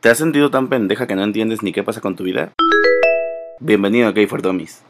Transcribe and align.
¿Te 0.00 0.10
has 0.10 0.18
sentido 0.18 0.48
tan 0.48 0.68
pendeja 0.68 1.08
que 1.08 1.16
no 1.16 1.24
entiendes 1.24 1.64
ni 1.64 1.72
qué 1.72 1.82
pasa 1.82 2.00
con 2.00 2.14
tu 2.14 2.22
vida? 2.22 2.52
Bienvenido 3.58 4.06
a 4.06 4.12
Gay 4.12 4.28
for 4.28 4.40
Dummies. 4.40 4.84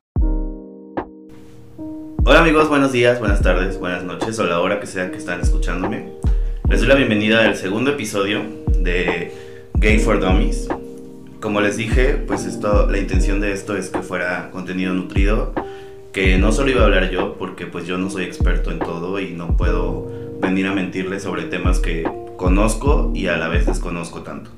Hola 2.26 2.40
amigos, 2.40 2.68
buenos 2.68 2.92
días, 2.92 3.18
buenas 3.18 3.40
tardes, 3.40 3.78
buenas 3.78 4.04
noches 4.04 4.38
o 4.38 4.44
la 4.44 4.60
hora 4.60 4.80
que 4.80 4.86
sea 4.86 5.10
que 5.10 5.16
están 5.16 5.40
escuchándome. 5.40 6.12
Les 6.68 6.80
doy 6.80 6.90
la 6.90 6.94
bienvenida 6.94 7.46
al 7.46 7.56
segundo 7.56 7.92
episodio 7.92 8.42
de 8.80 9.32
Gay 9.76 9.98
for 9.98 10.20
Dummies. 10.20 10.68
Como 11.40 11.62
les 11.62 11.78
dije, 11.78 12.22
pues 12.26 12.44
esto, 12.44 12.86
la 12.90 12.98
intención 12.98 13.40
de 13.40 13.52
esto 13.52 13.78
es 13.78 13.88
que 13.88 14.02
fuera 14.02 14.50
contenido 14.50 14.92
nutrido, 14.92 15.54
que 16.12 16.36
no 16.36 16.52
solo 16.52 16.70
iba 16.70 16.82
a 16.82 16.84
hablar 16.84 17.10
yo, 17.10 17.38
porque 17.38 17.64
pues 17.64 17.86
yo 17.86 17.96
no 17.96 18.10
soy 18.10 18.24
experto 18.24 18.70
en 18.70 18.78
todo 18.78 19.18
y 19.20 19.30
no 19.30 19.56
puedo 19.56 20.38
venir 20.38 20.66
a 20.66 20.74
mentirles 20.74 21.22
sobre 21.22 21.44
temas 21.44 21.78
que 21.78 22.06
conozco 22.36 23.10
y 23.14 23.28
a 23.28 23.38
la 23.38 23.48
vez 23.48 23.64
desconozco 23.64 24.20
tanto. 24.20 24.57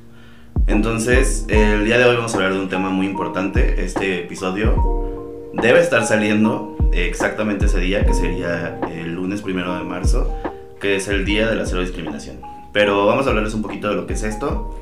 Entonces, 0.66 1.46
el 1.48 1.84
día 1.84 1.98
de 1.98 2.04
hoy 2.04 2.16
vamos 2.16 2.32
a 2.32 2.36
hablar 2.36 2.54
de 2.54 2.60
un 2.60 2.68
tema 2.68 2.90
muy 2.90 3.06
importante. 3.06 3.84
Este 3.84 4.20
episodio 4.20 5.50
debe 5.54 5.80
estar 5.80 6.04
saliendo 6.06 6.76
exactamente 6.92 7.66
ese 7.66 7.80
día, 7.80 8.04
que 8.04 8.14
sería 8.14 8.78
el 8.90 9.14
lunes 9.14 9.42
primero 9.42 9.76
de 9.76 9.84
marzo, 9.84 10.34
que 10.80 10.96
es 10.96 11.08
el 11.08 11.24
día 11.24 11.48
de 11.48 11.56
la 11.56 11.66
cero 11.66 11.80
discriminación. 11.80 12.40
Pero 12.72 13.06
vamos 13.06 13.26
a 13.26 13.30
hablarles 13.30 13.54
un 13.54 13.62
poquito 13.62 13.88
de 13.88 13.96
lo 13.96 14.06
que 14.06 14.14
es 14.14 14.22
esto 14.22 14.78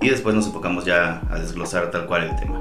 y 0.00 0.08
después 0.08 0.34
nos 0.34 0.46
enfocamos 0.46 0.84
ya 0.84 1.22
a 1.30 1.38
desglosar 1.38 1.90
tal 1.90 2.06
cual 2.06 2.24
el 2.24 2.36
tema. 2.36 2.60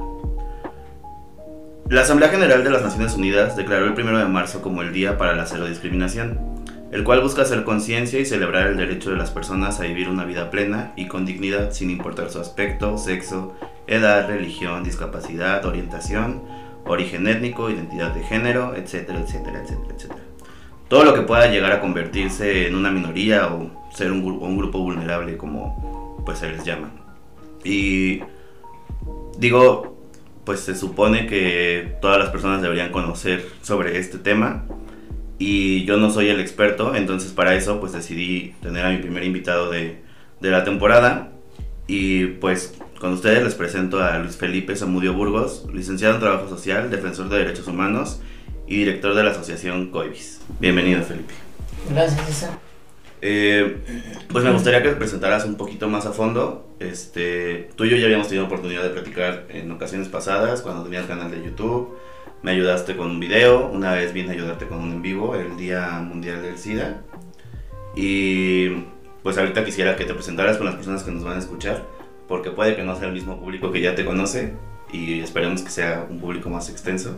La 1.89 2.01
Asamblea 2.01 2.29
General 2.29 2.63
de 2.63 2.69
las 2.69 2.83
Naciones 2.83 3.15
Unidas 3.15 3.55
declaró 3.55 3.85
el 3.85 3.93
primero 3.95 4.19
de 4.19 4.25
marzo 4.25 4.61
como 4.61 4.83
el 4.83 4.93
Día 4.93 5.17
para 5.17 5.35
la 5.35 5.45
Cero 5.47 5.65
Discriminación 5.65 6.58
el 6.91 7.03
cual 7.03 7.21
busca 7.21 7.43
hacer 7.43 7.63
conciencia 7.63 8.19
y 8.19 8.25
celebrar 8.25 8.67
el 8.67 8.77
derecho 8.77 9.11
de 9.11 9.17
las 9.17 9.31
personas 9.31 9.79
a 9.79 9.83
vivir 9.83 10.09
una 10.09 10.25
vida 10.25 10.49
plena 10.49 10.93
y 10.95 11.07
con 11.07 11.25
dignidad 11.25 11.71
sin 11.71 11.89
importar 11.89 12.31
su 12.31 12.39
aspecto, 12.39 12.97
sexo, 12.97 13.55
edad, 13.85 14.27
religión, 14.27 14.83
discapacidad, 14.83 15.65
orientación, 15.65 16.41
origen 16.85 17.27
étnico, 17.27 17.69
identidad 17.69 18.13
de 18.13 18.23
género, 18.23 18.75
etcétera, 18.75 19.19
etcétera, 19.19 19.61
etcétera, 19.61 19.95
etcétera. 19.95 20.21
Todo 20.87 21.03
lo 21.03 21.13
que 21.13 21.21
pueda 21.21 21.51
llegar 21.51 21.71
a 21.71 21.81
convertirse 21.81 22.67
en 22.67 22.73
una 22.73 22.89
minoría 22.89 23.47
o 23.53 23.69
ser 23.93 24.11
un, 24.11 24.57
grupo 24.57 24.79
vulnerable 24.79 25.37
como 25.37 26.23
pues 26.25 26.39
se 26.39 26.51
les 26.51 26.63
llama. 26.65 26.89
Y 27.63 28.21
digo, 29.37 29.95
pues 30.43 30.61
se 30.61 30.73
supone 30.73 31.27
que 31.27 31.97
todas 32.01 32.17
las 32.17 32.29
personas 32.29 32.63
deberían 32.63 32.91
conocer 32.91 33.45
sobre 33.61 33.99
este 33.99 34.17
tema 34.17 34.65
y 35.39 35.85
yo 35.85 35.97
no 35.97 36.11
soy 36.11 36.27
el 36.29 36.39
experto, 36.41 36.93
entonces 36.95 37.31
para 37.31 37.55
eso 37.55 37.79
pues 37.79 37.93
decidí 37.93 38.53
tener 38.61 38.85
a 38.85 38.89
mi 38.89 38.97
primer 38.97 39.23
invitado 39.23 39.71
de, 39.71 40.01
de 40.41 40.51
la 40.51 40.65
temporada 40.65 41.31
y 41.87 42.25
pues 42.25 42.75
con 42.99 43.13
ustedes 43.13 43.41
les 43.41 43.55
presento 43.55 44.03
a 44.03 44.19
Luis 44.19 44.35
Felipe 44.35 44.75
Zamudio 44.75 45.13
Burgos, 45.13 45.65
licenciado 45.73 46.15
en 46.15 46.19
Trabajo 46.19 46.49
Social, 46.49 46.91
defensor 46.91 47.29
de 47.29 47.37
derechos 47.39 47.67
humanos 47.67 48.21
y 48.67 48.75
director 48.75 49.15
de 49.15 49.23
la 49.23 49.31
asociación 49.31 49.89
COIBIS. 49.89 50.41
Bienvenido 50.59 51.01
Felipe. 51.03 51.33
Gracias 51.89 52.25
César. 52.27 52.59
Eh, 53.21 53.77
pues 54.29 54.43
me 54.43 54.51
gustaría 54.51 54.83
que 54.83 54.89
te 54.89 54.95
presentaras 54.95 55.45
un 55.45 55.55
poquito 55.55 55.87
más 55.87 56.05
a 56.05 56.11
fondo. 56.11 56.67
Este, 56.79 57.69
tú 57.75 57.85
y 57.85 57.89
yo 57.89 57.95
ya 57.95 58.05
habíamos 58.05 58.27
tenido 58.27 58.45
oportunidad 58.45 58.83
de 58.83 58.89
platicar 58.89 59.45
en 59.49 59.71
ocasiones 59.71 60.09
pasadas 60.09 60.61
cuando 60.61 60.83
tenías 60.83 61.05
canal 61.05 61.31
de 61.31 61.43
YouTube 61.43 61.97
me 62.41 62.51
ayudaste 62.51 62.95
con 62.95 63.11
un 63.11 63.19
video, 63.19 63.67
una 63.67 63.93
vez 63.93 64.13
vine 64.13 64.29
a 64.29 64.33
ayudarte 64.33 64.67
con 64.67 64.79
un 64.79 64.91
en 64.91 65.01
vivo, 65.01 65.35
el 65.35 65.57
Día 65.57 65.89
Mundial 65.99 66.41
del 66.41 66.57
SIDA. 66.57 67.01
Y 67.95 68.69
pues 69.23 69.37
ahorita 69.37 69.65
quisiera 69.65 69.95
que 69.95 70.05
te 70.05 70.13
presentaras 70.13 70.57
con 70.57 70.65
las 70.65 70.75
personas 70.75 71.03
que 71.03 71.11
nos 71.11 71.23
van 71.23 71.35
a 71.35 71.39
escuchar, 71.39 71.83
porque 72.27 72.51
puede 72.51 72.75
que 72.75 72.83
no 72.83 72.97
sea 72.97 73.07
el 73.07 73.13
mismo 73.13 73.39
público 73.39 73.71
que 73.71 73.81
ya 73.81 73.95
te 73.95 74.05
conoce 74.05 74.53
y 74.91 75.19
esperemos 75.19 75.61
que 75.61 75.69
sea 75.69 76.07
un 76.09 76.19
público 76.19 76.49
más 76.49 76.69
extenso. 76.69 77.17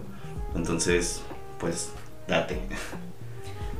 Entonces, 0.55 1.21
pues 1.59 1.91
date. 2.27 2.59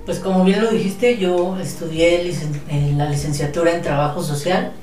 Pues 0.05 0.19
como 0.19 0.43
bien 0.43 0.61
lo 0.61 0.71
dijiste, 0.71 1.17
yo 1.17 1.57
estudié 1.59 2.31
en 2.69 2.97
la 2.97 3.09
licenciatura 3.09 3.73
en 3.73 3.81
Trabajo 3.81 4.23
Social 4.23 4.73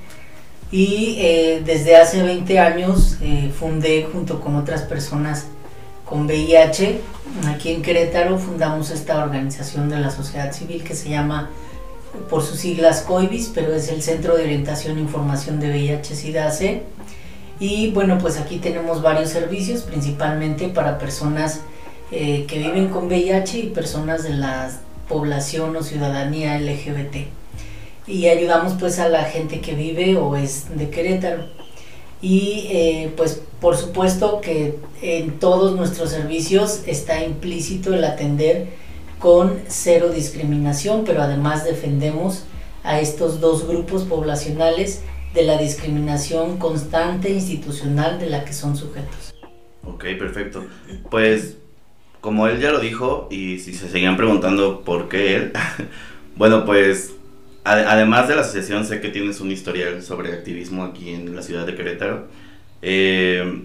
y 0.70 1.16
eh, 1.18 1.62
desde 1.64 1.96
hace 1.96 2.22
20 2.22 2.58
años 2.58 3.16
eh, 3.22 3.50
fundé 3.58 4.06
junto 4.12 4.40
con 4.40 4.54
otras 4.56 4.82
personas 4.82 5.46
con 6.08 6.26
VIH. 6.26 7.00
Aquí 7.46 7.70
en 7.70 7.82
Querétaro 7.82 8.38
fundamos 8.38 8.90
esta 8.90 9.22
organización 9.22 9.88
de 9.88 9.98
la 9.98 10.10
sociedad 10.10 10.52
civil 10.52 10.82
que 10.82 10.94
se 10.94 11.10
llama 11.10 11.50
por 12.30 12.42
sus 12.42 12.58
siglas 12.58 13.02
COIBIS, 13.02 13.52
pero 13.54 13.74
es 13.74 13.88
el 13.88 14.02
Centro 14.02 14.36
de 14.36 14.44
Orientación 14.44 14.98
e 14.98 15.00
Información 15.00 15.60
de 15.60 15.68
VIH-Sida-C. 15.68 16.82
Y 17.60 17.90
bueno, 17.90 18.18
pues 18.18 18.38
aquí 18.38 18.58
tenemos 18.58 19.02
varios 19.02 19.30
servicios, 19.30 19.82
principalmente 19.82 20.68
para 20.68 20.98
personas 20.98 21.60
eh, 22.10 22.46
que 22.46 22.58
viven 22.58 22.88
con 22.88 23.06
VIH 23.06 23.58
y 23.58 23.66
personas 23.68 24.22
de 24.22 24.30
la 24.30 24.70
población 25.08 25.76
o 25.76 25.82
ciudadanía 25.82 26.58
LGBT. 26.58 27.28
Y 28.06 28.28
ayudamos 28.28 28.74
pues 28.78 28.98
a 28.98 29.08
la 29.08 29.24
gente 29.24 29.60
que 29.60 29.74
vive 29.74 30.16
o 30.16 30.36
es 30.36 30.76
de 30.76 30.88
Querétaro. 30.88 31.44
Y 32.20 32.66
eh, 32.70 33.12
pues 33.16 33.40
por 33.60 33.76
supuesto 33.76 34.40
que 34.40 34.76
en 35.02 35.38
todos 35.38 35.76
nuestros 35.76 36.10
servicios 36.10 36.82
está 36.86 37.24
implícito 37.24 37.94
el 37.94 38.04
atender 38.04 38.68
con 39.18 39.58
cero 39.66 40.10
discriminación, 40.10 41.04
pero 41.04 41.22
además 41.22 41.64
defendemos 41.64 42.44
a 42.84 43.00
estos 43.00 43.40
dos 43.40 43.66
grupos 43.66 44.04
poblacionales 44.04 45.02
de 45.34 45.42
la 45.42 45.58
discriminación 45.58 46.58
constante 46.58 47.30
institucional 47.30 48.18
de 48.18 48.30
la 48.30 48.44
que 48.44 48.52
son 48.52 48.76
sujetos. 48.76 49.34
Ok, 49.84 50.04
perfecto. 50.18 50.66
Pues 51.10 51.58
como 52.20 52.46
él 52.46 52.60
ya 52.60 52.70
lo 52.70 52.80
dijo 52.80 53.28
y 53.30 53.58
si 53.58 53.74
se 53.74 53.88
seguían 53.88 54.16
preguntando 54.16 54.82
por 54.82 55.08
qué 55.08 55.36
él, 55.36 55.52
bueno, 56.36 56.64
pues 56.64 57.14
además 57.64 58.28
de 58.28 58.34
la 58.34 58.42
asociación 58.42 58.84
sé 58.84 59.00
que 59.00 59.08
tienes 59.08 59.40
un 59.40 59.50
historial 59.50 60.02
sobre 60.02 60.32
activismo 60.32 60.84
aquí 60.84 61.10
en 61.10 61.34
la 61.34 61.42
ciudad 61.42 61.66
de 61.66 61.74
Querétaro. 61.74 62.26
Eh, 62.82 63.62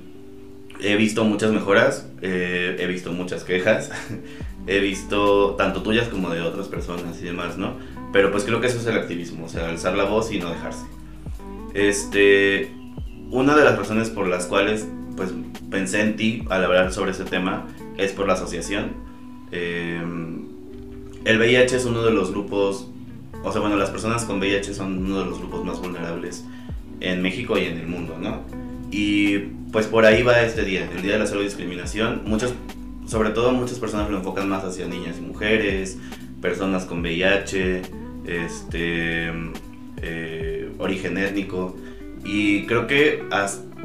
he 0.81 0.95
visto 0.95 1.23
muchas 1.23 1.51
mejoras, 1.51 2.07
eh, 2.21 2.75
he 2.79 2.87
visto 2.87 3.11
muchas 3.11 3.43
quejas, 3.43 3.91
he 4.67 4.79
visto 4.79 5.55
tanto 5.55 5.83
tuyas 5.83 6.07
como 6.09 6.29
de 6.29 6.41
otras 6.41 6.67
personas 6.67 7.19
y 7.21 7.25
demás, 7.25 7.57
¿no? 7.57 7.77
Pero 8.11 8.31
pues 8.31 8.43
creo 8.43 8.61
que 8.61 8.67
eso 8.67 8.79
es 8.79 8.85
el 8.85 8.97
activismo, 8.97 9.45
o 9.45 9.49
sea, 9.49 9.69
alzar 9.69 9.95
la 9.95 10.03
voz 10.05 10.31
y 10.31 10.39
no 10.39 10.49
dejarse. 10.49 10.85
Este, 11.73 12.71
una 13.31 13.55
de 13.55 13.63
las 13.63 13.77
razones 13.77 14.09
por 14.09 14.27
las 14.27 14.45
cuales 14.45 14.87
pues 15.15 15.31
pensé 15.69 16.01
en 16.01 16.15
ti 16.15 16.43
al 16.49 16.63
hablar 16.63 16.91
sobre 16.93 17.11
ese 17.11 17.23
tema 17.23 17.67
es 17.97 18.11
por 18.11 18.27
la 18.27 18.33
asociación. 18.33 18.91
Eh, 19.51 20.01
el 21.25 21.37
VIH 21.37 21.77
es 21.77 21.85
uno 21.85 22.03
de 22.03 22.11
los 22.11 22.31
grupos, 22.31 22.89
o 23.43 23.51
sea, 23.51 23.59
bueno, 23.59 23.75
las 23.75 23.89
personas 23.89 24.23
con 24.23 24.39
VIH 24.39 24.73
son 24.73 25.05
uno 25.05 25.19
de 25.19 25.25
los 25.25 25.39
grupos 25.39 25.65
más 25.65 25.79
vulnerables 25.79 26.45
en 27.01 27.21
México 27.21 27.57
y 27.57 27.65
en 27.65 27.77
el 27.77 27.87
mundo, 27.87 28.17
¿no? 28.19 28.41
Y 28.89 29.37
pues 29.71 29.87
por 29.87 30.05
ahí 30.05 30.23
va 30.23 30.41
este 30.41 30.63
día, 30.63 30.89
el 30.95 31.01
Día 31.01 31.13
de 31.13 31.19
la 31.19 31.27
Salud 31.27 31.41
y 31.41 31.45
Discriminación. 31.45 32.21
Muchas, 32.25 32.53
sobre 33.05 33.31
todo 33.31 33.51
muchas 33.51 33.79
personas 33.79 34.09
lo 34.09 34.17
enfocan 34.17 34.47
más 34.47 34.63
hacia 34.63 34.87
niñas 34.87 35.17
y 35.17 35.21
mujeres, 35.21 35.97
personas 36.41 36.85
con 36.85 37.01
VIH, 37.01 37.81
este, 38.25 39.31
eh, 40.01 40.71
origen 40.77 41.17
étnico. 41.17 41.75
Y 42.23 42.65
creo 42.65 42.87
que 42.87 43.23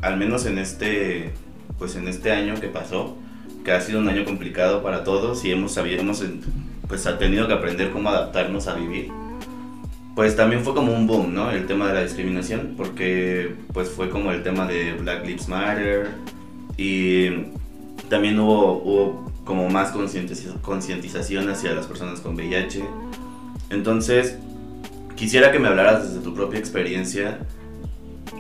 al 0.03 0.17
menos 0.19 0.47
en 0.47 0.59
este, 0.59 1.33
pues 1.79 1.97
en 1.97 2.07
este 2.07 2.31
año 2.31 2.61
que 2.61 2.69
pasó, 2.69 3.17
que 3.65 3.73
ha 3.73 3.81
sido 3.81 3.99
un 3.99 4.09
año 4.09 4.25
complicado 4.25 4.85
para 4.85 5.03
todos 5.03 5.45
y 5.45 5.51
hemos, 5.51 5.77
hemos 5.77 6.23
pues, 6.87 7.09
tenido 7.19 7.49
que 7.49 7.55
aprender 7.55 7.91
cómo 7.91 8.11
adaptarnos 8.11 8.69
a 8.69 8.75
vivir 8.75 9.11
pues 10.19 10.35
también 10.35 10.65
fue 10.65 10.75
como 10.75 10.93
un 10.93 11.07
boom, 11.07 11.33
¿no? 11.33 11.53
El 11.53 11.69
tema 11.69 11.87
de 11.87 11.95
la 11.95 12.03
discriminación, 12.03 12.75
porque 12.77 13.55
pues 13.73 13.89
fue 13.89 14.11
como 14.11 14.33
el 14.33 14.43
tema 14.43 14.67
de 14.67 14.95
Black 14.95 15.25
Lives 15.25 15.47
Matter 15.47 16.09
y 16.77 17.29
también 18.09 18.41
hubo, 18.41 18.83
hubo 18.83 19.33
como 19.45 19.69
más 19.69 19.93
concientización 19.93 21.49
hacia 21.49 21.73
las 21.73 21.87
personas 21.87 22.19
con 22.19 22.35
VIH. 22.35 22.85
Entonces, 23.71 24.37
quisiera 25.15 25.53
que 25.53 25.61
me 25.61 25.69
hablaras 25.69 26.09
desde 26.09 26.21
tu 26.25 26.35
propia 26.35 26.59
experiencia, 26.59 27.39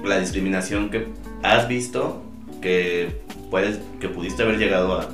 la 0.04 0.18
discriminación 0.18 0.90
que 0.90 1.06
has 1.44 1.68
visto, 1.68 2.24
que, 2.60 3.20
puedes, 3.52 3.78
que 4.00 4.08
pudiste 4.08 4.42
haber 4.42 4.58
llegado 4.58 4.94
a, 4.94 5.10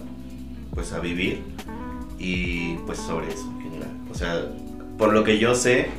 pues, 0.75 0.94
a 0.94 1.00
vivir 1.00 1.43
y 2.19 2.77
pues 2.87 3.00
sobre 3.00 3.29
eso 3.29 3.53
en 3.55 3.61
general. 3.65 3.91
O 4.11 4.15
sea, 4.15 4.47
por 4.97 5.12
lo 5.12 5.25
que 5.25 5.38
yo 5.38 5.55
sé, 5.55 5.91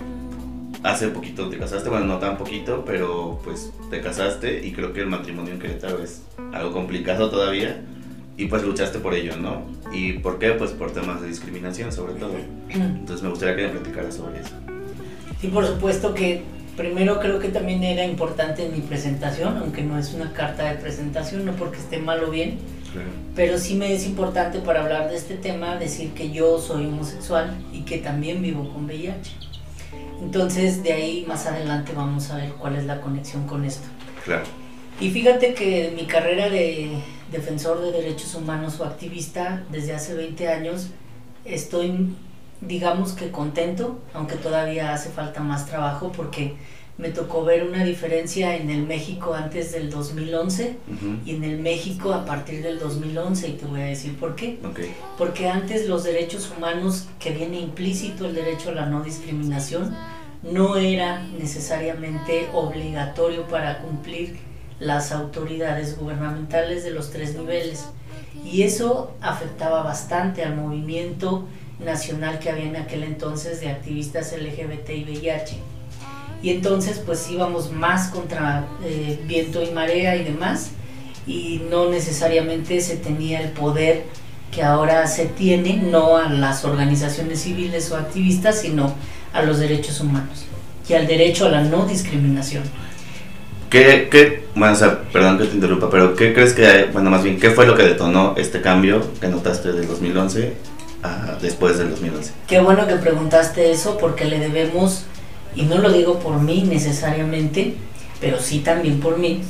hace 0.86 1.08
poquito 1.08 1.50
te 1.50 1.58
casaste, 1.58 1.90
bueno, 1.90 2.06
no 2.06 2.20
tan 2.20 2.38
poquito, 2.38 2.84
pero 2.86 3.40
pues 3.44 3.72
te 3.90 4.02
casaste 4.02 4.66
y 4.66 4.72
creo 4.72 4.94
que 4.94 5.02
el 5.02 5.08
matrimonio 5.08 5.54
en 5.54 5.60
Querétaro 5.60 6.02
es 6.02 6.22
algo 6.54 6.72
complicado 6.72 7.30
todavía 7.30 7.82
y 8.38 8.46
pues 8.46 8.64
luchaste 8.64 9.00
por 9.00 9.16
ello, 9.16 9.36
¿no? 9.38 9.64
¿Y 9.92 10.14
por 10.14 10.38
qué? 10.38 10.52
Pues 10.52 10.72
por 10.72 10.92
temas 10.92 11.22
de 11.22 11.28
discriminación 11.28 11.92
sobre 11.92 12.14
todo. 12.14 12.34
Entonces 12.70 13.24
me 13.24 13.30
gustaría 13.30 13.56
que 13.56 13.64
me 13.64 13.80
platicaras 13.80 14.16
sobre 14.16 14.42
eso. 14.42 14.52
Sí, 15.42 15.48
por 15.48 15.66
supuesto 15.66 16.14
que 16.14 16.44
primero 16.78 17.20
creo 17.20 17.40
que 17.40 17.50
también 17.50 17.84
era 17.84 18.06
importante 18.06 18.66
en 18.66 18.74
mi 18.74 18.82
presentación, 18.82 19.58
aunque 19.58 19.82
no 19.82 19.98
es 19.98 20.14
una 20.14 20.34
carta 20.34 20.72
de 20.72 20.76
presentación, 20.76 21.46
no 21.46 21.54
porque 21.54 21.78
esté 21.78 21.98
mal 21.98 22.24
o 22.24 22.30
bien, 22.30 22.60
pero 23.36 23.58
sí 23.58 23.76
me 23.76 23.94
es 23.94 24.06
importante 24.06 24.60
para 24.60 24.84
hablar 24.84 25.10
de 25.10 25.18
este 25.18 25.36
tema 25.36 25.78
decir 25.78 26.12
que 26.12 26.32
yo 26.32 26.60
soy 26.60 26.86
homosexual 26.86 27.54
y 27.74 27.82
que 27.82 27.98
también 27.98 28.42
vivo 28.42 28.72
con 28.72 28.86
VIH. 28.86 29.55
Entonces 30.22 30.84
de 30.84 30.94
ahí 30.94 31.26
más 31.28 31.46
adelante 31.46 31.94
vamos 31.96 32.32
a 32.32 32.38
ver 32.38 32.52
cuál 32.54 32.76
es 32.76 32.86
la 32.86 33.02
conexión 33.02 33.48
con 33.48 33.66
esto. 33.66 33.88
Claro. 34.24 34.44
Y 35.00 35.10
fíjate 35.12 35.54
que 35.54 35.94
mi 35.96 36.06
carrera 36.06 36.50
de 36.50 36.92
defensor 37.32 37.82
de 37.82 37.92
derechos 37.92 38.34
humanos 38.36 38.80
o 38.80 38.86
activista 38.86 39.64
desde 39.72 39.94
hace 39.94 40.14
20 40.14 40.48
años 40.48 40.88
estoy 41.44 42.16
digamos 42.62 43.14
que 43.14 43.32
contento, 43.32 44.00
aunque 44.14 44.36
todavía 44.36 44.94
hace 44.94 45.10
falta 45.10 45.42
más 45.42 45.66
trabajo 45.66 46.12
porque 46.12 46.56
me 46.98 47.10
tocó 47.10 47.44
ver 47.44 47.64
una 47.68 47.84
diferencia 47.84 48.56
en 48.56 48.70
el 48.70 48.84
México 48.84 49.34
antes 49.34 49.74
del 49.74 49.90
2011 49.90 50.78
y 51.26 51.36
en 51.36 51.44
el 51.44 51.60
México 51.60 52.14
a 52.14 52.24
partir 52.26 52.64
del 52.64 52.80
2011 52.80 53.50
y 53.50 53.52
te 53.54 53.66
voy 53.66 53.82
a 53.82 53.86
decir 53.86 54.16
por 54.16 54.36
qué. 54.36 54.60
Porque 55.18 55.50
antes 55.50 55.90
los 55.90 56.06
derechos 56.06 56.52
humanos, 56.56 57.08
que 57.20 57.32
viene 57.32 57.60
implícito 57.60 58.26
el 58.26 58.36
derecho 58.36 58.70
a 58.70 58.74
la 58.74 58.86
no 58.86 59.04
discriminación, 59.04 59.94
no 60.42 60.78
era 60.78 61.22
necesariamente 61.38 62.48
obligatorio 62.54 63.46
para 63.48 63.80
cumplir 63.80 64.38
las 64.80 65.12
autoridades 65.12 65.98
gubernamentales 65.98 66.84
de 66.84 66.92
los 66.92 67.12
tres 67.12 67.36
niveles. 67.36 67.88
Y 68.46 68.64
eso 68.64 69.16
afectaba 69.22 69.84
bastante 69.84 70.44
al 70.44 70.56
movimiento 70.56 71.46
nacional 71.80 72.40
que 72.40 72.50
había 72.50 72.66
en 72.66 72.76
aquel 72.78 73.04
entonces 73.04 73.60
de 73.60 73.70
activistas 73.70 74.34
LGBT 74.34 74.90
y 74.92 75.04
VIH. 75.04 75.75
Y 76.42 76.52
entonces 76.52 77.02
pues 77.06 77.30
íbamos 77.30 77.72
más 77.72 78.10
contra 78.10 78.68
eh, 78.84 79.20
viento 79.26 79.64
y 79.64 79.72
marea 79.72 80.16
y 80.16 80.24
demás 80.24 80.72
y 81.28 81.62
no 81.72 81.90
necesariamente 81.90 82.82
se 82.82 82.98
tenía 82.98 83.42
el 83.42 83.50
poder 83.50 84.04
que 84.52 84.64
ahora 84.64 85.08
se 85.08 85.26
tiene, 85.26 85.78
no 85.78 86.18
a 86.18 86.30
las 86.30 86.64
organizaciones 86.66 87.42
civiles 87.42 87.92
o 87.92 87.98
activistas, 87.98 88.62
sino 88.62 88.94
a 89.34 89.42
los 89.42 89.60
derechos 89.60 90.00
humanos 90.00 90.46
y 90.88 90.94
al 90.94 91.08
derecho 91.08 91.48
a 91.48 91.50
la 91.50 91.62
no 91.62 91.86
discriminación. 91.86 92.64
¿Qué, 93.70 94.08
qué, 94.10 94.46
bueno, 94.56 94.74
o 94.74 94.78
sea, 94.78 95.02
perdón 95.12 95.38
que 95.38 95.46
te 95.46 95.56
interrumpa, 95.56 95.90
pero 95.90 96.16
¿qué 96.16 96.34
crees 96.34 96.54
que, 96.54 96.88
bueno, 96.94 97.10
más 97.10 97.24
bien, 97.24 97.40
qué 97.40 97.50
fue 97.50 97.66
lo 97.66 97.76
que 97.76 97.84
detonó 97.84 98.36
este 98.38 98.62
cambio 98.62 99.04
que 99.20 99.28
notaste 99.28 99.74
del 99.74 99.88
2011 99.88 100.54
a 101.04 101.38
después 101.42 101.78
del 101.78 101.90
2011? 101.90 102.32
Qué 102.48 102.60
bueno 102.60 102.88
que 102.88 102.96
preguntaste 102.96 103.72
eso 103.72 103.98
porque 103.98 104.26
le 104.26 104.40
debemos, 104.40 105.06
y 105.56 105.64
no 105.64 105.78
lo 105.78 105.92
digo 105.92 106.20
por 106.20 106.40
mí 106.42 106.64
necesariamente, 106.68 107.76
pero 108.20 108.40
sí 108.40 108.60
también 108.60 109.00
por 109.00 109.18
mí, 109.18 109.42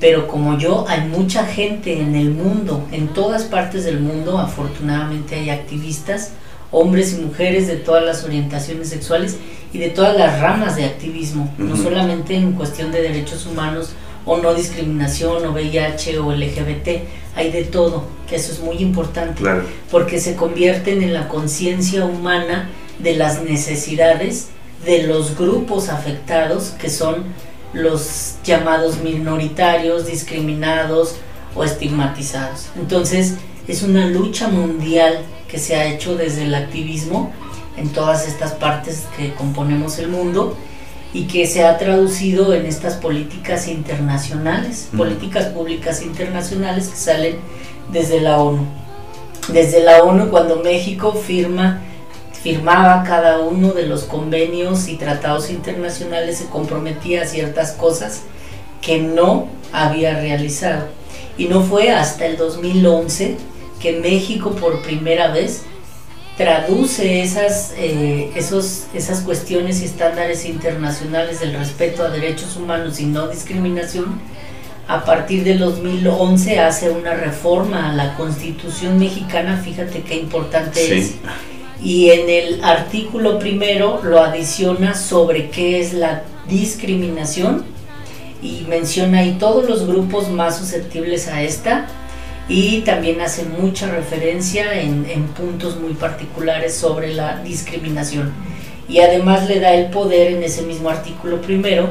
pero 0.00 0.28
como 0.28 0.58
yo, 0.58 0.84
hay 0.88 1.08
mucha 1.08 1.46
gente 1.46 2.00
en 2.00 2.14
el 2.14 2.30
mundo, 2.30 2.86
en 2.92 3.08
todas 3.08 3.44
partes 3.44 3.84
del 3.84 4.00
mundo, 4.00 4.38
afortunadamente 4.38 5.36
hay 5.36 5.50
activistas, 5.50 6.32
hombres 6.70 7.12
y 7.14 7.22
mujeres 7.22 7.68
de 7.68 7.76
todas 7.76 8.04
las 8.04 8.24
orientaciones 8.24 8.88
sexuales 8.88 9.38
y 9.72 9.78
de 9.78 9.90
todas 9.90 10.16
las 10.16 10.40
ramas 10.40 10.76
de 10.76 10.84
activismo, 10.84 11.52
no 11.58 11.76
solamente 11.76 12.34
en 12.34 12.52
cuestión 12.52 12.90
de 12.92 13.02
derechos 13.02 13.46
humanos 13.46 13.92
o 14.26 14.38
no 14.38 14.54
discriminación 14.54 15.46
o 15.46 15.52
VIH 15.52 16.18
o 16.18 16.32
LGBT, 16.32 16.88
hay 17.36 17.50
de 17.50 17.64
todo, 17.64 18.04
que 18.28 18.36
eso 18.36 18.52
es 18.52 18.60
muy 18.60 18.76
importante, 18.78 19.42
porque 19.90 20.18
se 20.18 20.34
convierten 20.34 21.02
en 21.02 21.12
la 21.12 21.28
conciencia 21.28 22.04
humana 22.04 22.68
de 22.98 23.16
las 23.16 23.42
necesidades 23.42 24.48
de 24.84 25.04
los 25.04 25.36
grupos 25.36 25.88
afectados, 25.88 26.70
que 26.78 26.90
son 26.90 27.24
los 27.72 28.36
llamados 28.44 28.98
minoritarios, 28.98 30.06
discriminados 30.06 31.16
o 31.54 31.64
estigmatizados. 31.64 32.68
Entonces, 32.76 33.34
es 33.66 33.82
una 33.82 34.06
lucha 34.06 34.48
mundial 34.48 35.18
que 35.48 35.58
se 35.58 35.76
ha 35.76 35.86
hecho 35.86 36.16
desde 36.16 36.44
el 36.44 36.54
activismo 36.54 37.32
en 37.76 37.88
todas 37.90 38.28
estas 38.28 38.52
partes 38.52 39.04
que 39.16 39.34
componemos 39.34 39.98
el 39.98 40.08
mundo 40.08 40.56
y 41.12 41.24
que 41.24 41.46
se 41.46 41.64
ha 41.64 41.78
traducido 41.78 42.54
en 42.54 42.66
estas 42.66 42.94
políticas 42.94 43.68
internacionales, 43.68 44.88
políticas 44.96 45.46
públicas 45.46 46.02
internacionales 46.02 46.88
que 46.88 46.96
salen 46.96 47.36
desde 47.92 48.20
la 48.20 48.38
ONU. 48.38 48.66
Desde 49.48 49.82
la 49.82 50.02
ONU 50.02 50.30
cuando 50.30 50.56
México 50.56 51.12
firma 51.12 51.82
firmaba 52.44 53.04
cada 53.04 53.38
uno 53.38 53.72
de 53.72 53.86
los 53.86 54.02
convenios 54.02 54.88
y 54.88 54.96
tratados 54.96 55.48
internacionales 55.48 56.36
se 56.36 56.44
comprometía 56.44 57.22
a 57.22 57.26
ciertas 57.26 57.72
cosas 57.72 58.20
que 58.82 58.98
no 58.98 59.48
había 59.72 60.20
realizado. 60.20 60.88
Y 61.38 61.46
no 61.46 61.62
fue 61.62 61.90
hasta 61.90 62.26
el 62.26 62.36
2011 62.36 63.38
que 63.80 63.92
México 63.92 64.50
por 64.50 64.82
primera 64.82 65.28
vez 65.28 65.62
traduce 66.36 67.22
esas, 67.22 67.72
eh, 67.78 68.30
esos, 68.34 68.88
esas 68.92 69.22
cuestiones 69.22 69.80
y 69.80 69.86
estándares 69.86 70.44
internacionales 70.44 71.40
del 71.40 71.54
respeto 71.54 72.02
a 72.02 72.10
derechos 72.10 72.56
humanos 72.56 73.00
y 73.00 73.06
no 73.06 73.26
discriminación, 73.28 74.20
a 74.86 75.02
partir 75.06 75.44
del 75.44 75.60
2011 75.60 76.60
hace 76.60 76.90
una 76.90 77.14
reforma 77.14 77.90
a 77.90 77.94
la 77.94 78.14
constitución 78.16 78.98
mexicana, 78.98 79.62
fíjate 79.64 80.02
qué 80.02 80.16
importante 80.16 80.98
es, 80.98 81.14
y 81.82 82.10
en 82.10 82.30
el 82.30 82.64
artículo 82.64 83.38
primero 83.38 84.00
lo 84.02 84.20
adiciona 84.20 84.94
sobre 84.94 85.50
qué 85.50 85.80
es 85.80 85.92
la 85.92 86.22
discriminación 86.48 87.64
y 88.42 88.66
menciona 88.68 89.20
ahí 89.20 89.36
todos 89.38 89.68
los 89.68 89.86
grupos 89.86 90.28
más 90.28 90.58
susceptibles 90.58 91.28
a 91.28 91.42
esta, 91.42 91.86
y 92.48 92.80
también 92.80 93.20
hace 93.20 93.44
mucha 93.44 93.90
referencia 93.90 94.80
en, 94.80 95.04
puntos 95.28 95.80
muy 95.80 95.94
particulares 95.94 96.74
sobre 96.74 97.14
la 97.14 97.42
discriminación. 97.42 98.32
Y 98.88 99.00
además 99.00 99.48
le 99.48 99.60
da 99.60 99.72
el 99.72 99.86
poder 99.86 100.32
en 100.32 100.42
ese 100.42 100.62
mismo 100.62 100.90
artículo 100.90 101.40
primero 101.40 101.88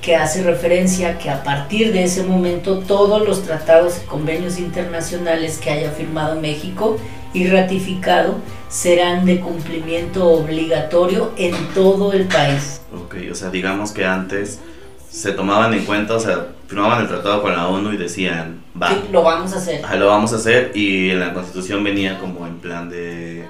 que 0.00 0.14
hace 0.14 0.42
referencia 0.42 1.18
que 1.18 1.28
a 1.28 1.42
partir 1.42 1.92
de 1.92 2.04
ese 2.04 2.22
momento 2.22 2.78
todos 2.78 3.26
los 3.26 3.42
tratados 3.42 4.00
y 4.02 4.06
convenios 4.06 4.58
internacionales 4.58 5.58
que 5.58 5.70
haya 5.70 5.90
firmado 5.90 6.40
México 6.40 6.96
y 7.34 7.48
ratificado 7.48 8.36
serán 8.70 9.26
de 9.26 9.40
cumplimiento 9.40 10.26
obligatorio 10.28 11.32
en 11.36 11.54
todo 11.74 12.12
el 12.12 12.26
país. 12.26 12.80
Ok, 12.94 13.16
o 13.30 13.34
sea, 13.34 13.50
digamos 13.50 13.90
que 13.90 14.06
antes 14.06 14.60
se 15.10 15.32
tomaban 15.32 15.74
en 15.74 15.84
cuenta, 15.84 16.14
o 16.14 16.20
sea, 16.20 16.46
firmaban 16.68 17.02
el 17.02 17.08
tratado 17.08 17.42
con 17.42 17.52
la 17.52 17.66
ONU 17.66 17.92
y 17.92 17.96
decían, 17.96 18.62
va. 18.80 18.96
lo 19.10 19.22
vamos 19.22 19.52
a 19.52 19.56
hacer. 19.56 19.82
lo 19.98 20.06
vamos 20.06 20.32
a 20.32 20.36
hacer 20.36 20.70
y 20.74 21.10
en 21.10 21.20
la 21.20 21.34
constitución 21.34 21.82
venía 21.82 22.18
como 22.18 22.46
en 22.46 22.58
plan 22.58 22.88
de... 22.88 23.44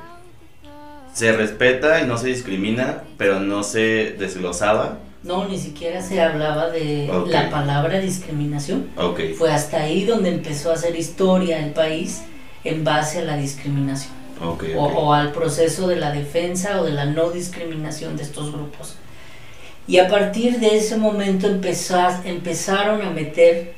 Se 1.13 1.33
respeta 1.33 2.01
y 2.01 2.07
no 2.07 2.17
se 2.17 2.29
discrimina, 2.29 3.03
pero 3.19 3.41
no 3.41 3.63
se 3.63 4.17
desglosaba. 4.19 5.01
No, 5.23 5.47
ni 5.47 5.59
siquiera 5.59 6.01
se 6.01 6.23
hablaba 6.23 6.71
de 6.71 7.11
la 7.27 7.51
palabra 7.51 7.99
discriminación. 7.99 8.89
Okay. 8.97 9.35
Fue 9.35 9.53
hasta 9.53 9.83
ahí 9.83 10.05
donde 10.07 10.31
empezó 10.31 10.71
a 10.71 10.75
hacer 10.75 10.97
historia 10.97 11.59
el 11.59 11.73
país 11.73 12.23
en 12.65 12.85
base 12.85 13.19
a 13.19 13.23
la 13.23 13.37
discriminación. 13.37 14.20
Okay, 14.43 14.75
o 14.77 15.13
al 15.13 15.33
proceso 15.33 15.87
de 15.87 15.97
la 15.97 16.13
defensa 16.13 16.81
o 16.81 16.85
de 16.85 16.93
la 16.93 17.05
no 17.05 17.31
discriminación 17.31 18.17
de 18.17 18.23
estos 18.23 18.53
grupos. 18.53 18.97
Y 19.91 19.99
a 19.99 20.09
partir 20.09 20.61
de 20.61 20.77
ese 20.77 20.97
momento 20.97 21.49
empezaron 21.49 23.03
a 23.03 23.11
meter 23.11 23.75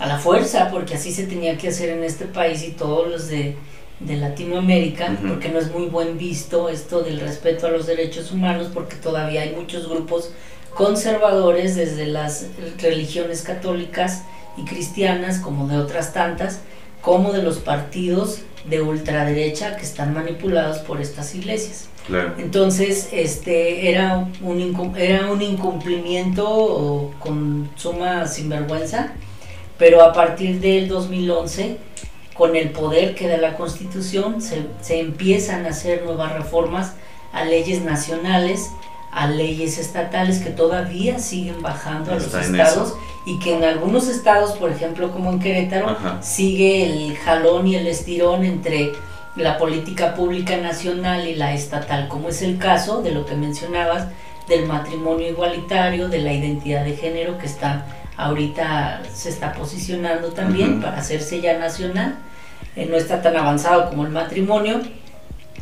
a 0.00 0.06
la 0.06 0.18
fuerza, 0.18 0.68
porque 0.70 0.94
así 0.94 1.12
se 1.12 1.28
tenía 1.28 1.56
que 1.56 1.68
hacer 1.68 1.90
en 1.90 2.02
este 2.02 2.24
país 2.24 2.64
y 2.64 2.72
todos 2.72 3.08
los 3.08 3.28
de, 3.28 3.56
Latinoamérica, 4.00 5.16
porque 5.26 5.48
no 5.48 5.58
es 5.60 5.72
muy 5.72 5.86
buen 5.86 6.18
visto 6.18 6.68
esto 6.68 7.02
del 7.02 7.18
respeto 7.18 7.66
a 7.66 7.70
los 7.70 7.86
derechos 7.86 8.30
humanos, 8.30 8.68
porque 8.72 8.94
todavía 8.96 9.42
hay 9.42 9.54
muchos 9.54 9.88
grupos 9.88 10.30
conservadores 10.74 11.74
desde 11.74 12.06
las 12.06 12.46
religiones 12.80 13.42
católicas 13.42 14.22
y 14.56 14.64
cristianas, 14.64 15.38
como 15.38 15.66
de 15.66 15.78
otras 15.78 16.12
tantas, 16.12 16.60
como 17.08 17.32
de 17.32 17.42
los 17.42 17.56
partidos 17.56 18.40
de 18.68 18.82
ultraderecha 18.82 19.78
que 19.78 19.82
están 19.82 20.12
manipulados 20.12 20.80
por 20.80 21.00
estas 21.00 21.34
iglesias. 21.34 21.88
Entonces, 22.36 23.08
este 23.12 23.90
era 23.90 24.28
un, 24.42 24.94
era 24.94 25.32
un 25.32 25.40
incumplimiento 25.40 27.10
con 27.18 27.70
suma 27.76 28.26
sinvergüenza, 28.26 29.14
pero 29.78 30.02
a 30.02 30.12
partir 30.12 30.60
del 30.60 30.86
2011, 30.86 31.78
con 32.34 32.54
el 32.56 32.72
poder 32.72 33.14
que 33.14 33.26
da 33.26 33.38
la 33.38 33.56
Constitución, 33.56 34.42
se, 34.42 34.66
se 34.82 35.00
empiezan 35.00 35.64
a 35.64 35.70
hacer 35.70 36.04
nuevas 36.04 36.34
reformas 36.34 36.92
a 37.32 37.42
leyes 37.42 37.82
nacionales, 37.84 38.68
a 39.10 39.26
leyes 39.26 39.78
estatales 39.78 40.38
que 40.38 40.50
todavía 40.50 41.18
siguen 41.18 41.62
bajando 41.62 42.12
a 42.12 42.14
los 42.14 42.32
estados 42.34 42.94
y 43.26 43.38
que 43.38 43.56
en 43.56 43.64
algunos 43.64 44.08
estados, 44.08 44.52
por 44.52 44.70
ejemplo 44.70 45.10
como 45.10 45.30
en 45.30 45.40
Querétaro, 45.40 45.96
sigue 46.20 46.84
el 46.84 47.16
jalón 47.16 47.66
y 47.66 47.76
el 47.76 47.86
estirón 47.86 48.44
entre 48.44 48.92
la 49.36 49.58
política 49.58 50.14
pública 50.14 50.56
nacional 50.56 51.26
y 51.26 51.34
la 51.34 51.54
estatal, 51.54 52.08
como 52.08 52.28
es 52.28 52.42
el 52.42 52.58
caso 52.58 53.02
de 53.02 53.12
lo 53.12 53.24
que 53.24 53.34
mencionabas, 53.34 54.08
del 54.48 54.66
matrimonio 54.66 55.28
igualitario, 55.28 56.08
de 56.08 56.18
la 56.18 56.32
identidad 56.32 56.84
de 56.84 56.96
género 56.96 57.38
que 57.38 57.46
está 57.46 57.86
ahorita 58.18 59.02
se 59.14 59.30
está 59.30 59.52
posicionando 59.52 60.32
también 60.32 60.82
para 60.82 60.98
hacerse 60.98 61.40
ya 61.40 61.56
nacional. 61.56 62.16
Eh, 62.76 62.86
no 62.90 62.96
está 62.96 63.22
tan 63.22 63.36
avanzado 63.36 63.88
como 63.88 64.04
el 64.04 64.10
matrimonio. 64.10 64.80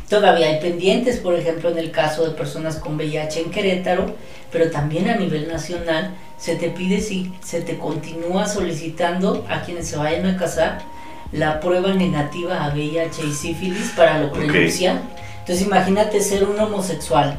Todavía 0.09 0.47
hay 0.47 0.59
pendientes, 0.61 1.17
por 1.17 1.35
ejemplo, 1.35 1.69
en 1.69 1.77
el 1.77 1.91
caso 1.91 2.25
de 2.25 2.31
personas 2.31 2.77
con 2.77 2.95
VIH 2.95 3.41
en 3.41 3.51
Querétaro, 3.51 4.15
pero 4.51 4.71
también 4.71 5.09
a 5.09 5.17
nivel 5.17 5.47
nacional 5.49 6.15
se 6.37 6.55
te 6.55 6.69
pide 6.69 7.01
si 7.01 7.33
se 7.43 7.61
te 7.61 7.77
continúa 7.77 8.47
solicitando 8.47 9.45
a 9.49 9.63
quienes 9.63 9.87
se 9.87 9.97
vayan 9.97 10.25
a 10.25 10.37
casar 10.37 10.79
la 11.33 11.59
prueba 11.59 11.93
negativa 11.93 12.63
a 12.63 12.69
VIH 12.73 13.25
y 13.25 13.33
sífilis 13.33 13.91
para 13.97 14.19
lo 14.19 14.31
prenuncial. 14.31 15.01
Entonces 15.39 15.65
imagínate 15.65 16.21
ser 16.21 16.45
un 16.45 16.57
homosexual, 16.59 17.37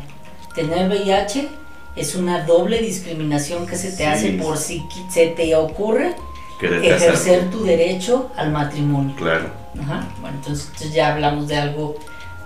tener 0.54 0.88
VIH 0.88 1.48
es 1.96 2.14
una 2.14 2.44
doble 2.44 2.78
discriminación 2.80 3.66
que 3.66 3.76
se 3.76 3.92
te 3.92 4.06
hace 4.06 4.32
por 4.32 4.56
si 4.56 4.84
se 5.10 5.28
te 5.28 5.54
ocurre 5.56 6.14
ejercer 6.60 7.50
tu 7.50 7.64
derecho 7.64 8.30
al 8.37 8.52
matrimonio. 8.52 9.14
Claro. 9.16 9.50
Ajá. 9.80 10.08
Bueno, 10.20 10.37
entonces 10.37 10.92
ya 10.92 11.14
hablamos 11.14 11.48
de 11.48 11.56
algo 11.56 11.96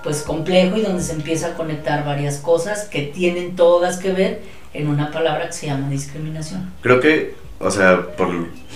pues 0.02 0.22
complejo 0.22 0.76
y 0.76 0.82
donde 0.82 1.02
se 1.02 1.12
empieza 1.12 1.48
a 1.48 1.54
conectar 1.54 2.04
varias 2.04 2.38
cosas 2.38 2.84
que 2.88 3.02
tienen 3.02 3.56
todas 3.56 3.98
que 3.98 4.12
ver 4.12 4.42
en 4.74 4.88
una 4.88 5.10
palabra 5.10 5.46
que 5.46 5.52
se 5.52 5.66
llama 5.66 5.88
discriminación. 5.88 6.72
Creo 6.80 7.00
que, 7.00 7.34
o 7.58 7.70
sea, 7.70 8.16
por 8.16 8.28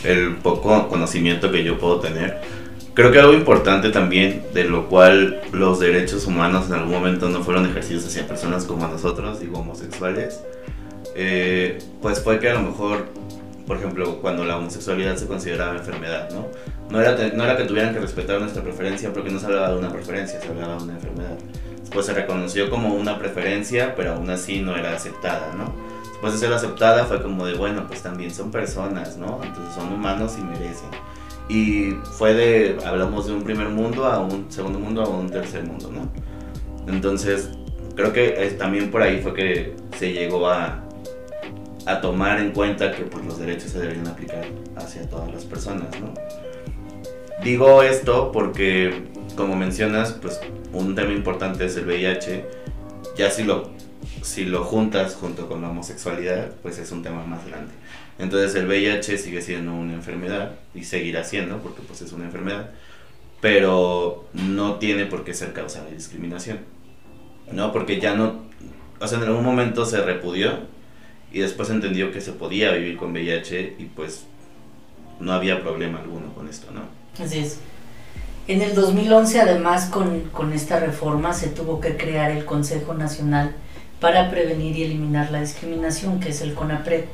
el 0.04 0.36
poco 0.36 0.88
conocimiento 0.88 1.50
que 1.50 1.64
yo 1.64 1.78
puedo 1.78 2.00
tener, 2.00 2.40
creo 2.94 3.12
que 3.12 3.20
algo 3.20 3.34
importante 3.34 3.90
también, 3.90 4.42
de 4.54 4.64
lo 4.64 4.88
cual 4.88 5.40
los 5.52 5.80
derechos 5.80 6.26
humanos 6.26 6.66
en 6.68 6.74
algún 6.74 6.92
momento 6.92 7.28
no 7.28 7.42
fueron 7.42 7.66
ejercidos 7.66 8.06
hacia 8.06 8.26
personas 8.26 8.64
como 8.64 8.86
nosotros, 8.88 9.40
digo, 9.40 9.58
homosexuales, 9.58 10.40
eh, 11.14 11.78
pues 12.02 12.20
fue 12.20 12.38
que 12.38 12.50
a 12.50 12.54
lo 12.54 12.62
mejor, 12.62 13.06
por 13.66 13.76
ejemplo, 13.78 14.20
cuando 14.20 14.44
la 14.44 14.56
homosexualidad 14.56 15.16
se 15.16 15.26
consideraba 15.26 15.76
enfermedad, 15.76 16.30
¿no? 16.30 16.46
No 16.90 17.00
era, 17.00 17.16
no 17.34 17.44
era 17.44 17.56
que 17.56 17.64
tuvieran 17.64 17.92
que 17.92 18.00
respetar 18.00 18.40
nuestra 18.40 18.62
preferencia 18.62 19.12
porque 19.12 19.30
no 19.30 19.40
se 19.40 19.46
hablaba 19.46 19.70
de 19.70 19.78
una 19.78 19.90
preferencia, 19.90 20.40
se 20.40 20.48
hablaba 20.48 20.76
de 20.76 20.84
una 20.84 20.92
enfermedad. 20.94 21.36
Después 21.80 22.06
se 22.06 22.14
reconoció 22.14 22.70
como 22.70 22.94
una 22.94 23.18
preferencia, 23.18 23.94
pero 23.96 24.12
aún 24.12 24.30
así 24.30 24.60
no 24.60 24.76
era 24.76 24.94
aceptada, 24.94 25.52
¿no? 25.54 25.74
Después 26.02 26.32
de 26.32 26.38
ser 26.38 26.52
aceptada 26.52 27.04
fue 27.06 27.20
como 27.20 27.44
de, 27.44 27.54
bueno, 27.54 27.86
pues 27.88 28.02
también 28.02 28.32
son 28.32 28.50
personas, 28.50 29.16
¿no? 29.16 29.40
Entonces 29.42 29.74
son 29.74 29.92
humanos 29.92 30.36
y 30.38 30.44
merecen. 30.44 30.90
Y 31.48 31.92
fue 32.16 32.34
de, 32.34 32.78
hablamos 32.86 33.26
de 33.26 33.34
un 33.34 33.42
primer 33.42 33.68
mundo 33.68 34.06
a 34.06 34.20
un 34.20 34.50
segundo 34.50 34.78
mundo 34.78 35.02
a 35.02 35.08
un 35.08 35.28
tercer 35.28 35.64
mundo, 35.64 35.90
¿no? 35.92 36.08
Entonces, 36.92 37.50
creo 37.96 38.12
que 38.12 38.30
también 38.58 38.90
por 38.90 39.02
ahí 39.02 39.20
fue 39.20 39.34
que 39.34 39.76
se 39.98 40.12
llegó 40.12 40.48
a, 40.48 40.85
a 41.86 42.00
tomar 42.00 42.40
en 42.40 42.50
cuenta 42.50 42.92
que 42.92 43.04
pues, 43.04 43.24
los 43.24 43.38
derechos 43.38 43.70
se 43.70 43.78
deberían 43.78 44.08
aplicar 44.08 44.44
hacia 44.76 45.08
todas 45.08 45.32
las 45.32 45.44
personas, 45.44 45.88
¿no? 46.00 46.12
Digo 47.42 47.82
esto 47.82 48.32
porque, 48.32 49.04
como 49.36 49.54
mencionas, 49.54 50.12
pues 50.12 50.40
un 50.72 50.94
tema 50.94 51.12
importante 51.12 51.64
es 51.64 51.76
el 51.76 51.86
VIH. 51.86 52.44
Ya 53.16 53.30
si 53.30 53.44
lo, 53.44 53.70
si 54.22 54.44
lo 54.44 54.64
juntas 54.64 55.14
junto 55.14 55.48
con 55.48 55.62
la 55.62 55.70
homosexualidad, 55.70 56.50
pues 56.62 56.78
es 56.78 56.90
un 56.90 57.02
tema 57.02 57.24
más 57.24 57.46
grande. 57.46 57.72
Entonces 58.18 58.54
el 58.56 58.66
VIH 58.66 59.18
sigue 59.18 59.42
siendo 59.42 59.72
una 59.72 59.92
enfermedad 59.92 60.52
y 60.74 60.84
seguirá 60.84 61.22
siendo 61.22 61.58
porque 61.58 61.82
pues 61.82 62.02
es 62.02 62.12
una 62.12 62.24
enfermedad, 62.24 62.70
pero 63.40 64.26
no 64.32 64.76
tiene 64.76 65.06
por 65.06 65.22
qué 65.22 65.34
ser 65.34 65.52
causa 65.52 65.84
de 65.84 65.94
discriminación. 65.94 66.58
¿No? 67.52 67.72
Porque 67.72 68.00
ya 68.00 68.16
no, 68.16 68.42
o 68.98 69.06
sea, 69.06 69.18
en 69.18 69.24
algún 69.24 69.44
momento 69.44 69.84
se 69.84 70.02
repudió 70.02 70.74
y 71.36 71.40
después 71.40 71.68
entendió 71.68 72.12
que 72.12 72.22
se 72.22 72.32
podía 72.32 72.72
vivir 72.72 72.96
con 72.96 73.12
VIH 73.12 73.76
y 73.78 73.84
pues 73.84 74.22
no 75.20 75.34
había 75.34 75.60
problema 75.60 75.98
alguno 75.98 76.32
con 76.32 76.48
esto, 76.48 76.68
¿no? 76.72 76.80
Así 77.22 77.40
es. 77.40 77.58
En 78.48 78.62
el 78.62 78.74
2011 78.74 79.42
además 79.42 79.84
con, 79.84 80.20
con 80.30 80.54
esta 80.54 80.80
reforma 80.80 81.34
se 81.34 81.48
tuvo 81.48 81.78
que 81.78 81.98
crear 81.98 82.30
el 82.30 82.46
Consejo 82.46 82.94
Nacional 82.94 83.54
para 84.00 84.30
prevenir 84.30 84.78
y 84.78 84.84
eliminar 84.84 85.30
la 85.30 85.40
discriminación, 85.42 86.20
que 86.20 86.30
es 86.30 86.40
el 86.40 86.54
CONAPRED. 86.54 87.04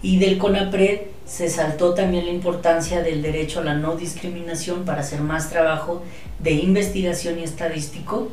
Y 0.00 0.20
del 0.20 0.38
CONAPRED 0.38 1.00
se 1.24 1.48
saltó 1.48 1.92
también 1.92 2.26
la 2.26 2.32
importancia 2.32 3.02
del 3.02 3.20
derecho 3.20 3.58
a 3.58 3.64
la 3.64 3.74
no 3.74 3.96
discriminación 3.96 4.84
para 4.84 5.00
hacer 5.00 5.22
más 5.22 5.50
trabajo 5.50 6.04
de 6.38 6.52
investigación 6.52 7.40
y 7.40 7.42
estadístico 7.42 8.30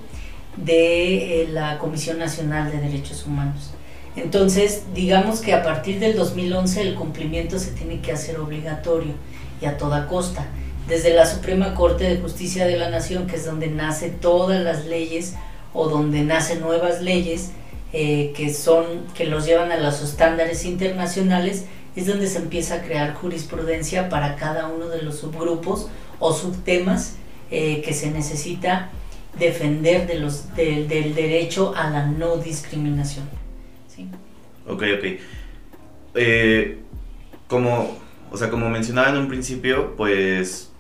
de 0.58 1.42
eh, 1.42 1.48
la 1.48 1.80
Comisión 1.80 2.20
Nacional 2.20 2.72
de 2.72 2.78
Derechos 2.82 3.26
Humanos. 3.26 3.72
Entonces, 4.16 4.84
digamos 4.94 5.42
que 5.42 5.54
a 5.54 5.64
partir 5.64 6.00
del 6.00 6.16
2011 6.16 6.82
el 6.82 6.96
cumplimiento 6.96 7.58
se 7.58 7.72
tiene 7.72 8.00
que 8.02 8.12
hacer 8.12 8.40
obligatorio 8.40 9.14
y 9.62 9.66
a 9.66 9.78
toda 9.78 10.08
costa. 10.08 10.46
Desde 10.88 11.14
la 11.14 11.26
Suprema 11.26 11.74
Corte 11.74 12.04
de 12.04 12.18
Justicia 12.18 12.66
de 12.66 12.78
la 12.78 12.90
Nación, 12.90 13.26
que 13.26 13.38
es 13.38 13.46
donde 13.46 13.68
nacen 13.68 14.20
todas 14.20 14.62
las 14.62 14.86
leyes 14.86 15.34
o 15.74 15.88
donde 15.88 16.22
nacen 16.22 16.62
nuevas 16.62 17.02
leyes 17.02 17.52
eh, 17.94 18.34
que 18.36 18.54
son 18.54 18.86
que 19.16 19.26
los 19.26 19.46
llevan 19.46 19.72
a 19.72 19.78
los 19.78 20.02
estándares 20.02 20.66
internacionales, 20.66 21.66
es 21.96 22.08
donde 22.08 22.28
se 22.28 22.40
empieza 22.40 22.76
a 22.76 22.82
crear 22.82 23.14
jurisprudencia 23.14 24.10
para 24.10 24.36
cada 24.36 24.68
uno 24.68 24.90
de 24.90 25.02
los 25.02 25.20
subgrupos 25.20 25.88
o 26.20 26.34
subtemas 26.34 27.14
eh, 27.50 27.82
que 27.82 27.94
se 27.94 28.12
necesita 28.12 28.90
defender 29.38 30.08
de 30.08 30.16
los, 30.16 30.56
del 30.56 31.16
derecho 31.16 31.74
a 31.76 31.90
la 31.90 32.06
no 32.06 32.38
discriminación. 32.38 33.43
Ok, 34.68 34.84
ok. 34.98 35.06
Eh, 36.16 36.80
como, 37.48 37.98
o 38.32 38.38
sea, 38.38 38.50
como 38.50 38.70
mencionaba 38.70 39.10
en 39.10 39.18
un 39.18 39.28
principio, 39.28 39.96
pues 39.96 40.72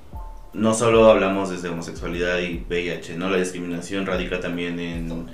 no 0.54 0.74
solo 0.74 1.10
hablamos 1.10 1.50
desde 1.50 1.70
homosexualidad 1.70 2.40
y 2.40 2.64
VIH, 2.70 3.18
¿no? 3.18 3.30
La 3.30 3.38
discriminación 3.38 4.06
radica 4.06 4.40
también 4.40 4.80
en, 4.80 5.28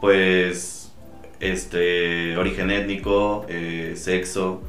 pues, 0.00 0.92
este, 1.40 2.36
origen 2.36 2.70
étnico, 2.70 3.44
eh, 3.48 3.94
sexo. 3.96 4.62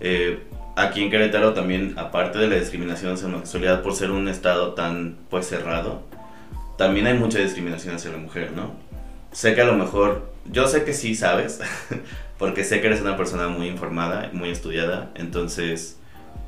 Eh, 0.00 0.40
aquí 0.76 1.02
en 1.02 1.10
Querétaro 1.10 1.54
también, 1.54 1.94
aparte 1.98 2.38
de 2.38 2.48
la 2.48 2.56
discriminación 2.56 3.12
hacia 3.12 3.28
la 3.28 3.36
homosexualidad 3.36 3.82
por 3.82 3.94
ser 3.94 4.10
un 4.10 4.28
estado 4.28 4.74
tan, 4.74 5.16
pues, 5.30 5.46
cerrado, 5.46 6.02
también 6.76 7.06
hay 7.06 7.14
mucha 7.14 7.38
discriminación 7.38 7.94
hacia 7.94 8.10
la 8.10 8.18
mujer, 8.18 8.52
¿no? 8.52 8.72
Sé 9.32 9.54
que 9.54 9.62
a 9.62 9.64
lo 9.64 9.74
mejor, 9.74 10.31
yo 10.50 10.66
sé 10.66 10.84
que 10.84 10.92
sí 10.92 11.14
sabes, 11.14 11.60
porque 12.38 12.64
sé 12.64 12.80
que 12.80 12.88
eres 12.88 13.00
una 13.00 13.16
persona 13.16 13.48
muy 13.48 13.68
informada, 13.68 14.30
muy 14.32 14.50
estudiada, 14.50 15.10
entonces 15.14 15.98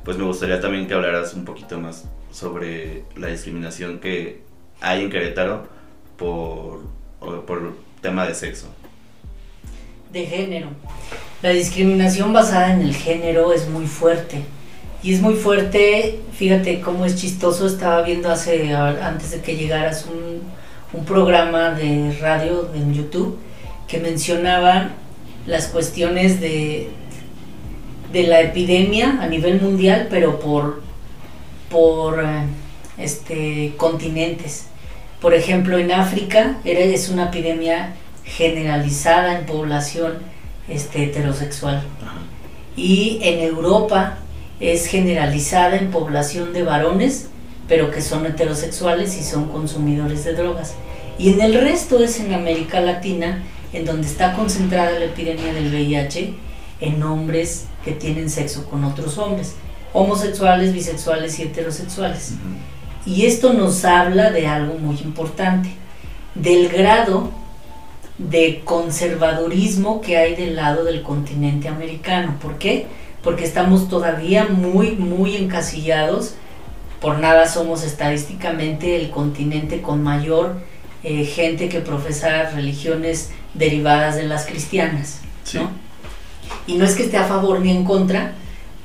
pues 0.04 0.18
me 0.18 0.24
gustaría 0.24 0.60
también 0.60 0.86
que 0.86 0.94
hablaras 0.94 1.34
un 1.34 1.44
poquito 1.44 1.80
más 1.80 2.04
sobre 2.30 3.04
la 3.16 3.28
discriminación 3.28 4.00
que 4.00 4.42
hay 4.80 5.04
en 5.04 5.10
Querétaro 5.10 5.66
por, 6.16 6.82
por 7.20 7.74
tema 8.02 8.26
de 8.26 8.34
sexo. 8.34 8.66
De 10.12 10.26
género. 10.26 10.68
La 11.42 11.50
discriminación 11.50 12.32
basada 12.32 12.74
en 12.74 12.82
el 12.82 12.94
género 12.94 13.52
es 13.52 13.68
muy 13.68 13.86
fuerte. 13.86 14.42
Y 15.02 15.12
es 15.12 15.20
muy 15.20 15.34
fuerte, 15.34 16.20
fíjate 16.32 16.80
cómo 16.80 17.04
es 17.04 17.16
chistoso, 17.16 17.66
estaba 17.66 18.02
viendo 18.02 18.30
hace, 18.30 18.74
antes 18.74 19.32
de 19.32 19.40
que 19.42 19.56
llegaras 19.56 20.06
un, 20.06 20.40
un 20.98 21.04
programa 21.04 21.70
de 21.70 22.16
radio 22.20 22.70
en 22.74 22.94
YouTube 22.94 23.38
que 23.88 23.98
mencionaba 23.98 24.90
las 25.46 25.66
cuestiones 25.68 26.40
de, 26.40 26.88
de 28.12 28.22
la 28.24 28.40
epidemia 28.40 29.18
a 29.20 29.26
nivel 29.26 29.60
mundial, 29.60 30.08
pero 30.10 30.40
por, 30.40 30.82
por 31.70 32.24
este, 32.96 33.74
continentes. 33.76 34.66
Por 35.20 35.34
ejemplo, 35.34 35.78
en 35.78 35.90
África 35.90 36.58
es 36.64 37.08
una 37.08 37.26
epidemia 37.26 37.94
generalizada 38.24 39.38
en 39.38 39.46
población 39.46 40.18
este, 40.68 41.04
heterosexual. 41.04 41.82
Y 42.76 43.20
en 43.22 43.40
Europa 43.40 44.18
es 44.60 44.86
generalizada 44.86 45.76
en 45.76 45.90
población 45.90 46.52
de 46.52 46.62
varones, 46.62 47.28
pero 47.68 47.90
que 47.90 48.00
son 48.00 48.26
heterosexuales 48.26 49.16
y 49.18 49.22
son 49.22 49.48
consumidores 49.48 50.24
de 50.24 50.34
drogas. 50.34 50.74
Y 51.18 51.32
en 51.32 51.40
el 51.40 51.54
resto 51.60 52.02
es 52.02 52.20
en 52.20 52.34
América 52.34 52.80
Latina 52.80 53.42
en 53.74 53.84
donde 53.84 54.06
está 54.06 54.32
concentrada 54.34 54.98
la 54.98 55.06
epidemia 55.06 55.52
del 55.52 55.68
VIH 55.68 56.32
en 56.80 57.02
hombres 57.02 57.66
que 57.84 57.92
tienen 57.92 58.30
sexo 58.30 58.66
con 58.70 58.84
otros 58.84 59.18
hombres, 59.18 59.54
homosexuales, 59.92 60.72
bisexuales 60.72 61.38
y 61.38 61.42
heterosexuales. 61.42 62.34
Y 63.04 63.26
esto 63.26 63.52
nos 63.52 63.84
habla 63.84 64.30
de 64.30 64.46
algo 64.46 64.78
muy 64.78 64.96
importante, 64.98 65.70
del 66.34 66.68
grado 66.68 67.30
de 68.18 68.62
conservadurismo 68.64 70.00
que 70.00 70.16
hay 70.16 70.36
del 70.36 70.56
lado 70.56 70.84
del 70.84 71.02
continente 71.02 71.68
americano. 71.68 72.36
¿Por 72.40 72.58
qué? 72.58 72.86
Porque 73.22 73.44
estamos 73.44 73.88
todavía 73.88 74.46
muy, 74.46 74.92
muy 74.92 75.36
encasillados. 75.36 76.34
Por 77.00 77.18
nada 77.18 77.48
somos 77.48 77.82
estadísticamente 77.82 78.96
el 78.96 79.10
continente 79.10 79.82
con 79.82 80.02
mayor 80.02 80.56
eh, 81.02 81.24
gente 81.24 81.68
que 81.68 81.80
profesa 81.80 82.50
religiones 82.50 83.30
derivadas 83.54 84.16
de 84.16 84.24
las 84.24 84.46
cristianas. 84.46 85.20
¿no? 85.54 85.70
Y 86.66 86.74
no 86.74 86.84
es 86.84 86.94
que 86.94 87.04
esté 87.04 87.16
a 87.16 87.24
favor 87.24 87.60
ni 87.60 87.70
en 87.70 87.84
contra, 87.84 88.32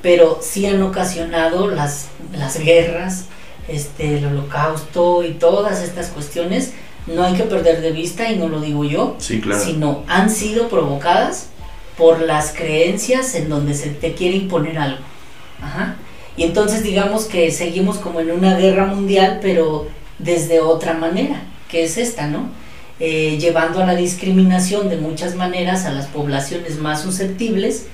pero 0.02 0.40
sí 0.42 0.66
han 0.66 0.82
ocasionado 0.82 1.68
las, 1.68 2.08
las 2.38 2.60
guerras, 2.60 3.26
este, 3.68 4.18
el 4.18 4.26
holocausto 4.26 5.24
y 5.24 5.34
todas 5.34 5.82
estas 5.82 6.08
cuestiones. 6.08 6.74
No 7.08 7.24
hay 7.24 7.34
que 7.34 7.44
perder 7.44 7.82
de 7.82 7.92
vista, 7.92 8.32
y 8.32 8.38
no 8.38 8.50
lo 8.50 8.62
digo 8.62 8.84
yo, 8.84 9.16
sino 9.20 10.04
han 10.08 10.30
sido 10.30 10.70
provocadas 10.70 11.48
por 11.98 12.22
las 12.22 12.54
creencias 12.54 13.36
en 13.36 13.50
donde 13.50 13.74
se 13.74 13.90
te 13.90 14.14
quiere 14.14 14.38
imponer 14.38 14.78
algo. 14.78 15.02
Y 16.38 16.44
entonces 16.44 16.84
digamos 16.84 17.26
que 17.26 17.52
seguimos 17.52 17.98
como 17.98 18.20
en 18.20 18.32
una 18.32 18.58
guerra 18.58 18.86
mundial, 18.86 19.40
pero 19.42 19.88
desde 20.20 20.62
otra 20.62 20.94
manera, 20.94 21.42
que 21.68 21.84
es 21.84 21.98
esta, 21.98 22.28
¿no? 22.28 22.50
Eh, 23.00 23.38
llevando 23.40 23.82
a 23.82 23.86
la 23.86 23.96
discriminación 23.96 24.90
de 24.90 24.98
muchas 24.98 25.36
maneras 25.36 25.86
a 25.86 25.92
las 25.92 26.08
poblaciones 26.08 26.80
más 26.80 27.02
susceptibles 27.02 27.88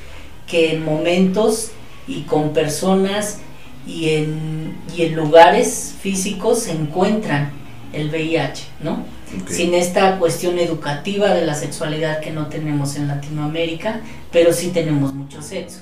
que 0.48 0.74
en 0.74 0.84
momentos 0.84 1.72
y 2.08 2.22
con 2.22 2.54
personas 2.54 3.40
y 3.86 4.10
en, 4.10 4.76
y 4.98 5.04
en 5.04 5.16
lugares 5.16 5.94
físicos 6.02 6.64
se 6.64 6.72
encuentran 6.72 7.52
el 7.94 8.10
VIH, 8.10 8.64
¿no? 8.82 9.06
Sin 9.48 9.76
esta 9.76 10.18
cuestión 10.18 10.58
educativa 10.58 11.34
de 11.36 11.46
la 11.46 11.54
sexualidad 11.54 12.20
que 12.20 12.32
no 12.32 12.48
tenemos 12.48 12.96
en 12.96 13.08
Latinoamérica, 13.08 14.02
pero 14.32 14.54
sí 14.54 14.70
tenemos 14.70 15.14
mucho 15.14 15.42
sexo. 15.42 15.82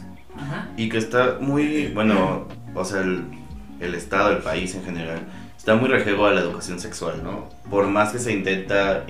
Y 0.76 0.90
que 0.90 0.98
está 0.98 1.38
muy, 1.40 1.88
bueno, 1.88 2.48
o 2.76 2.84
sea, 2.84 3.02
el, 3.02 3.26
el 3.80 3.96
Estado, 3.96 4.32
el 4.32 4.44
país 4.44 4.76
en 4.76 4.84
general, 4.84 5.20
está 5.64 5.76
muy 5.76 5.88
rejego 5.88 6.26
a 6.26 6.34
la 6.34 6.42
educación 6.42 6.78
sexual, 6.78 7.24
¿no? 7.24 7.48
Por 7.70 7.88
más 7.88 8.12
que 8.12 8.20
se 8.20 8.34
intenta, 8.34 9.06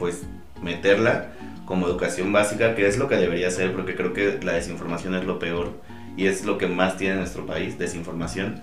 pues, 0.00 0.24
meterla 0.60 1.28
como 1.64 1.86
educación 1.86 2.32
básica, 2.32 2.74
que 2.74 2.88
es 2.88 2.98
lo 2.98 3.06
que 3.06 3.14
debería 3.14 3.48
ser, 3.52 3.72
porque 3.72 3.94
creo 3.94 4.12
que 4.12 4.40
la 4.42 4.54
desinformación 4.54 5.14
es 5.14 5.24
lo 5.24 5.38
peor 5.38 5.70
y 6.16 6.26
es 6.26 6.44
lo 6.44 6.58
que 6.58 6.66
más 6.66 6.96
tiene 6.96 7.14
nuestro 7.14 7.46
país, 7.46 7.78
desinformación. 7.78 8.62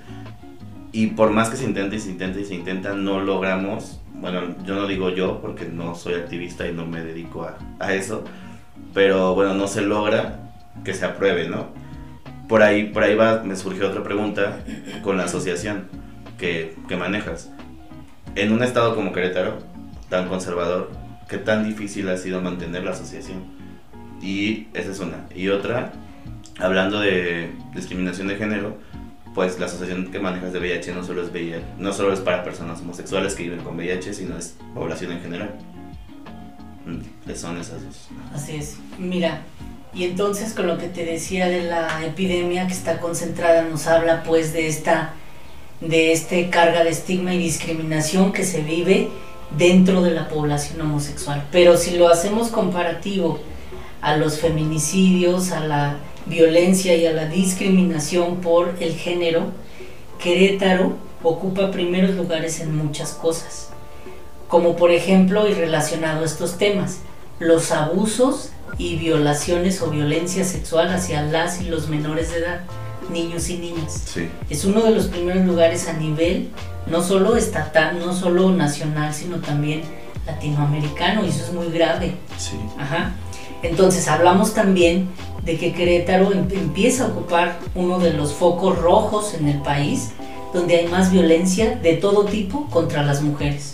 Y 0.91 1.07
por 1.07 1.29
más 1.29 1.49
que 1.49 1.55
se 1.55 1.63
intente 1.63 1.95
y 1.95 1.99
se 1.99 2.09
intenta 2.09 2.41
y 2.41 2.43
se 2.43 2.55
intenta, 2.55 2.93
no 2.93 3.21
logramos, 3.21 4.01
bueno, 4.15 4.41
yo 4.65 4.75
no 4.75 4.85
digo 4.85 5.09
yo 5.09 5.39
porque 5.39 5.63
no 5.63 5.95
soy 5.95 6.15
activista 6.15 6.67
y 6.67 6.73
no 6.73 6.85
me 6.85 7.05
dedico 7.05 7.43
a, 7.45 7.57
a 7.79 7.93
eso, 7.93 8.25
pero 8.93 9.33
bueno, 9.33 9.53
no 9.53 9.69
se 9.69 9.79
logra 9.79 10.51
que 10.83 10.93
se 10.93 11.05
apruebe, 11.05 11.47
¿no? 11.47 11.67
Por 12.49 12.63
ahí, 12.63 12.87
por 12.87 13.03
ahí 13.03 13.15
va, 13.15 13.43
me 13.45 13.55
surgió 13.55 13.87
otra 13.87 14.03
pregunta 14.03 14.57
con 15.03 15.15
la 15.15 15.23
asociación 15.23 15.98
que, 16.39 16.75
manejas. 16.97 17.51
En 18.35 18.51
un 18.51 18.63
estado 18.63 18.95
como 18.95 19.13
Querétaro, 19.13 19.59
tan 20.09 20.27
conservador, 20.27 20.91
¿qué 21.27 21.37
tan 21.37 21.63
difícil 21.63 22.09
ha 22.09 22.17
sido 22.17 22.41
mantener 22.41 22.83
la 22.83 22.91
asociación? 22.91 23.43
Y 24.21 24.67
esa 24.73 24.91
es 24.91 24.99
una. 24.99 25.27
Y 25.35 25.49
otra, 25.49 25.91
hablando 26.57 26.99
de 26.99 27.51
discriminación 27.75 28.27
de 28.27 28.37
género, 28.37 28.77
pues 29.35 29.59
la 29.59 29.67
asociación 29.67 30.11
que 30.11 30.19
manejas 30.19 30.53
de 30.53 30.59
VIH 30.59 30.93
no 30.93 31.03
solo 31.03 31.21
es 31.21 31.31
VIH, 31.31 31.61
no 31.77 31.93
solo 31.93 32.13
es 32.13 32.19
para 32.19 32.43
personas 32.43 32.81
homosexuales 32.81 33.35
que 33.35 33.43
viven 33.43 33.59
con 33.59 33.75
VIH, 33.77 34.13
sino 34.13 34.37
es 34.37 34.55
población 34.73 35.11
en 35.11 35.21
general. 35.21 35.55
Mm, 36.85 37.33
son 37.35 37.57
esas 37.57 37.85
dos. 37.85 38.07
Así 38.33 38.55
es. 38.55 38.77
Mira, 38.97 39.41
y 39.93 40.05
entonces 40.05 40.53
con 40.53 40.67
lo 40.67 40.77
que 40.77 40.87
te 40.87 41.05
decía 41.05 41.47
de 41.47 41.63
la 41.63 42.05
epidemia 42.05 42.67
que 42.67 42.73
está 42.73 42.99
concentrada 42.99 43.63
nos 43.63 43.87
habla 43.87 44.23
pues 44.23 44.53
de 44.53 44.67
esta 44.67 45.13
de 45.81 46.11
este 46.11 46.49
carga 46.49 46.83
de 46.83 46.89
estigma 46.89 47.33
y 47.33 47.39
discriminación 47.39 48.33
que 48.33 48.43
se 48.43 48.61
vive 48.61 49.09
dentro 49.57 50.01
de 50.01 50.11
la 50.11 50.27
población 50.27 50.81
homosexual. 50.81 51.47
Pero 51.51 51.77
si 51.77 51.97
lo 51.97 52.09
hacemos 52.09 52.49
comparativo 52.49 53.39
a 54.01 54.15
los 54.17 54.39
feminicidios, 54.39 55.51
a 55.51 55.61
la 55.61 55.97
violencia 56.25 56.95
y 56.95 57.05
a 57.05 57.13
la 57.13 57.25
discriminación 57.25 58.37
por 58.37 58.75
el 58.79 58.93
género, 58.93 59.47
Querétaro 60.19 60.93
ocupa 61.23 61.71
primeros 61.71 62.15
lugares 62.15 62.59
en 62.59 62.75
muchas 62.75 63.11
cosas, 63.13 63.69
como 64.47 64.75
por 64.75 64.91
ejemplo, 64.91 65.47
y 65.47 65.53
relacionado 65.53 66.23
a 66.23 66.25
estos 66.25 66.57
temas, 66.57 66.99
los 67.39 67.71
abusos 67.71 68.51
y 68.77 68.97
violaciones 68.97 69.81
o 69.81 69.89
violencia 69.89 70.43
sexual 70.43 70.89
hacia 70.89 71.21
las 71.23 71.61
y 71.61 71.65
los 71.65 71.87
menores 71.87 72.31
de 72.31 72.39
edad, 72.39 72.61
niños 73.09 73.49
y 73.49 73.57
niñas. 73.57 74.15
Es 74.49 74.65
uno 74.65 74.81
de 74.81 74.91
los 74.91 75.07
primeros 75.07 75.45
lugares 75.45 75.87
a 75.87 75.93
nivel, 75.93 76.49
no 76.87 77.01
solo 77.03 77.35
estatal, 77.35 77.99
no 77.99 78.13
solo 78.13 78.51
nacional, 78.51 79.13
sino 79.13 79.37
también 79.37 79.81
latinoamericano, 80.25 81.25
y 81.25 81.29
eso 81.29 81.43
es 81.43 81.53
muy 81.53 81.69
grave. 81.69 82.15
Ajá. 82.77 83.13
Entonces 83.61 84.07
hablamos 84.07 84.53
también 84.53 85.09
de 85.43 85.57
que 85.57 85.73
Querétaro 85.73 86.31
em, 86.31 86.47
empieza 86.51 87.05
a 87.05 87.07
ocupar 87.07 87.59
uno 87.75 87.99
de 87.99 88.13
los 88.13 88.33
focos 88.33 88.77
rojos 88.77 89.33
en 89.33 89.47
el 89.47 89.61
país, 89.61 90.11
donde 90.53 90.77
hay 90.77 90.87
más 90.87 91.11
violencia 91.11 91.75
de 91.75 91.93
todo 91.93 92.25
tipo 92.25 92.67
contra 92.69 93.03
las 93.03 93.21
mujeres. 93.21 93.73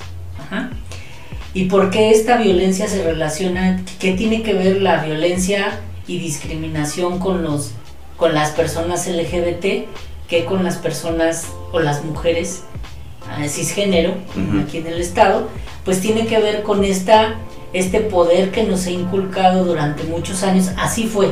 ¿Y 1.54 1.65
por 1.65 1.89
qué 1.89 2.12
esta 2.12 2.38
violencia 2.38 2.88
se 2.88 3.04
relaciona? 3.04 3.82
¿Qué 4.00 4.12
tiene 4.12 4.43
que 4.43 4.54
ver 4.54 4.82
la 4.82 5.04
violencia 5.04 5.80
y 6.06 6.19
discriminación 6.19 7.19
con, 7.19 7.43
los, 7.43 7.71
con 8.17 8.34
las 8.34 8.51
personas 8.51 9.08
LGBT 9.08 9.88
que 10.28 10.45
con 10.45 10.63
las 10.63 10.78
personas 10.78 11.47
o 11.71 11.80
las 11.80 12.04
mujeres 12.04 12.63
uh, 13.39 13.47
cisgénero 13.47 14.13
aquí 14.63 14.78
en 14.80 14.88
el 14.88 14.99
estado? 14.99 15.49
Pues 15.84 16.01
tiene 16.01 16.25
que 16.25 16.39
ver 16.39 16.63
con 16.63 16.84
esta 16.84 17.36
este 17.75 17.99
poder 17.99 18.51
que 18.51 18.63
nos 18.63 18.86
ha 18.88 18.91
inculcado 18.91 19.65
durante 19.65 20.06
muchos 20.06 20.43
años, 20.43 20.71
así 20.78 21.08
fue, 21.08 21.32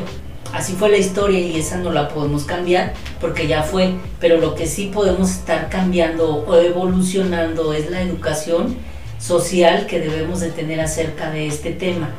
así 0.52 0.74
fue 0.74 0.90
la 0.90 0.98
historia 0.98 1.40
y 1.40 1.58
esa 1.58 1.78
no 1.78 1.90
la 1.90 2.10
podemos 2.10 2.44
cambiar 2.44 2.94
porque 3.22 3.48
ya 3.48 3.64
fue, 3.64 3.94
pero 4.20 4.38
lo 4.38 4.54
que 4.54 4.68
sí 4.68 4.92
podemos 4.94 5.32
estar 5.32 5.70
cambiando 5.70 6.36
o 6.36 6.56
evolucionando 6.58 7.72
es 7.72 7.90
la 7.90 8.02
educación 8.02 8.76
social 9.20 9.86
que 9.88 10.02
debemos 10.02 10.42
de 10.42 10.50
tener 10.50 10.82
acerca 10.82 11.32
de 11.32 11.48
este 11.48 11.72
tema, 11.72 12.10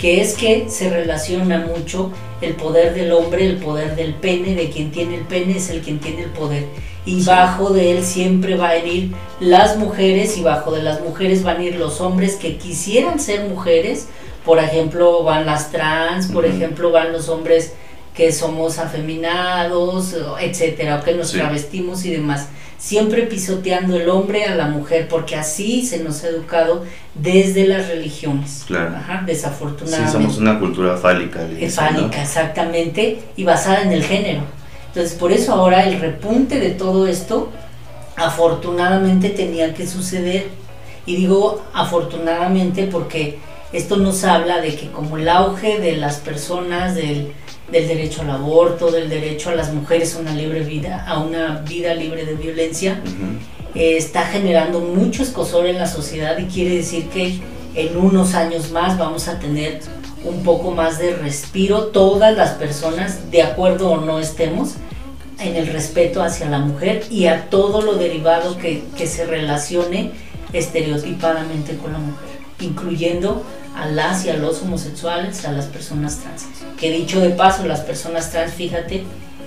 que 0.00 0.22
es 0.22 0.34
que 0.34 0.70
se 0.70 0.88
relaciona 0.88 1.58
mucho 1.58 2.10
el 2.40 2.54
poder 2.54 2.94
del 2.94 3.12
hombre, 3.12 3.44
el 3.44 3.58
poder 3.58 3.96
del 3.96 4.14
pene, 4.14 4.54
de 4.54 4.70
quien 4.70 4.90
tiene 4.90 5.16
el 5.16 5.24
pene 5.24 5.58
es 5.58 5.68
el 5.68 5.82
quien 5.82 6.00
tiene 6.00 6.22
el 6.22 6.30
poder. 6.30 6.64
Y 7.04 7.22
bajo 7.22 7.70
de 7.70 7.98
él 7.98 8.04
siempre 8.04 8.56
van 8.56 8.70
a 8.70 8.76
ir 8.78 9.12
las 9.40 9.76
mujeres 9.76 10.38
y 10.38 10.42
bajo 10.42 10.72
de 10.72 10.82
las 10.82 11.02
mujeres 11.02 11.42
van 11.42 11.58
a 11.58 11.64
ir 11.64 11.76
los 11.76 12.00
hombres 12.00 12.36
que 12.36 12.56
quisieran 12.56 13.20
ser 13.20 13.46
mujeres, 13.48 14.08
por 14.44 14.58
ejemplo 14.58 15.22
van 15.22 15.44
las 15.44 15.70
trans, 15.70 16.28
por 16.28 16.46
ejemplo 16.46 16.90
van 16.90 17.12
los 17.12 17.28
hombres 17.28 17.74
que 18.14 18.32
somos 18.32 18.78
afeminados, 18.78 20.16
etcétera, 20.40 21.00
o 21.00 21.04
que 21.04 21.14
nos 21.14 21.32
travestimos 21.32 22.04
y 22.06 22.10
demás. 22.10 22.48
Siempre 22.80 23.24
pisoteando 23.24 23.94
el 23.96 24.08
hombre 24.08 24.46
a 24.46 24.54
la 24.54 24.66
mujer, 24.66 25.06
porque 25.06 25.36
así 25.36 25.84
se 25.86 26.02
nos 26.02 26.24
ha 26.24 26.28
educado 26.28 26.84
desde 27.14 27.66
las 27.66 27.88
religiones. 27.88 28.64
Claro. 28.66 28.96
Ajá, 28.96 29.22
desafortunadamente. 29.26 30.10
Sí, 30.10 30.12
somos 30.12 30.38
una 30.38 30.58
cultura 30.58 30.96
fálica. 30.96 31.40
Fálica, 31.70 32.22
exactamente, 32.22 33.20
y 33.36 33.44
basada 33.44 33.82
en 33.82 33.92
el 33.92 34.02
género. 34.02 34.40
Entonces, 34.86 35.12
por 35.12 35.30
eso 35.30 35.52
ahora 35.52 35.84
el 35.84 36.00
repunte 36.00 36.58
de 36.58 36.70
todo 36.70 37.06
esto, 37.06 37.52
afortunadamente 38.16 39.28
tenía 39.28 39.74
que 39.74 39.86
suceder. 39.86 40.48
Y 41.06 41.16
digo 41.16 41.62
afortunadamente 41.74 42.88
porque 42.90 43.38
esto 43.72 43.96
nos 43.96 44.24
habla 44.24 44.60
de 44.60 44.74
que 44.74 44.90
como 44.90 45.16
el 45.16 45.28
auge 45.28 45.78
de 45.80 45.96
las 45.96 46.16
personas, 46.16 46.94
del, 46.94 47.32
derecho 47.70 48.22
al 48.22 48.30
aborto, 48.30 48.90
del 48.90 49.08
derecho 49.08 49.50
a 49.50 49.54
las 49.54 49.72
mujeres 49.72 50.14
a 50.14 50.20
una 50.20 50.34
libre 50.34 50.60
vida, 50.60 51.04
a 51.06 51.18
una 51.18 51.58
vida 51.68 51.94
libre 51.94 52.24
de 52.24 52.34
violencia, 52.34 53.00
eh, 53.74 53.96
está 53.96 54.26
generando 54.26 54.80
mucho 54.80 55.22
escosor 55.22 55.66
en 55.66 55.78
la 55.78 55.86
sociedad 55.86 56.36
y 56.38 56.46
quiere 56.46 56.76
decir 56.76 57.08
que 57.08 57.40
en 57.74 57.96
unos 57.96 58.34
años 58.34 58.70
más 58.72 58.98
vamos 58.98 59.28
a 59.28 59.38
tener 59.38 59.80
un 60.24 60.42
poco 60.42 60.72
más 60.72 60.98
de 60.98 61.14
respiro 61.14 61.86
todas 61.86 62.36
las 62.36 62.50
personas, 62.50 63.30
de 63.30 63.42
acuerdo 63.42 63.92
o 63.92 64.00
no 64.00 64.18
estemos, 64.18 64.74
en 65.38 65.56
el 65.56 65.68
respeto 65.68 66.22
hacia 66.22 66.48
la 66.50 66.58
mujer 66.58 67.04
y 67.10 67.26
a 67.26 67.48
todo 67.48 67.80
lo 67.80 67.94
derivado 67.94 68.58
que, 68.58 68.82
se 69.06 69.24
relacione 69.24 70.12
estereotipadamente 70.52 71.76
con 71.76 71.92
la 71.92 71.98
mujer, 71.98 72.28
incluyendo 72.60 73.42
a 73.80 73.86
las 73.86 74.26
y 74.26 74.30
a 74.30 74.36
los 74.36 74.60
homosexuales, 74.60 75.44
a 75.46 75.52
las 75.52 75.64
personas 75.66 76.18
trans. 76.18 76.46
Que 76.78 76.90
dicho 76.90 77.18
de 77.20 77.30
paso, 77.30 77.64
las 77.66 77.80
personas 77.80 78.30
trans, 78.30 78.52
fíjate, 78.52 79.04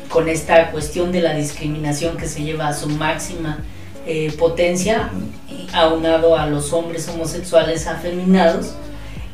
con 0.10 0.28
esta 0.28 0.72
cuestión 0.72 1.12
de 1.12 1.22
la 1.22 1.36
discriminación 1.36 2.18
que 2.18 2.28
se 2.28 2.42
lleva 2.42 2.68
a 2.68 2.74
su 2.74 2.90
máxima 2.90 3.60
eh, 4.08 4.34
potencia, 4.38 5.12
aunado 5.72 6.36
a 6.36 6.48
los 6.48 6.74
hombres 6.74 7.08
homosexuales 7.08 7.86
afeminados, 7.86 8.74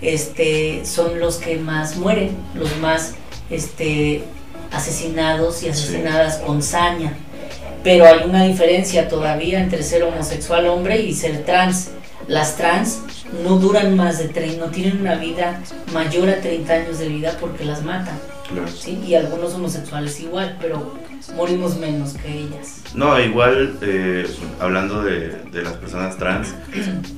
este, 0.01 0.85
son 0.85 1.19
los 1.19 1.37
que 1.37 1.57
más 1.57 1.95
mueren, 1.95 2.35
los 2.53 2.77
más 2.77 3.13
este, 3.49 4.23
asesinados 4.71 5.63
y 5.63 5.69
asesinadas 5.69 6.37
con 6.39 6.61
saña. 6.61 7.13
Pero 7.83 8.05
hay 8.05 8.25
una 8.25 8.43
diferencia 8.43 9.07
todavía 9.07 9.61
entre 9.61 9.81
ser 9.81 10.03
homosexual 10.03 10.67
hombre 10.67 11.01
y 11.01 11.13
ser 11.13 11.45
trans. 11.45 11.91
las 12.27 12.57
trans 12.57 12.99
no 13.43 13.57
duran 13.57 13.95
más 13.95 14.19
de 14.19 14.29
30, 14.29 14.65
no 14.65 14.71
tienen 14.71 15.01
una 15.01 15.15
vida 15.15 15.61
mayor 15.93 16.29
a 16.29 16.41
30 16.41 16.73
años 16.73 16.99
de 16.99 17.07
vida 17.07 17.37
porque 17.39 17.65
las 17.65 17.83
matan. 17.83 18.17
¿sí? 18.75 19.01
Y 19.05 19.15
algunos 19.15 19.53
homosexuales 19.53 20.19
igual, 20.19 20.57
pero 20.59 20.93
morimos 21.35 21.77
menos 21.77 22.13
que 22.13 22.39
ellas. 22.39 22.81
No, 22.95 23.19
igual, 23.19 23.77
eh, 23.81 24.27
hablando 24.59 25.03
de, 25.03 25.29
de, 25.51 25.61
las 25.61 25.73
personas 25.73 26.17
trans, 26.17 26.55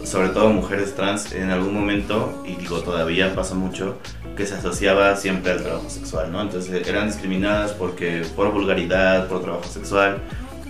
sobre 0.04 0.30
todo 0.30 0.50
mujeres 0.50 0.96
trans, 0.96 1.32
en 1.32 1.50
algún 1.50 1.74
momento, 1.74 2.44
y 2.46 2.56
digo 2.56 2.82
todavía 2.82 3.34
pasa 3.36 3.56
mucho, 3.56 3.98
que 4.36 4.46
se 4.46 4.56
asociaba 4.56 5.16
siempre 5.16 5.54
al 5.54 5.64
trabajo 5.64 5.90
sexual, 5.90 6.32
¿no? 6.32 6.42
Entonces 6.42 6.88
eran 6.88 7.08
discriminadas 7.08 7.72
porque 7.72 8.24
por 8.36 8.52
vulgaridad, 8.52 9.28
por 9.28 9.42
trabajo 9.42 9.66
sexual, 9.66 10.22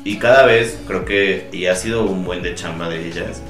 y 0.04 0.18
cada 0.18 0.46
vez 0.46 0.80
creo 0.88 1.06
que, 1.06 1.50
y 1.52 1.68
ha 1.68 1.76
sido 1.76 2.06
un 2.06 2.24
buen 2.24 2.42
de 2.42 2.56
chamba 2.56 2.90
de 2.90 3.08
ellas, 3.08 3.42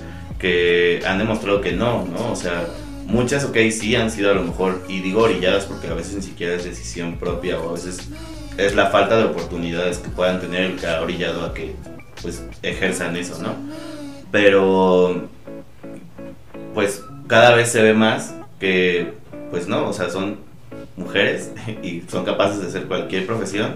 que 0.42 1.04
han 1.06 1.20
demostrado 1.20 1.62
que 1.62 1.72
no, 1.72 2.04
¿no? 2.06 2.32
O 2.32 2.36
sea, 2.36 2.66
muchas, 3.06 3.46
ok, 3.46 3.56
sí 3.70 3.96
han 3.96 4.10
sido 4.10 4.32
a 4.32 4.34
lo 4.34 4.42
mejor, 4.42 4.84
y 4.90 5.00
digo 5.02 5.22
orilladas 5.22 5.66
porque 5.66 5.88
a 5.88 5.94
veces 5.94 6.16
ni 6.16 6.22
siquiera 6.24 6.56
es 6.56 6.64
decisión 6.64 7.18
propia 7.18 7.60
o 7.60 7.70
a 7.70 7.74
veces 7.74 8.10
es 8.58 8.76
la 8.76 8.88
falta 8.88 9.18
de 9.18 9.26
oportunidades 9.26 10.00
que 10.00 10.10
puedan 10.10 10.42
tener 10.42 10.64
el 10.64 10.80
que 10.80 10.88
ha 10.88 11.00
orillado 11.02 11.46
a 11.46 11.54
que 11.54 11.76
pues 12.24 12.44
ejerzan 12.64 13.16
eso, 13.16 13.42
¿no? 13.42 13.56
Pero 14.32 15.30
pues 16.74 17.04
cada 17.28 17.56
vez 17.56 17.72
se 17.72 17.84
ve 17.84 17.94
más 17.94 18.34
que 18.60 19.14
pues 19.52 19.68
no, 19.68 19.90
o 19.90 19.94
sea, 19.94 20.10
son 20.10 20.38
mujeres 20.98 21.52
y 21.84 22.02
son 22.10 22.26
capaces 22.26 22.62
de 22.62 22.68
hacer 22.68 22.86
cualquier 22.86 23.28
profesión, 23.28 23.76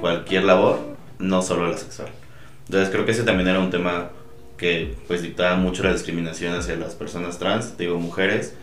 cualquier 0.00 0.44
labor, 0.44 0.78
no 1.18 1.42
solo 1.42 1.68
la 1.68 1.76
sexual. 1.76 2.08
Entonces 2.66 2.90
creo 2.90 3.04
que 3.04 3.10
ese 3.10 3.24
también 3.24 3.48
era 3.48 3.58
un 3.58 3.70
tema 3.70 4.10
que 4.56 4.94
pues 5.06 5.22
dictaba 5.22 5.56
mucho 5.56 5.82
la 5.82 5.92
discriminación 5.92 6.54
hacia 6.54 6.76
las 6.76 6.94
personas 6.94 7.38
trans, 7.38 7.76
digo 7.76 7.98
mujeres. 7.98 8.54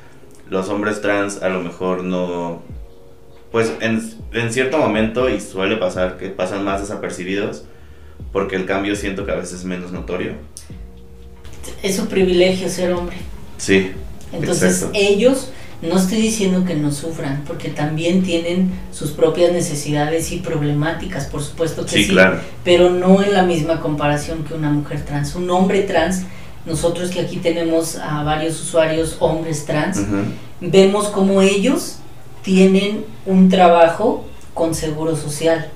Los 0.49 0.69
hombres 0.69 1.01
trans 1.01 1.41
a 1.41 1.49
lo 1.49 1.61
mejor 1.61 2.03
no, 2.03 2.61
pues 3.51 3.71
en, 3.81 4.01
en 4.33 4.51
cierto 4.51 4.77
momento 4.77 5.29
y 5.29 5.39
suele 5.39 5.77
pasar 5.77 6.17
que 6.17 6.29
pasan 6.29 6.63
más 6.63 6.81
desapercibidos 6.81 7.63
porque 8.31 8.55
el 8.55 8.65
cambio 8.65 8.95
siento 8.95 9.25
que 9.25 9.31
a 9.31 9.35
veces 9.35 9.59
es 9.59 9.65
menos 9.65 9.91
notorio. 9.91 10.33
Es 11.83 11.95
su 11.95 12.07
privilegio 12.07 12.69
ser 12.69 12.93
hombre. 12.93 13.17
Sí. 13.57 13.91
Entonces 14.31 14.87
ellos 14.93 15.51
no 15.81 15.97
estoy 15.97 16.21
diciendo 16.21 16.63
que 16.63 16.75
no 16.75 16.91
sufran, 16.91 17.43
porque 17.47 17.69
también 17.69 18.21
tienen 18.21 18.71
sus 18.91 19.11
propias 19.11 19.51
necesidades 19.51 20.31
y 20.31 20.37
problemáticas, 20.37 21.25
por 21.25 21.41
supuesto 21.41 21.85
que 21.85 22.03
sí, 22.03 22.07
claro. 22.07 22.39
pero 22.63 22.91
no 22.91 23.23
en 23.23 23.33
la 23.33 23.41
misma 23.43 23.79
comparación 23.79 24.43
que 24.43 24.53
una 24.53 24.69
mujer 24.69 25.03
trans. 25.03 25.33
Un 25.33 25.49
hombre 25.49 25.81
trans, 25.81 26.23
nosotros 26.67 27.09
que 27.09 27.21
aquí 27.21 27.37
tenemos 27.37 27.95
a 27.95 28.23
varios 28.23 28.61
usuarios 28.61 29.17
hombres 29.19 29.65
trans, 29.65 30.01
vemos 30.59 31.07
como 31.07 31.41
ellos 31.41 31.97
tienen 32.43 33.03
un 33.25 33.49
trabajo 33.49 34.25
con 34.53 34.75
seguro 34.75 35.15
social 35.15 35.71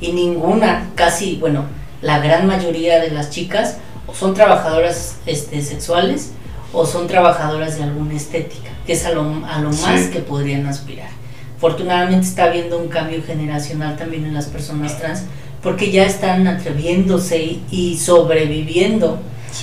y 0.00 0.12
ninguna, 0.12 0.90
casi, 0.96 1.36
bueno, 1.36 1.64
la 2.02 2.18
gran 2.18 2.48
mayoría 2.48 3.00
de 3.00 3.10
las 3.10 3.30
chicas 3.30 3.76
son 4.12 4.34
trabajadoras 4.34 5.18
este, 5.26 5.62
sexuales 5.62 6.32
o 6.72 6.84
son 6.84 7.06
trabajadoras 7.06 7.78
de 7.78 7.84
alguna 7.84 8.14
estética 8.14 8.73
que 8.86 8.92
es 8.92 9.04
a 9.06 9.12
lo, 9.12 9.22
a 9.46 9.60
lo 9.60 9.70
más 9.70 10.06
que 10.08 10.20
podrían 10.20 10.66
aspirar. 10.66 11.08
Afortunadamente 11.56 12.26
está 12.26 12.44
habiendo 12.44 12.78
un 12.78 12.88
cambio 12.88 13.22
generacional 13.22 13.96
también 13.96 14.24
en 14.26 14.34
las 14.34 14.46
personas 14.46 14.98
trans, 14.98 15.22
porque 15.62 15.90
ya 15.90 16.04
están 16.04 16.46
atreviéndose 16.46 17.60
y 17.70 17.96
sobreviviendo 17.96 19.18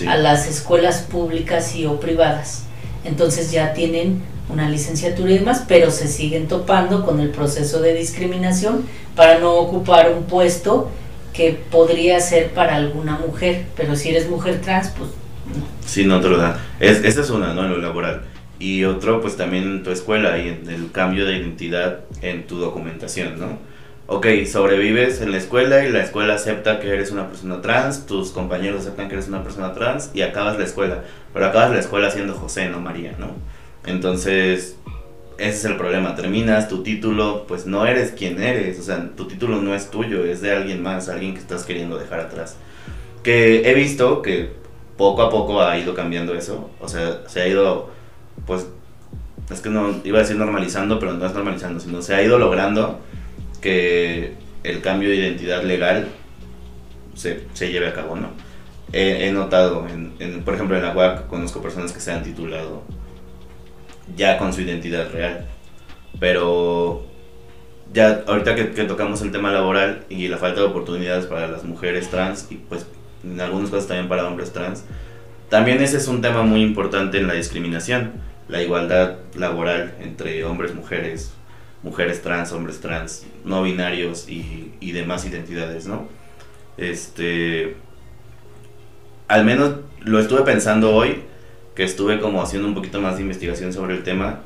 a 0.07 0.15
las 0.17 0.47
escuelas 0.47 1.01
públicas 1.01 1.75
y 1.75 1.85
o 1.85 1.99
privadas. 1.99 2.63
Entonces 3.03 3.51
ya 3.51 3.73
tienen 3.73 4.23
una 4.49 4.67
licenciatura 4.67 5.31
y 5.31 5.37
demás, 5.39 5.63
pero 5.67 5.91
se 5.91 6.07
siguen 6.07 6.47
topando 6.47 7.05
con 7.05 7.19
el 7.19 7.29
proceso 7.29 7.81
de 7.81 7.93
discriminación 7.93 8.85
para 9.15 9.37
no 9.37 9.53
ocupar 9.53 10.11
un 10.11 10.23
puesto 10.23 10.89
que 11.33 11.51
podría 11.69 12.19
ser 12.19 12.51
para 12.51 12.75
alguna 12.75 13.19
mujer, 13.19 13.65
pero 13.75 13.95
si 13.95 14.09
eres 14.09 14.27
mujer 14.29 14.59
trans, 14.61 14.89
pues 14.89 15.11
no. 15.55 15.65
Sí, 15.85 16.05
no 16.05 16.19
te 16.19 16.29
lo 16.29 16.37
dan. 16.37 16.55
Es, 16.79 17.03
esa 17.03 17.21
es 17.21 17.29
una, 17.29 17.53
¿no? 17.53 17.63
En 17.65 17.71
lo 17.71 17.77
laboral 17.77 18.30
y 18.61 18.85
otro 18.85 19.21
pues 19.21 19.37
también 19.37 19.63
en 19.63 19.83
tu 19.83 19.89
escuela 19.89 20.37
y 20.37 20.49
en 20.49 20.69
el 20.69 20.91
cambio 20.91 21.25
de 21.25 21.35
identidad 21.37 22.01
en 22.21 22.45
tu 22.45 22.59
documentación, 22.59 23.39
¿no? 23.39 23.57
Ok, 24.05 24.27
sobrevives 24.45 25.19
en 25.21 25.31
la 25.31 25.37
escuela 25.37 25.83
y 25.83 25.91
la 25.91 26.03
escuela 26.03 26.35
acepta 26.35 26.79
que 26.79 26.89
eres 26.89 27.11
una 27.11 27.27
persona 27.27 27.59
trans, 27.61 28.05
tus 28.05 28.29
compañeros 28.29 28.81
aceptan 28.81 29.07
que 29.07 29.15
eres 29.15 29.29
una 29.29 29.41
persona 29.41 29.73
trans 29.73 30.11
y 30.13 30.21
acabas 30.21 30.59
la 30.59 30.65
escuela, 30.65 31.03
pero 31.33 31.47
acabas 31.47 31.71
la 31.71 31.79
escuela 31.79 32.11
siendo 32.11 32.35
José, 32.35 32.69
no 32.69 32.79
María, 32.79 33.15
¿no? 33.17 33.29
Entonces, 33.87 34.75
ese 35.39 35.49
es 35.49 35.65
el 35.65 35.77
problema, 35.77 36.15
terminas 36.15 36.69
tu 36.69 36.83
título, 36.83 37.45
pues 37.47 37.65
no 37.65 37.87
eres 37.87 38.11
quien 38.11 38.43
eres, 38.43 38.79
o 38.79 38.83
sea, 38.83 39.09
tu 39.15 39.27
título 39.27 39.59
no 39.59 39.73
es 39.73 39.89
tuyo, 39.89 40.23
es 40.23 40.41
de 40.41 40.51
alguien 40.51 40.83
más, 40.83 41.09
alguien 41.09 41.33
que 41.33 41.39
estás 41.39 41.63
queriendo 41.63 41.97
dejar 41.97 42.19
atrás. 42.19 42.57
Que 43.23 43.67
he 43.67 43.73
visto 43.73 44.21
que 44.21 44.51
poco 44.97 45.23
a 45.23 45.31
poco 45.31 45.63
ha 45.63 45.79
ido 45.79 45.95
cambiando 45.95 46.35
eso, 46.35 46.69
o 46.79 46.87
sea, 46.87 47.21
se 47.27 47.41
ha 47.41 47.47
ido 47.47 48.00
pues 48.45 48.67
es 49.51 49.61
que 49.61 49.69
no 49.69 50.01
iba 50.03 50.19
a 50.19 50.21
decir 50.21 50.37
normalizando, 50.37 50.99
pero 50.99 51.13
no 51.13 51.25
es 51.25 51.33
normalizando, 51.33 51.79
sino 51.79 52.01
se 52.01 52.15
ha 52.15 52.23
ido 52.23 52.37
logrando 52.37 52.99
que 53.59 54.33
el 54.63 54.81
cambio 54.81 55.09
de 55.09 55.15
identidad 55.15 55.63
legal 55.63 56.07
se, 57.15 57.45
se 57.53 57.71
lleve 57.71 57.87
a 57.87 57.93
cabo, 57.93 58.15
¿no? 58.15 58.29
He, 58.93 59.31
notado, 59.31 59.87
en, 59.87 60.43
por 60.43 60.55
ejemplo, 60.55 60.75
en 60.75 60.83
la 60.83 60.93
UAC 60.93 61.27
conozco 61.27 61.61
personas 61.61 61.93
que 61.93 62.01
se 62.01 62.11
han 62.11 62.23
titulado 62.23 62.83
ya 64.17 64.37
con 64.37 64.51
su 64.51 64.61
identidad 64.61 65.09
real, 65.11 65.45
pero 66.19 67.05
ya 67.93 68.23
ahorita 68.27 68.55
que, 68.55 68.71
que, 68.71 68.83
tocamos 68.83 69.21
el 69.21 69.31
tema 69.31 69.51
laboral 69.51 70.03
y 70.09 70.27
la 70.27 70.37
falta 70.37 70.59
de 70.59 70.67
oportunidades 70.67 71.25
para 71.25 71.47
las 71.47 71.63
mujeres 71.63 72.09
trans 72.09 72.47
y 72.49 72.55
pues 72.55 72.85
en 73.23 73.39
algunos 73.39 73.69
casos 73.69 73.87
también 73.87 74.09
para 74.09 74.27
hombres 74.27 74.51
trans, 74.51 74.83
también 75.49 75.81
ese 75.81 75.95
es 75.95 76.09
un 76.09 76.21
tema 76.21 76.43
muy 76.43 76.61
importante 76.61 77.17
en 77.17 77.27
la 77.27 77.33
discriminación 77.33 78.11
la 78.51 78.61
igualdad 78.61 79.15
laboral 79.35 79.95
entre 80.01 80.43
hombres, 80.43 80.75
mujeres, 80.75 81.31
mujeres 81.83 82.21
trans, 82.21 82.51
hombres 82.51 82.81
trans, 82.81 83.25
no 83.45 83.63
binarios 83.63 84.27
y, 84.29 84.73
y 84.81 84.91
demás 84.91 85.25
identidades, 85.25 85.87
¿no? 85.87 86.07
Este, 86.77 87.77
al 89.29 89.45
menos 89.45 89.75
lo 90.01 90.19
estuve 90.19 90.41
pensando 90.41 90.93
hoy, 90.93 91.23
que 91.75 91.83
estuve 91.83 92.19
como 92.19 92.41
haciendo 92.41 92.67
un 92.67 92.75
poquito 92.75 92.99
más 92.99 93.15
de 93.15 93.21
investigación 93.21 93.71
sobre 93.71 93.95
el 93.95 94.03
tema, 94.03 94.41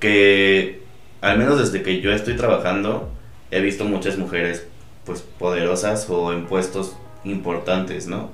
que 0.00 0.82
al 1.20 1.38
menos 1.38 1.58
desde 1.58 1.82
que 1.82 2.00
yo 2.00 2.12
estoy 2.12 2.36
trabajando, 2.36 3.10
he 3.50 3.60
visto 3.60 3.84
muchas 3.84 4.16
mujeres 4.16 4.66
pues 5.04 5.20
poderosas 5.20 6.08
o 6.08 6.32
en 6.32 6.46
puestos 6.46 6.96
importantes, 7.24 8.06
¿no? 8.06 8.30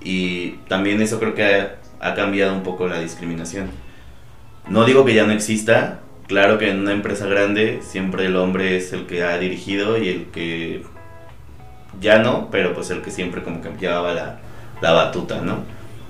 Y 0.00 0.52
también 0.68 1.02
eso 1.02 1.18
creo 1.18 1.34
que 1.34 1.44
ha, 1.44 1.78
ha 1.98 2.14
cambiado 2.14 2.54
un 2.54 2.62
poco 2.62 2.86
la 2.86 3.00
discriminación 3.00 3.70
no 4.68 4.84
digo 4.84 5.04
que 5.04 5.14
ya 5.14 5.26
no 5.26 5.32
exista, 5.32 6.00
claro 6.26 6.58
que 6.58 6.70
en 6.70 6.80
una 6.80 6.92
empresa 6.92 7.26
grande 7.26 7.80
siempre 7.82 8.26
el 8.26 8.36
hombre 8.36 8.76
es 8.76 8.92
el 8.92 9.06
que 9.06 9.24
ha 9.24 9.38
dirigido 9.38 9.98
y 9.98 10.08
el 10.08 10.26
que 10.26 10.84
ya 12.00 12.18
no, 12.18 12.48
pero 12.50 12.74
pues 12.74 12.90
el 12.90 13.02
que 13.02 13.10
siempre 13.10 13.42
como 13.42 13.60
que 13.60 13.70
llevaba 13.78 14.14
la, 14.14 14.40
la 14.80 14.92
batuta, 14.92 15.40
¿no? 15.40 15.58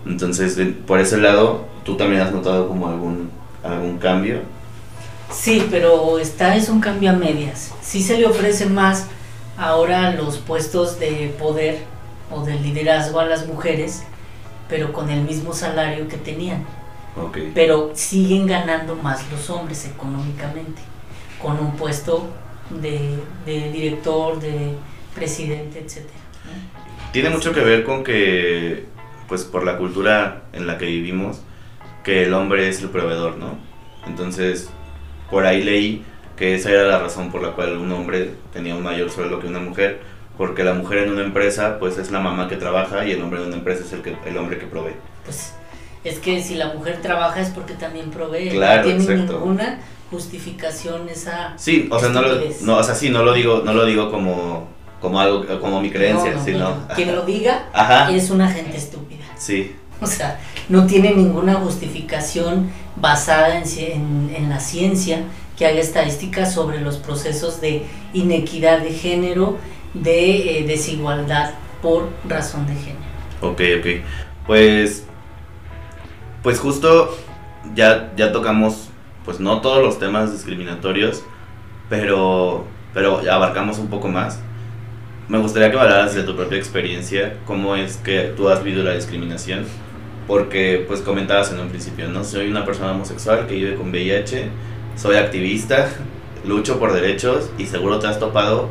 Entonces, 0.06 0.58
por 0.86 1.00
ese 1.00 1.18
lado, 1.18 1.66
¿tú 1.84 1.96
también 1.96 2.22
has 2.22 2.32
notado 2.32 2.68
como 2.68 2.88
algún, 2.88 3.30
algún 3.62 3.98
cambio? 3.98 4.40
Sí, 5.30 5.66
pero 5.70 6.18
está 6.18 6.56
es 6.56 6.68
un 6.68 6.80
cambio 6.80 7.10
a 7.10 7.12
medias. 7.14 7.72
Sí 7.82 8.02
se 8.02 8.18
le 8.18 8.26
ofrece 8.26 8.66
más 8.66 9.06
ahora 9.56 10.12
los 10.12 10.38
puestos 10.38 10.98
de 10.98 11.34
poder 11.38 11.78
o 12.30 12.44
de 12.44 12.54
liderazgo 12.54 13.20
a 13.20 13.26
las 13.26 13.46
mujeres, 13.46 14.02
pero 14.68 14.92
con 14.92 15.10
el 15.10 15.22
mismo 15.22 15.52
salario 15.52 16.08
que 16.08 16.16
tenían. 16.16 16.64
Pero 17.54 17.90
siguen 17.94 18.46
ganando 18.46 18.94
más 18.96 19.30
los 19.30 19.50
hombres 19.50 19.86
económicamente, 19.86 20.80
con 21.40 21.58
un 21.58 21.76
puesto 21.76 22.28
de, 22.70 23.18
director, 23.44 24.38
de 24.40 24.74
presidente, 25.14 25.80
etc. 25.80 26.08
Tiene 27.12 27.30
mucho 27.30 27.52
que 27.52 27.60
ver 27.60 27.84
con 27.84 28.04
que, 28.04 28.86
pues 29.28 29.44
por 29.44 29.64
la 29.64 29.76
cultura 29.76 30.42
en 30.52 30.66
la 30.66 30.78
que 30.78 30.86
vivimos, 30.86 31.42
que 32.04 32.24
el 32.24 32.34
hombre 32.34 32.68
es 32.68 32.80
el 32.80 32.90
proveedor, 32.90 33.36
¿no? 33.36 33.58
Entonces, 34.06 34.70
por 35.30 35.46
ahí 35.46 35.62
leí 35.62 36.04
que 36.36 36.54
esa 36.54 36.70
era 36.70 36.84
la 36.84 36.98
razón 36.98 37.30
por 37.30 37.42
la 37.42 37.52
cual 37.52 37.76
un 37.76 37.92
hombre 37.92 38.30
tenía 38.52 38.74
un 38.74 38.82
mayor 38.82 39.10
sueldo 39.10 39.40
que 39.40 39.46
una 39.46 39.58
mujer, 39.58 40.00
porque 40.38 40.64
la 40.64 40.72
mujer 40.72 40.98
en 40.98 41.12
una 41.12 41.22
empresa 41.22 41.78
pues 41.78 41.98
es 41.98 42.10
la 42.10 42.20
mamá 42.20 42.48
que 42.48 42.56
trabaja 42.56 43.04
y 43.04 43.12
el 43.12 43.20
hombre 43.20 43.40
en 43.40 43.48
una 43.48 43.56
empresa 43.56 43.84
es 43.84 43.92
el, 43.92 44.00
que, 44.00 44.16
el 44.24 44.38
hombre 44.38 44.56
que 44.56 44.66
provee. 44.66 44.94
Pues 45.24 45.54
es 46.04 46.18
que 46.18 46.42
si 46.42 46.54
la 46.54 46.72
mujer 46.72 47.00
trabaja 47.02 47.40
es 47.40 47.50
porque 47.50 47.74
también 47.74 48.10
provee. 48.10 48.50
Claro, 48.50 48.88
no 48.88 49.04
tiene 49.04 49.16
ninguna 49.16 49.80
justificación 50.10 51.08
esa. 51.08 51.54
Sí, 51.56 51.88
o 51.90 51.98
sea, 51.98 52.08
no 52.08 52.22
lo, 52.22 52.36
no, 52.62 52.78
o 52.78 52.82
sea, 52.82 52.94
sí, 52.94 53.10
no 53.10 53.22
lo 53.22 53.32
digo, 53.32 53.62
no 53.64 53.72
lo 53.72 53.84
digo 53.84 54.10
como, 54.10 54.68
como 55.00 55.20
algo, 55.20 55.60
como 55.60 55.80
mi 55.80 55.90
creencia, 55.90 56.32
no, 56.32 56.44
sino. 56.44 56.88
Quien 56.94 57.14
lo 57.14 57.22
diga 57.26 58.08
es 58.10 58.30
una 58.30 58.48
gente 58.50 58.76
estúpida. 58.76 59.24
Sí. 59.36 59.76
O 60.00 60.06
sea, 60.06 60.40
no 60.70 60.86
tiene 60.86 61.14
ninguna 61.14 61.54
justificación 61.56 62.70
basada 62.96 63.58
en, 63.58 64.34
en, 64.34 64.48
la 64.48 64.58
ciencia 64.58 65.24
que 65.58 65.66
haga 65.66 65.78
estadísticas 65.78 66.54
sobre 66.54 66.80
los 66.80 66.96
procesos 66.96 67.60
de 67.60 67.84
inequidad 68.14 68.80
de 68.80 68.92
género, 68.92 69.58
de 69.92 70.60
eh, 70.60 70.64
desigualdad 70.66 71.52
por 71.82 72.08
razón 72.26 72.66
de 72.66 72.74
género. 72.76 73.00
Ok, 73.42 73.60
ok. 73.78 74.04
Pues, 74.46 75.04
pues 76.42 76.58
justo 76.58 77.16
ya, 77.74 78.12
ya 78.16 78.32
tocamos, 78.32 78.88
pues 79.24 79.40
no 79.40 79.60
todos 79.60 79.82
los 79.82 79.98
temas 79.98 80.32
discriminatorios, 80.32 81.22
pero, 81.88 82.64
pero 82.94 83.20
abarcamos 83.30 83.78
un 83.78 83.88
poco 83.88 84.08
más. 84.08 84.40
Me 85.28 85.38
gustaría 85.38 85.70
que 85.70 85.78
hablaras 85.78 86.14
de 86.14 86.24
tu 86.24 86.34
propia 86.34 86.58
experiencia, 86.58 87.36
cómo 87.44 87.76
es 87.76 87.96
que 87.98 88.32
tú 88.36 88.48
has 88.48 88.64
vivido 88.64 88.82
la 88.82 88.94
discriminación, 88.94 89.64
porque 90.26 90.84
pues 90.88 91.02
comentabas 91.02 91.52
en 91.52 91.60
un 91.60 91.68
principio, 91.68 92.08
¿no? 92.08 92.24
Soy 92.24 92.50
una 92.50 92.64
persona 92.64 92.92
homosexual 92.92 93.46
que 93.46 93.54
vive 93.54 93.74
con 93.76 93.90
VIH, 93.90 94.48
soy 94.96 95.16
activista, 95.16 95.88
lucho 96.44 96.78
por 96.78 96.92
derechos 96.92 97.50
y 97.58 97.66
seguro 97.66 97.98
te 97.98 98.06
has 98.06 98.18
topado 98.18 98.68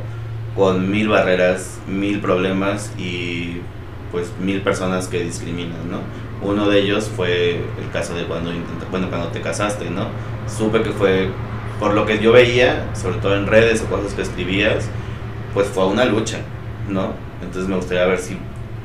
con 0.56 0.90
mil 0.92 1.08
barreras, 1.08 1.80
mil 1.88 2.20
problemas 2.20 2.92
y 2.98 3.62
pues 4.12 4.32
mil 4.42 4.62
personas 4.62 5.08
que 5.08 5.24
discriminan, 5.24 5.90
¿no? 5.90 6.00
Uno 6.42 6.70
de 6.70 6.80
ellos 6.80 7.10
fue 7.14 7.56
el 7.56 7.92
caso 7.92 8.16
de 8.16 8.26
cuando 8.26 8.52
bueno, 8.92 9.10
cuando 9.10 9.28
te 9.28 9.42
casaste, 9.42 9.90
¿no? 9.90 10.08
Supe 10.48 10.82
que 10.82 10.92
fue 10.92 11.30
por 11.80 11.94
lo 11.94 12.06
que 12.06 12.20
yo 12.20 12.32
veía, 12.32 12.90
sobre 12.94 13.18
todo 13.18 13.36
en 13.36 13.48
redes 13.48 13.82
o 13.82 13.86
cosas 13.86 14.14
que 14.14 14.22
escribías, 14.22 14.86
pues 15.54 15.68
fue 15.68 15.86
una 15.88 16.06
lucha, 16.06 16.40
¿no? 16.88 17.14
Entonces 17.42 17.70
me 17.70 17.76
gustaría 17.76 18.06
ver 18.06 18.20
si 18.20 18.38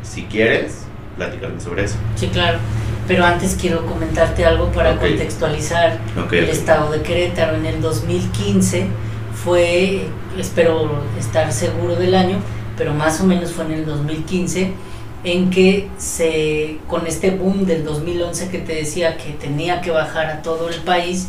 si 0.05 0.23
quieres 0.25 0.85
platicarme 1.17 1.61
sobre 1.61 1.85
eso. 1.85 1.97
Sí, 2.17 2.29
claro. 2.29 2.59
Pero 3.09 3.25
antes 3.25 3.57
quiero 3.61 3.85
comentarte 3.85 4.45
algo 4.45 4.71
para 4.73 4.97
contextualizar 4.99 5.99
el 6.31 6.45
estado 6.45 6.90
de 6.90 7.03
Querétaro. 7.03 7.57
En 7.57 7.67
el 7.67 7.81
2015 7.81 8.87
fue, 9.45 10.07
espero 10.38 11.03
estar 11.19 11.53
seguro 11.53 11.97
del 11.97 12.14
año, 12.14 12.38
pero 12.79 12.95
más 12.95 13.21
o 13.21 13.25
menos 13.25 13.53
fue 13.53 13.67
en 13.67 13.73
el 13.73 13.87
2015 13.87 14.73
en 15.25 15.51
que 15.51 15.89
se 15.99 16.79
con 16.87 17.07
este 17.07 17.31
boom 17.31 17.67
del 17.67 17.85
2011 17.85 18.51
que 18.51 18.59
te 18.59 18.75
decía 18.75 19.17
que 19.17 19.33
tenía 19.33 19.81
que 19.81 19.91
bajar 19.91 20.27
a 20.27 20.43
todo 20.43 20.69
el 20.69 20.81
país 20.81 21.29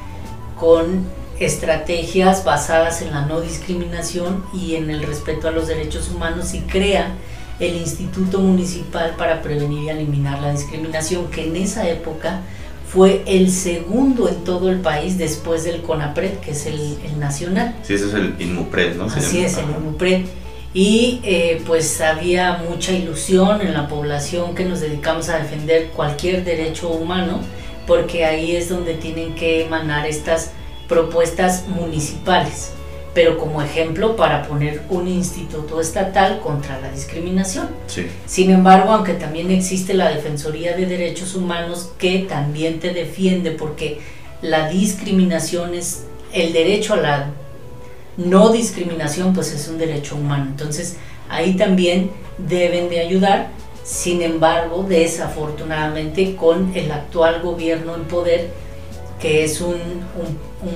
con 0.60 1.06
estrategias 1.40 2.44
basadas 2.44 3.02
en 3.02 3.12
la 3.12 3.26
no 3.26 3.42
discriminación 3.42 4.44
y 4.54 4.76
en 4.76 4.90
el 4.90 5.04
respeto 5.04 5.48
a 5.48 5.52
los 5.52 5.68
derechos 5.68 6.10
humanos 6.10 6.54
y 6.54 6.60
crea 6.62 7.14
el 7.60 7.76
Instituto 7.76 8.40
Municipal 8.40 9.16
para 9.18 9.42
Prevenir 9.42 9.84
y 9.84 9.90
Eliminar 9.90 10.42
la 10.42 10.52
Discriminación, 10.52 11.28
que 11.30 11.46
en 11.48 11.56
esa 11.58 11.88
época 11.90 12.42
fue 12.88 13.22
el 13.28 13.52
segundo 13.52 14.30
en 14.30 14.44
todo 14.44 14.70
el 14.70 14.80
país 14.80 15.18
después 15.18 15.64
del 15.64 15.82
CONAPRED, 15.82 16.40
que 16.40 16.52
es 16.52 16.66
el, 16.66 16.98
nacional. 17.20 17.76
Sí, 17.84 17.94
ese 17.94 18.08
es 18.08 18.14
el 18.14 18.36
INMUPRED, 18.40 18.96
¿no? 18.96 19.06
Así 19.06 19.42
es, 19.42 19.58
el 19.58 19.66
INMUPRED. 19.66 20.26
Y 20.74 21.20
eh, 21.24 21.62
pues 21.66 22.00
había 22.00 22.64
mucha 22.70 22.92
ilusión 22.92 23.62
en 23.62 23.74
la 23.74 23.88
población 23.88 24.56
que 24.56 24.66
nos 24.66 24.82
dedicamos 24.82 25.30
a 25.30 25.40
defender 25.40 25.90
cualquier 25.96 26.44
derecho 26.44 26.90
humano 26.90 27.42
porque 27.90 28.24
ahí 28.24 28.56
es 28.56 28.70
donde 28.70 28.94
tienen 28.94 29.34
que 29.34 29.66
emanar 29.66 30.06
estas 30.06 30.52
propuestas 30.88 31.68
municipales, 31.68 32.72
pero 33.16 33.40
como 33.40 33.64
ejemplo 33.64 34.16
para 34.16 34.48
poner 34.48 34.84
un 34.92 35.08
instituto 35.08 35.82
estatal 35.82 36.40
contra 36.40 36.80
la 36.80 36.92
discriminación. 36.92 37.68
Sin 38.28 38.52
embargo, 38.52 38.92
aunque 38.92 39.14
también 39.14 39.50
existe 39.50 39.96
la 39.96 40.10
Defensoría 40.10 40.78
de 40.78 40.86
Derechos 40.86 41.34
Humanos 41.34 41.92
que 41.98 42.20
también 42.30 42.80
te 42.80 42.94
defiende 42.94 43.50
porque 43.50 44.02
la 44.44 44.70
discriminación 44.70 45.74
es 45.74 46.06
el 46.32 46.54
derecho 46.54 46.94
a 46.94 46.98
la 46.98 47.32
no 48.18 48.52
discriminación, 48.52 49.34
pues 49.34 49.52
es 49.52 49.68
un 49.68 49.80
derecho 49.80 50.16
humano. 50.16 50.46
Entonces, 50.48 50.98
ahí 51.28 51.56
también 51.56 52.12
deben 52.38 52.88
de 52.88 53.00
ayudar 53.00 53.50
sin 53.90 54.22
embargo, 54.22 54.86
desafortunadamente, 54.88 56.36
con 56.36 56.72
el 56.76 56.92
actual 56.92 57.42
gobierno 57.42 57.96
en 57.96 58.04
poder, 58.04 58.52
que 59.20 59.44
es 59.44 59.62
un, 59.62 59.80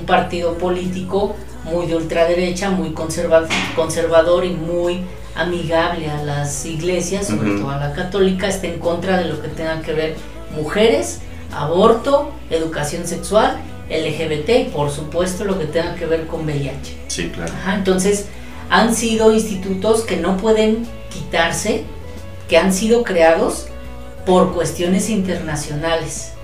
partido 0.04 0.58
político 0.58 1.36
muy 1.62 1.86
de 1.86 1.94
ultraderecha, 1.94 2.70
muy 2.70 2.92
conservador 2.92 4.44
y 4.44 4.50
muy 4.50 5.02
amigable 5.36 6.10
a 6.10 6.24
las 6.24 6.66
iglesias, 6.66 7.28
sobre 7.28 7.52
todo 7.52 7.70
a 7.70 7.78
la 7.78 7.92
católica, 7.92 8.48
está 8.48 8.66
en 8.66 8.80
contra 8.80 9.18
de 9.18 9.26
lo 9.26 9.40
que 9.40 9.46
tenga 9.48 9.80
que 9.80 9.92
ver 9.92 10.16
mujeres, 10.56 11.20
aborto, 11.52 12.32
educación 12.50 13.06
sexual, 13.06 13.58
LGBT 13.88 14.48
y 14.48 14.64
por 14.74 14.90
supuesto 14.90 15.44
lo 15.44 15.56
que 15.56 15.66
tenga 15.66 15.94
que 15.94 16.06
ver 16.06 16.26
con 16.26 16.44
VIH. 16.44 16.96
Sí, 17.06 17.28
claro. 17.28 17.52
entonces, 17.72 18.26
han 18.70 18.92
sido 18.92 19.32
institutos 19.32 20.02
que 20.02 20.16
no 20.16 20.36
pueden 20.36 20.84
quitarse 21.10 21.84
que 22.54 22.58
han 22.58 22.72
sido 22.72 23.02
creados 23.02 23.66
por 24.24 24.54
cuestiones 24.54 25.10
internacionales 25.10 26.34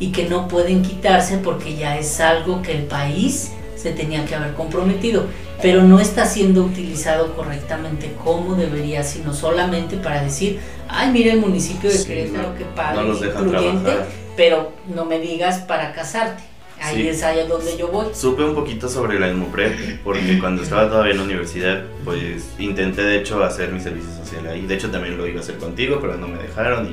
y 0.00 0.10
que 0.10 0.28
no 0.28 0.48
pueden 0.48 0.82
quitarse 0.82 1.38
porque 1.38 1.76
ya 1.76 1.96
es 1.96 2.18
algo 2.18 2.62
que 2.62 2.72
el 2.72 2.82
país 2.82 3.52
se 3.76 3.92
tenía 3.92 4.26
que 4.26 4.34
haber 4.34 4.54
comprometido, 4.54 5.26
pero 5.62 5.84
no 5.84 6.00
está 6.00 6.26
siendo 6.26 6.64
utilizado 6.64 7.36
correctamente 7.36 8.12
como 8.24 8.56
debería, 8.56 9.04
sino 9.04 9.32
solamente 9.32 9.96
para 9.96 10.20
decir, 10.20 10.58
ay, 10.88 11.12
mira 11.12 11.32
el 11.32 11.38
municipio 11.38 11.92
de 11.92 12.04
Querétaro, 12.04 12.56
que 12.56 12.64
padre, 12.64 13.10
incluyente, 13.10 13.92
pero 14.36 14.72
no 14.92 15.04
me 15.04 15.20
digas 15.20 15.58
para 15.58 15.92
casarte. 15.92 16.42
Ahí 16.80 17.08
es 17.08 17.22
ahí 17.22 17.46
donde 17.46 17.76
yo 17.76 17.88
voy. 17.88 18.06
Supe 18.14 18.42
un 18.42 18.54
poquito 18.54 18.88
sobre 18.88 19.20
la 19.20 19.28
ESMUPRED 19.28 20.00
porque 20.02 20.38
cuando 20.38 20.62
estaba 20.62 20.88
todavía 20.88 21.12
en 21.12 21.18
la 21.18 21.24
universidad, 21.24 21.84
pues 22.04 22.48
intenté 22.58 23.02
de 23.02 23.18
hecho 23.18 23.44
hacer 23.44 23.70
mi 23.70 23.80
servicio 23.80 24.10
social 24.12 24.46
ahí. 24.46 24.66
De 24.66 24.74
hecho 24.74 24.90
también 24.90 25.18
lo 25.18 25.26
iba 25.26 25.38
a 25.38 25.42
hacer 25.42 25.56
contigo, 25.58 25.98
pero 26.00 26.16
no 26.16 26.26
me 26.26 26.38
dejaron 26.38 26.86
y 26.86 26.92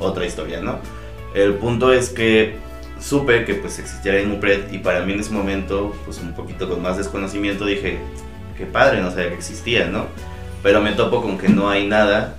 otra 0.00 0.26
historia, 0.26 0.60
¿no? 0.60 0.80
El 1.34 1.54
punto 1.54 1.92
es 1.92 2.10
que 2.10 2.56
supe 3.00 3.44
que 3.44 3.54
pues 3.54 3.78
existía 3.78 4.12
la 4.12 4.18
ESMUPRED 4.20 4.72
y 4.72 4.78
para 4.78 5.04
mí 5.04 5.12
en 5.12 5.20
ese 5.20 5.30
momento, 5.30 5.94
pues 6.04 6.18
un 6.18 6.34
poquito 6.34 6.68
con 6.68 6.82
más 6.82 6.96
desconocimiento 6.96 7.64
dije, 7.64 7.98
qué 8.56 8.66
padre, 8.66 9.00
no 9.00 9.10
sabía 9.10 9.28
que 9.28 9.34
existía, 9.34 9.86
¿no? 9.86 10.06
Pero 10.64 10.80
me 10.80 10.92
topo 10.92 11.22
con 11.22 11.38
que 11.38 11.48
no 11.48 11.70
hay 11.70 11.86
nada, 11.86 12.38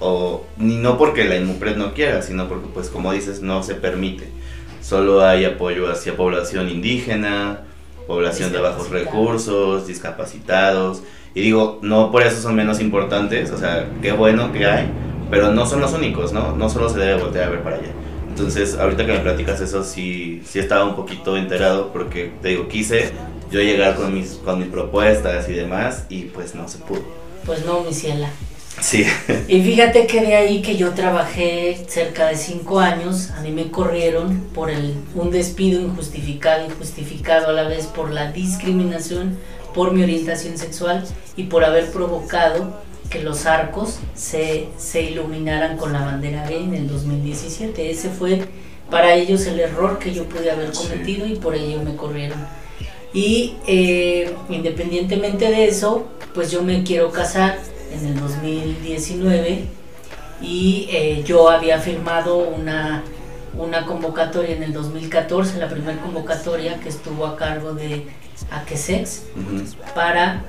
o 0.00 0.46
ni 0.56 0.76
no 0.76 0.96
porque 0.96 1.24
la 1.24 1.36
ESMUPRED 1.36 1.76
no 1.76 1.92
quiera, 1.92 2.22
sino 2.22 2.48
porque 2.48 2.68
pues 2.72 2.88
como 2.88 3.12
dices, 3.12 3.42
no 3.42 3.62
se 3.62 3.74
permite 3.74 4.28
Solo 4.80 5.24
hay 5.24 5.44
apoyo 5.44 5.90
hacia 5.90 6.16
población 6.16 6.68
indígena, 6.68 7.60
población 8.06 8.52
de 8.52 8.58
bajos 8.58 8.90
recursos, 8.90 9.86
discapacitados. 9.86 11.02
Y 11.34 11.42
digo, 11.42 11.78
no 11.82 12.10
por 12.10 12.22
eso 12.22 12.40
son 12.40 12.56
menos 12.56 12.80
importantes, 12.80 13.50
o 13.50 13.58
sea, 13.58 13.88
qué 14.02 14.12
bueno 14.12 14.52
que 14.52 14.66
hay, 14.66 14.88
pero 15.30 15.52
no 15.52 15.66
son 15.66 15.80
los 15.80 15.92
únicos, 15.92 16.32
¿no? 16.32 16.56
No 16.56 16.70
solo 16.70 16.88
se 16.88 16.98
debe 16.98 17.20
voltear 17.20 17.48
a 17.48 17.50
ver 17.50 17.62
para 17.62 17.76
allá. 17.76 17.90
Entonces, 18.28 18.78
ahorita 18.78 19.04
que 19.04 19.12
me 19.12 19.18
platicas 19.18 19.60
eso, 19.60 19.84
sí, 19.84 20.42
sí 20.46 20.58
estaba 20.58 20.84
un 20.84 20.96
poquito 20.96 21.36
enterado 21.36 21.92
porque, 21.92 22.32
te 22.40 22.48
digo, 22.48 22.68
quise 22.68 23.12
yo 23.50 23.60
llegar 23.60 23.96
con 23.96 24.14
mis, 24.14 24.34
con 24.44 24.58
mis 24.58 24.68
propuestas 24.68 25.48
y 25.48 25.52
demás 25.52 26.06
y 26.08 26.22
pues 26.24 26.54
no 26.54 26.68
se 26.68 26.78
pudo. 26.78 27.02
Pues 27.44 27.64
no, 27.64 27.80
mi 27.80 27.92
ciela. 27.92 28.30
Sí. 28.80 29.04
Y 29.48 29.62
fíjate 29.62 30.06
que 30.06 30.20
de 30.20 30.36
ahí 30.36 30.62
que 30.62 30.76
yo 30.76 30.92
trabajé 30.92 31.84
cerca 31.88 32.28
de 32.28 32.36
cinco 32.36 32.80
años, 32.80 33.30
a 33.30 33.40
mí 33.40 33.50
me 33.50 33.70
corrieron 33.70 34.40
por 34.54 34.70
el, 34.70 34.94
un 35.14 35.30
despido 35.30 35.80
injustificado, 35.80 36.66
injustificado 36.66 37.48
a 37.48 37.52
la 37.52 37.64
vez 37.64 37.86
por 37.86 38.10
la 38.10 38.30
discriminación 38.32 39.36
por 39.74 39.92
mi 39.92 40.02
orientación 40.02 40.58
sexual 40.58 41.04
y 41.36 41.44
por 41.44 41.64
haber 41.64 41.90
provocado 41.90 42.80
que 43.10 43.22
los 43.22 43.46
arcos 43.46 43.98
se, 44.14 44.68
se 44.76 45.02
iluminaran 45.02 45.76
con 45.76 45.92
la 45.92 46.00
bandera 46.00 46.46
gay 46.48 46.64
en 46.64 46.74
el 46.74 46.88
2017. 46.88 47.90
Ese 47.90 48.10
fue 48.10 48.42
para 48.90 49.14
ellos 49.14 49.46
el 49.46 49.60
error 49.60 49.98
que 49.98 50.12
yo 50.12 50.24
pude 50.24 50.50
haber 50.50 50.72
cometido 50.72 51.26
y 51.26 51.36
por 51.36 51.54
ello 51.54 51.82
me 51.82 51.96
corrieron. 51.96 52.38
Y 53.12 53.54
eh, 53.66 54.34
independientemente 54.50 55.50
de 55.50 55.68
eso, 55.68 56.08
pues 56.34 56.50
yo 56.50 56.62
me 56.62 56.82
quiero 56.82 57.10
casar 57.10 57.58
en 57.92 58.06
el 58.06 58.20
2019 58.20 59.64
y 60.40 60.88
eh, 60.90 61.22
yo 61.24 61.50
había 61.50 61.78
firmado 61.78 62.38
una, 62.38 63.02
una 63.56 63.86
convocatoria 63.86 64.54
en 64.54 64.62
el 64.62 64.72
2014, 64.72 65.58
la 65.58 65.68
primera 65.68 66.00
convocatoria 66.00 66.78
que 66.80 66.88
estuvo 66.88 67.26
a 67.26 67.36
cargo 67.36 67.74
de 67.74 68.06
Aquesex, 68.50 69.24
para 69.94 70.44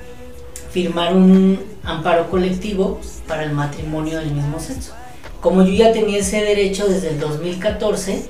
firmar 0.70 1.14
un 1.14 1.58
amparo 1.82 2.30
colectivo 2.30 3.00
para 3.26 3.42
el 3.42 3.52
matrimonio 3.52 4.18
del 4.18 4.32
mismo 4.32 4.60
sexo. 4.60 4.94
Como 5.40 5.62
yo 5.64 5.72
ya 5.72 5.92
tenía 5.92 6.18
ese 6.18 6.42
derecho 6.42 6.86
desde 6.86 7.10
el 7.10 7.20
2014, 7.20 8.28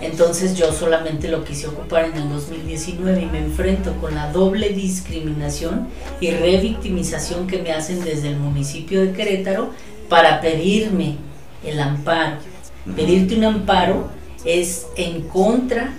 entonces 0.00 0.56
yo 0.56 0.72
solamente 0.72 1.28
lo 1.28 1.44
quise 1.44 1.68
ocupar 1.68 2.04
en 2.04 2.14
el 2.16 2.28
2019 2.28 3.22
y 3.22 3.26
me 3.26 3.38
enfrento 3.38 3.94
con 4.00 4.14
la 4.14 4.30
doble 4.30 4.70
discriminación 4.70 5.88
y 6.20 6.30
revictimización 6.30 7.46
que 7.46 7.62
me 7.62 7.72
hacen 7.72 8.04
desde 8.04 8.28
el 8.28 8.36
municipio 8.36 9.00
de 9.00 9.12
Querétaro 9.12 9.70
para 10.08 10.40
pedirme 10.40 11.16
el 11.64 11.80
amparo. 11.80 12.36
Pedirte 12.94 13.36
un 13.36 13.44
amparo 13.44 14.08
es 14.44 14.86
en 14.96 15.22
contra 15.22 15.92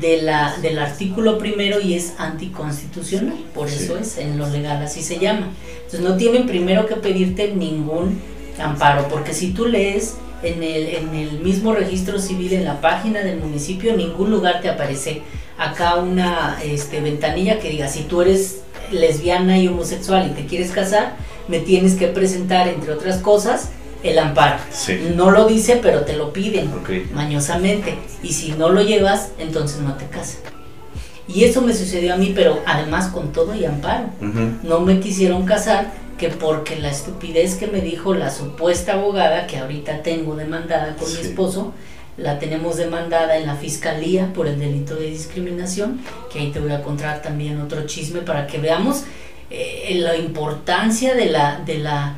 de 0.00 0.22
la, 0.22 0.56
del 0.60 0.78
artículo 0.78 1.38
primero 1.38 1.80
y 1.80 1.94
es 1.94 2.14
anticonstitucional, 2.18 3.38
por 3.54 3.68
eso 3.68 3.96
es 3.96 4.18
en 4.18 4.36
lo 4.36 4.48
legal, 4.48 4.82
así 4.82 5.02
se 5.02 5.18
llama. 5.18 5.48
Entonces 5.76 6.00
no 6.00 6.16
tienen 6.16 6.46
primero 6.46 6.86
que 6.86 6.96
pedirte 6.96 7.54
ningún 7.54 8.20
amparo, 8.58 9.08
porque 9.08 9.32
si 9.32 9.52
tú 9.52 9.66
lees 9.66 10.16
en 10.42 10.62
el, 10.62 10.86
en 10.94 11.14
el 11.14 11.40
mismo 11.40 11.72
registro 11.72 12.18
civil, 12.18 12.52
en 12.52 12.64
la 12.64 12.80
página 12.80 13.20
del 13.20 13.38
municipio, 13.38 13.90
en 13.90 13.98
ningún 13.98 14.30
lugar 14.30 14.60
te 14.60 14.68
aparece 14.68 15.22
acá 15.58 15.96
una 15.96 16.58
este, 16.62 17.00
ventanilla 17.00 17.58
que 17.58 17.70
diga, 17.70 17.88
si 17.88 18.02
tú 18.02 18.22
eres 18.22 18.62
lesbiana 18.92 19.58
y 19.58 19.68
homosexual 19.68 20.30
y 20.30 20.34
te 20.34 20.46
quieres 20.46 20.70
casar, 20.70 21.16
me 21.48 21.60
tienes 21.60 21.94
que 21.94 22.06
presentar, 22.08 22.68
entre 22.68 22.92
otras 22.92 23.18
cosas, 23.18 23.70
el 24.02 24.18
amparo. 24.18 24.58
No 25.16 25.30
lo 25.30 25.46
dice, 25.46 25.80
pero 25.82 26.02
te 26.02 26.16
lo 26.16 26.32
piden 26.32 26.70
mañosamente. 27.12 27.96
Y 28.22 28.32
si 28.32 28.52
no 28.52 28.68
lo 28.68 28.82
llevas, 28.82 29.32
entonces 29.38 29.80
no 29.80 29.94
te 29.94 30.06
casas. 30.06 30.38
Y 31.26 31.44
eso 31.44 31.60
me 31.60 31.74
sucedió 31.74 32.14
a 32.14 32.16
mí, 32.16 32.32
pero 32.34 32.60
además 32.64 33.08
con 33.08 33.32
todo 33.32 33.54
y 33.54 33.64
amparo. 33.64 34.06
No 34.62 34.80
me 34.80 35.00
quisieron 35.00 35.44
casar 35.44 35.90
que 36.18 36.28
porque 36.28 36.78
la 36.78 36.90
estupidez 36.90 37.54
que 37.54 37.68
me 37.68 37.80
dijo 37.80 38.12
la 38.14 38.30
supuesta 38.30 38.94
abogada, 38.94 39.46
que 39.46 39.58
ahorita 39.58 40.02
tengo 40.02 40.36
demandada 40.36 40.96
con 40.96 41.10
mi 41.12 41.20
esposo, 41.20 41.72
la 42.16 42.38
tenemos 42.40 42.76
demandada 42.76 43.38
en 43.38 43.46
la 43.46 43.54
fiscalía 43.54 44.32
por 44.32 44.48
el 44.48 44.58
delito 44.58 44.96
de 44.96 45.10
discriminación, 45.10 46.00
que 46.32 46.40
ahí 46.40 46.50
te 46.50 46.58
voy 46.58 46.72
a 46.72 46.82
contar 46.82 47.22
también 47.22 47.60
otro 47.60 47.86
chisme 47.86 48.22
para 48.22 48.46
que 48.48 48.58
veamos 48.58 49.04
eh, 49.50 49.96
la 50.00 50.16
importancia 50.16 51.14
de 51.14 51.26
la, 51.26 51.62
de 51.64 51.78
la, 51.78 52.16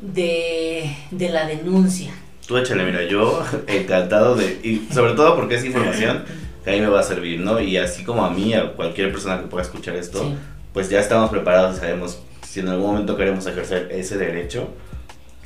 de, 0.00 0.96
de 1.12 1.28
la 1.28 1.46
denuncia. 1.46 2.12
Tú 2.46 2.56
échale, 2.56 2.82
mira, 2.84 3.04
yo 3.04 3.44
encantado 3.66 4.34
de, 4.34 4.58
y 4.64 4.88
sobre 4.92 5.12
todo 5.12 5.36
porque 5.36 5.54
es 5.54 5.64
información 5.64 6.24
que 6.64 6.70
a 6.70 6.72
mí 6.72 6.80
me 6.80 6.88
va 6.88 7.00
a 7.00 7.04
servir, 7.04 7.40
¿no? 7.40 7.60
Y 7.60 7.76
así 7.76 8.02
como 8.02 8.24
a 8.24 8.30
mí, 8.30 8.54
a 8.54 8.72
cualquier 8.72 9.12
persona 9.12 9.40
que 9.40 9.46
pueda 9.46 9.62
escuchar 9.62 9.94
esto, 9.94 10.34
pues 10.72 10.90
ya 10.90 10.98
estamos 10.98 11.30
preparados 11.30 11.76
y 11.76 11.80
sabemos 11.80 12.18
si 12.48 12.60
en 12.60 12.68
algún 12.68 12.86
momento 12.86 13.16
queremos 13.16 13.46
ejercer 13.46 13.88
ese 13.92 14.16
derecho, 14.16 14.70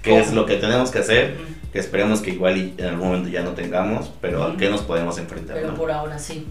qué 0.03 0.21
es 0.21 0.33
lo 0.33 0.47
que 0.47 0.57
tenemos 0.57 0.93
que 0.93 1.01
hacer, 1.01 1.37
que 1.73 1.81
esperemos 1.81 2.21
que 2.21 2.31
igual 2.31 2.57
y 2.57 2.75
en 2.79 2.87
algún 2.87 3.09
momento 3.09 3.29
ya 3.29 3.43
no 3.43 3.51
tengamos, 3.51 4.13
pero 4.21 4.45
a 4.45 4.57
qué 4.57 4.71
nos 4.71 4.83
podemos 4.83 5.19
enfrentar. 5.19 5.57
Pero 5.57 5.75
por 5.75 5.91
ahora 5.91 6.19
sí. 6.19 6.47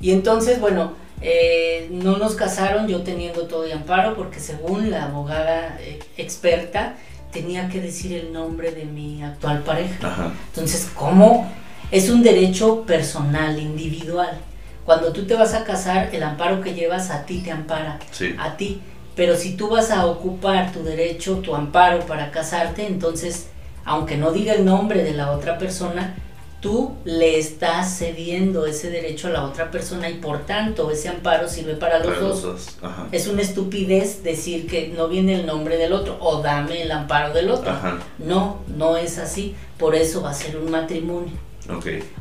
Y 0.00 0.12
entonces, 0.12 0.60
bueno, 0.60 0.92
eh, 1.22 1.88
no 1.90 2.18
nos 2.18 2.36
casaron 2.36 2.86
yo 2.86 3.02
teniendo 3.02 3.46
todo 3.48 3.62
de 3.62 3.72
amparo 3.72 4.14
porque 4.14 4.38
según 4.38 4.90
la 4.90 5.06
abogada 5.06 5.76
eh, 5.80 5.98
experta 6.16 6.94
tenía 7.32 7.68
que 7.68 7.80
decir 7.80 8.12
el 8.12 8.32
nombre 8.32 8.70
de 8.70 8.84
mi 8.84 9.24
actual 9.24 9.62
pareja. 9.62 10.32
Entonces, 10.54 10.88
¿cómo? 10.94 11.50
Es 11.90 12.10
un 12.10 12.22
derecho 12.22 12.82
personal, 12.82 13.58
individual. 13.58 14.38
Cuando 14.84 15.12
tú 15.12 15.26
te 15.26 15.34
vas 15.34 15.52
a 15.54 15.64
casar, 15.64 16.10
el 16.12 16.22
amparo 16.22 16.60
que 16.60 16.74
llevas 16.74 17.10
a 17.10 17.26
ti 17.26 17.40
te 17.40 17.50
ampara. 17.50 17.98
A 18.38 18.56
ti. 18.56 18.80
Pero 19.16 19.34
si 19.34 19.56
tú 19.56 19.68
vas 19.70 19.90
a 19.90 20.06
ocupar 20.06 20.72
tu 20.72 20.84
derecho, 20.84 21.38
tu 21.38 21.54
amparo 21.56 22.06
para 22.06 22.30
casarte, 22.30 22.86
entonces, 22.86 23.48
aunque 23.84 24.16
no 24.16 24.30
diga 24.30 24.52
el 24.52 24.64
nombre 24.64 25.02
de 25.02 25.14
la 25.14 25.32
otra 25.32 25.58
persona, 25.58 26.14
tú 26.60 26.94
le 27.04 27.38
estás 27.38 27.98
cediendo 27.98 28.66
ese 28.66 28.90
derecho 28.90 29.28
a 29.28 29.30
la 29.30 29.44
otra 29.44 29.70
persona 29.70 30.08
y 30.10 30.14
por 30.14 30.46
tanto 30.46 30.90
ese 30.90 31.08
amparo 31.08 31.48
sirve 31.48 31.76
para 31.76 31.98
los 32.00 32.20
dos. 32.20 32.76
Es 33.12 33.26
una 33.26 33.42
estupidez 33.42 34.22
decir 34.22 34.66
que 34.66 34.88
no 34.88 35.08
viene 35.08 35.34
el 35.34 35.46
nombre 35.46 35.76
del 35.76 35.92
otro 35.92 36.18
o 36.20 36.42
dame 36.42 36.82
el 36.82 36.90
amparo 36.92 37.32
del 37.32 37.50
otro. 37.50 37.72
No, 38.18 38.58
no 38.76 38.96
es 38.96 39.18
así. 39.18 39.54
Por 39.78 39.94
eso 39.94 40.22
va 40.22 40.30
a 40.30 40.34
ser 40.34 40.56
un 40.56 40.70
matrimonio. 40.70 41.32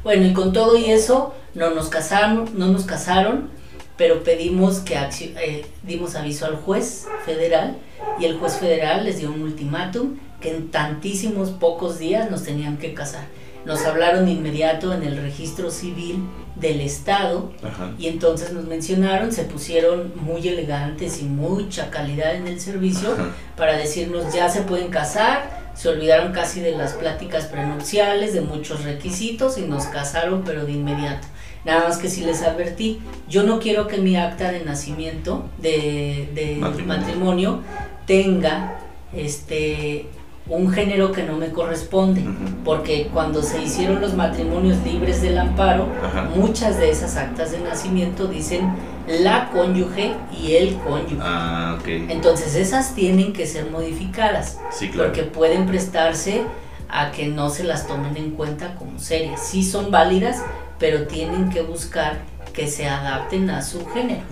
Bueno, 0.03 0.25
y 0.27 0.33
con 0.33 0.53
todo 0.53 0.77
y 0.77 0.85
eso, 0.85 1.33
no 1.53 1.71
nos 1.71 1.89
casamos, 1.89 2.51
no 2.53 2.67
nos 2.67 2.85
casaron, 2.85 3.49
pero 3.97 4.23
pedimos 4.23 4.79
que 4.79 4.95
eh, 4.95 5.65
dimos 5.83 6.15
aviso 6.15 6.45
al 6.45 6.55
juez 6.55 7.07
federal 7.25 7.77
y 8.19 8.25
el 8.25 8.37
juez 8.37 8.57
federal 8.57 9.05
les 9.05 9.19
dio 9.19 9.31
un 9.31 9.41
ultimátum 9.41 10.17
que 10.41 10.55
en 10.55 10.69
tantísimos 10.69 11.51
pocos 11.51 11.97
días 11.97 12.29
nos 12.29 12.43
tenían 12.43 12.77
que 12.77 12.93
casar. 12.93 13.25
Nos 13.65 13.83
hablaron 13.85 14.25
de 14.25 14.33
inmediato 14.33 14.93
en 14.93 15.01
el 15.03 15.17
registro 15.17 15.71
civil 15.71 16.19
del 16.55 16.81
estado 16.81 17.51
y 17.97 18.07
entonces 18.07 18.51
nos 18.53 18.65
mencionaron, 18.65 19.31
se 19.31 19.43
pusieron 19.43 20.13
muy 20.15 20.47
elegantes 20.47 21.21
y 21.21 21.25
mucha 21.25 21.89
calidad 21.89 22.35
en 22.35 22.47
el 22.47 22.59
servicio 22.59 23.15
para 23.57 23.75
decirnos 23.75 24.33
ya 24.33 24.49
se 24.49 24.61
pueden 24.61 24.89
casar, 24.89 25.71
se 25.73 25.89
olvidaron 25.89 26.31
casi 26.31 26.61
de 26.61 26.71
las 26.71 26.93
pláticas 26.93 27.45
prenupciales, 27.45 28.33
de 28.33 28.41
muchos 28.41 28.83
requisitos 28.83 29.57
y 29.57 29.61
nos 29.61 29.85
casaron 29.85 30.43
pero 30.45 30.65
de 30.65 30.73
inmediato. 30.73 31.27
Nada 31.65 31.87
más 31.87 31.97
que 31.97 32.09
si 32.09 32.21
les 32.21 32.43
advertí, 32.43 32.99
yo 33.27 33.43
no 33.43 33.59
quiero 33.59 33.87
que 33.87 33.97
mi 33.97 34.15
acta 34.15 34.51
de 34.51 34.63
nacimiento, 34.63 35.45
de, 35.57 36.59
matrimonio. 36.85 37.61
tenga 38.05 38.77
este 39.13 40.07
un 40.47 40.69
género 40.71 41.11
que 41.11 41.23
no 41.23 41.37
me 41.37 41.49
corresponde, 41.49 42.23
porque 42.63 43.09
cuando 43.11 43.41
se 43.41 43.63
hicieron 43.63 43.99
los 43.99 44.13
matrimonios 44.13 44.77
libres 44.83 45.21
del 45.23 45.39
amparo, 45.39 45.87
muchas 46.35 46.77
de 46.77 46.91
esas 46.91 47.17
actas 47.17 47.51
de 47.51 47.59
nacimiento 47.61 48.27
dicen 48.27 48.71
la 49.07 49.49
cónyuge 49.49 50.13
y 50.31 50.53
el 50.55 50.75
cónyuge. 50.75 51.17
Ah, 51.19 51.79
Entonces 51.85 52.55
esas 52.55 52.93
tienen 52.93 53.33
que 53.33 53.47
ser 53.47 53.71
modificadas, 53.71 54.59
porque 54.95 55.23
pueden 55.23 55.65
prestarse 55.65 56.43
a 56.89 57.11
que 57.11 57.27
no 57.27 57.49
se 57.49 57.63
las 57.63 57.87
tomen 57.87 58.15
en 58.15 58.31
cuenta 58.31 58.75
como 58.75 58.99
serias. 58.99 59.47
Sí 59.47 59.63
son 59.63 59.89
válidas, 59.89 60.43
pero 60.79 61.07
tienen 61.07 61.49
que 61.49 61.61
buscar 61.61 62.21
que 62.53 62.67
se 62.67 62.87
adapten 62.87 63.49
a 63.49 63.61
su 63.61 63.85
género. 63.87 64.23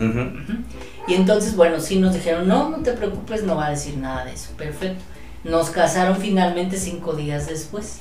Y 1.08 1.16
entonces, 1.16 1.56
bueno, 1.56 1.80
sí 1.80 2.00
nos 2.00 2.14
dijeron, 2.14 2.48
no, 2.48 2.70
no 2.70 2.78
te 2.78 2.94
preocupes, 2.94 3.44
no 3.44 3.56
va 3.56 3.68
a 3.68 3.72
decir 3.72 3.98
nada 3.98 4.26
de 4.26 4.34
eso. 4.34 4.52
Perfecto. 4.58 5.04
Nos 5.44 5.70
casaron 5.70 6.18
finalmente 6.18 6.78
cinco 6.78 7.14
días 7.14 7.48
después. 7.48 8.00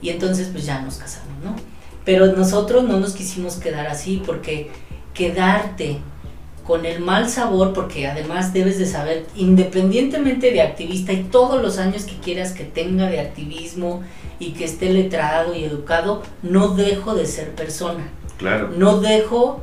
Y 0.00 0.10
entonces, 0.10 0.48
pues 0.52 0.64
ya 0.64 0.80
nos 0.80 0.96
casamos, 0.96 1.42
¿no? 1.42 1.56
Pero 2.04 2.26
nosotros 2.28 2.84
no 2.84 3.00
nos 3.00 3.14
quisimos 3.14 3.56
quedar 3.56 3.88
así 3.88 4.22
porque 4.24 4.70
quedarte 5.12 5.98
con 6.66 6.84
el 6.84 7.00
mal 7.00 7.28
sabor, 7.28 7.72
porque 7.72 8.08
además 8.08 8.52
debes 8.52 8.78
de 8.78 8.86
saber, 8.86 9.26
independientemente 9.36 10.50
de 10.50 10.62
activista 10.62 11.12
y 11.12 11.22
todos 11.24 11.62
los 11.62 11.78
años 11.78 12.04
que 12.04 12.16
quieras 12.16 12.52
que 12.52 12.64
tenga 12.64 13.08
de 13.08 13.20
activismo 13.20 14.02
y 14.40 14.52
que 14.52 14.64
esté 14.64 14.92
letrado 14.92 15.54
y 15.54 15.64
educado, 15.64 16.22
no 16.42 16.74
dejo 16.74 17.14
de 17.14 17.26
ser 17.26 17.54
persona. 17.54 18.10
Claro. 18.36 18.70
No 18.76 19.00
dejo 19.00 19.62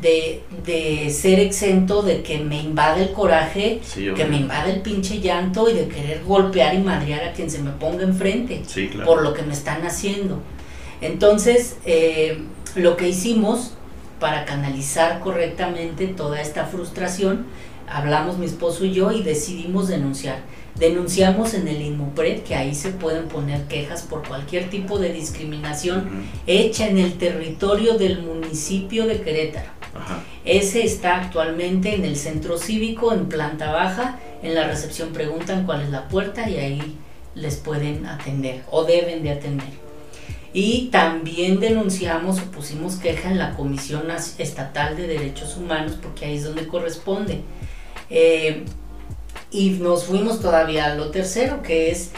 de, 0.00 1.10
ser 1.10 1.38
exento 1.38 2.02
de 2.02 2.22
que 2.22 2.38
me 2.38 2.60
invade 2.60 3.04
el 3.04 3.12
coraje, 3.12 3.80
que 3.94 4.24
me 4.24 4.38
invade 4.38 4.72
el 4.72 4.80
pinche 4.80 5.20
llanto 5.20 5.70
y 5.70 5.74
de 5.74 5.88
querer 5.88 6.24
golpear 6.24 6.74
y 6.74 6.78
madrear 6.78 7.24
a 7.24 7.32
quien 7.32 7.48
se 7.48 7.60
me 7.60 7.70
ponga 7.70 8.02
enfrente 8.02 8.62
por 9.04 9.22
lo 9.22 9.34
que 9.34 9.42
me 9.42 9.52
están 9.52 9.86
haciendo. 9.86 10.40
Entonces, 11.00 11.76
eh, 11.84 12.38
lo 12.74 12.96
que 12.96 13.08
hicimos 13.08 13.74
para 14.24 14.46
canalizar 14.46 15.20
correctamente 15.20 16.06
toda 16.06 16.40
esta 16.40 16.64
frustración, 16.64 17.44
hablamos 17.86 18.38
mi 18.38 18.46
esposo 18.46 18.86
y 18.86 18.94
yo 18.94 19.12
y 19.12 19.22
decidimos 19.22 19.88
denunciar. 19.88 20.38
Denunciamos 20.76 21.52
en 21.52 21.68
el 21.68 21.82
INMUPRED 21.82 22.40
que 22.42 22.54
ahí 22.54 22.74
se 22.74 22.88
pueden 22.88 23.28
poner 23.28 23.64
quejas 23.64 24.00
por 24.00 24.26
cualquier 24.26 24.70
tipo 24.70 24.98
de 24.98 25.12
discriminación 25.12 26.24
hecha 26.46 26.88
en 26.88 26.96
el 26.96 27.18
territorio 27.18 27.98
del 27.98 28.22
municipio 28.22 29.06
de 29.06 29.20
Querétaro. 29.20 29.68
Ese 30.46 30.86
está 30.86 31.16
actualmente 31.16 31.94
en 31.94 32.06
el 32.06 32.16
centro 32.16 32.56
cívico, 32.56 33.12
en 33.12 33.26
planta 33.26 33.72
baja. 33.72 34.20
En 34.42 34.54
la 34.54 34.66
recepción 34.66 35.12
preguntan 35.12 35.66
cuál 35.66 35.82
es 35.82 35.90
la 35.90 36.08
puerta 36.08 36.48
y 36.48 36.56
ahí 36.56 36.96
les 37.34 37.56
pueden 37.56 38.06
atender 38.06 38.62
o 38.70 38.84
deben 38.84 39.22
de 39.22 39.32
atender. 39.32 39.83
Y 40.54 40.86
también 40.92 41.58
denunciamos 41.58 42.38
o 42.38 42.44
pusimos 42.44 42.94
queja 42.94 43.28
en 43.28 43.38
la 43.38 43.56
Comisión 43.56 44.04
Estatal 44.38 44.96
de 44.96 45.08
Derechos 45.08 45.56
Humanos 45.56 45.98
porque 46.00 46.26
ahí 46.26 46.36
es 46.36 46.44
donde 46.44 46.68
corresponde. 46.68 47.40
Eh, 48.08 48.64
y 49.50 49.70
nos 49.70 50.04
fuimos 50.04 50.40
todavía 50.40 50.86
a 50.86 50.94
lo 50.94 51.10
tercero, 51.10 51.60
que 51.60 51.90
es 51.90 52.12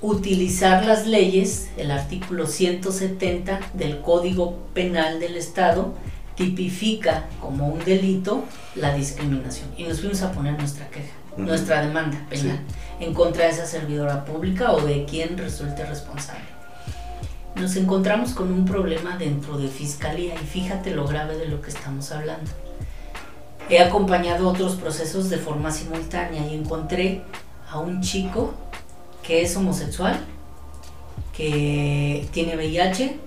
utilizar 0.00 0.84
las 0.84 1.08
leyes, 1.08 1.70
el 1.76 1.90
artículo 1.90 2.46
170 2.46 3.58
del 3.74 4.00
Código 4.00 4.58
Penal 4.74 5.18
del 5.18 5.36
Estado 5.36 5.92
tipifica 6.36 7.26
como 7.40 7.68
un 7.68 7.84
delito 7.84 8.44
la 8.76 8.94
discriminación. 8.94 9.68
Y 9.76 9.84
nos 9.84 10.00
fuimos 10.00 10.22
a 10.22 10.30
poner 10.30 10.56
nuestra 10.56 10.88
queja, 10.88 11.14
nuestra 11.36 11.84
demanda 11.84 12.26
penal 12.30 12.60
en 13.00 13.12
contra 13.12 13.44
de 13.44 13.50
esa 13.50 13.66
servidora 13.66 14.24
pública 14.24 14.72
o 14.72 14.80
de 14.80 15.04
quien 15.04 15.36
resulte 15.36 15.84
responsable. 15.84 16.61
Nos 17.56 17.76
encontramos 17.76 18.32
con 18.32 18.52
un 18.52 18.64
problema 18.64 19.16
dentro 19.18 19.58
de 19.58 19.68
Fiscalía 19.68 20.34
y 20.34 20.46
fíjate 20.46 20.90
lo 20.90 21.06
grave 21.06 21.36
de 21.36 21.46
lo 21.46 21.60
que 21.60 21.70
estamos 21.70 22.10
hablando. 22.10 22.50
He 23.68 23.78
acompañado 23.80 24.48
otros 24.48 24.76
procesos 24.76 25.30
de 25.30 25.36
forma 25.36 25.70
simultánea 25.70 26.46
y 26.46 26.54
encontré 26.54 27.22
a 27.70 27.78
un 27.78 28.00
chico 28.02 28.54
que 29.22 29.42
es 29.42 29.56
homosexual, 29.56 30.18
que 31.36 32.26
tiene 32.32 32.56
VIH, 32.56 33.18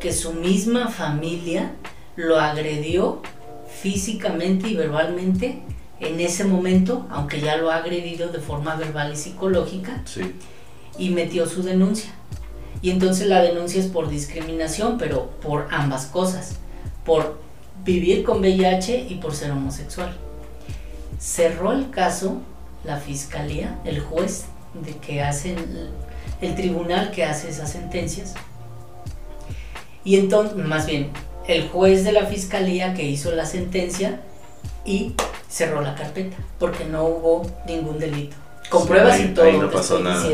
que 0.00 0.12
su 0.12 0.32
misma 0.32 0.88
familia 0.88 1.72
lo 2.16 2.40
agredió 2.40 3.20
físicamente 3.68 4.68
y 4.68 4.74
verbalmente 4.74 5.62
en 6.00 6.20
ese 6.20 6.44
momento, 6.44 7.06
aunque 7.10 7.40
ya 7.40 7.56
lo 7.56 7.70
ha 7.70 7.76
agredido 7.76 8.28
de 8.28 8.38
forma 8.38 8.76
verbal 8.76 9.12
y 9.12 9.16
psicológica, 9.16 10.02
y 10.98 11.10
metió 11.10 11.46
su 11.46 11.62
denuncia. 11.62 12.10
Y 12.82 12.90
entonces 12.90 13.26
la 13.26 13.42
denuncia 13.42 13.80
es 13.80 13.86
por 13.86 14.08
discriminación, 14.08 14.98
pero 14.98 15.30
por 15.42 15.68
ambas 15.70 16.06
cosas, 16.06 16.56
por 17.04 17.38
vivir 17.84 18.24
con 18.24 18.40
VIH 18.40 19.06
y 19.08 19.16
por 19.16 19.34
ser 19.34 19.50
homosexual. 19.50 20.16
Cerró 21.18 21.72
el 21.72 21.90
caso 21.90 22.38
la 22.84 22.98
fiscalía, 22.98 23.78
el 23.84 24.00
juez 24.00 24.46
de 24.74 24.96
que 24.96 25.22
hace 25.22 25.56
el 26.40 26.54
tribunal 26.54 27.10
que 27.10 27.24
hace 27.24 27.48
esas 27.48 27.70
sentencias. 27.70 28.34
Y 30.04 30.16
entonces, 30.16 30.56
más 30.56 30.86
bien, 30.86 31.10
el 31.48 31.68
juez 31.68 32.04
de 32.04 32.12
la 32.12 32.26
fiscalía 32.26 32.94
que 32.94 33.04
hizo 33.04 33.32
la 33.32 33.46
sentencia 33.46 34.20
y 34.84 35.14
cerró 35.48 35.80
la 35.80 35.94
carpeta 35.94 36.36
porque 36.58 36.84
no 36.84 37.04
hubo 37.04 37.46
ningún 37.66 37.98
delito. 37.98 38.36
Con 38.70 38.86
pruebas 38.86 39.20
y 39.20 39.28
todo. 39.28 39.50
no 39.52 39.70
pasó 39.70 39.98
nada. 40.00 40.24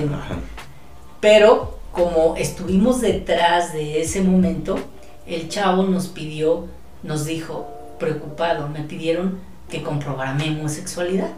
Pero 1.21 1.79
como 1.93 2.37
estuvimos 2.37 3.01
detrás 3.01 3.73
de 3.73 4.01
ese 4.01 4.23
momento, 4.23 4.79
el 5.27 5.49
chavo 5.49 5.85
nos 5.85 6.09
pidió, 6.09 6.67
nos 7.03 7.27
dijo, 7.27 7.69
preocupado, 7.99 8.69
me 8.69 8.81
pidieron 8.81 9.39
que 9.69 9.83
comprobara 9.83 10.35
mi 10.35 10.49
homosexualidad. 10.49 11.31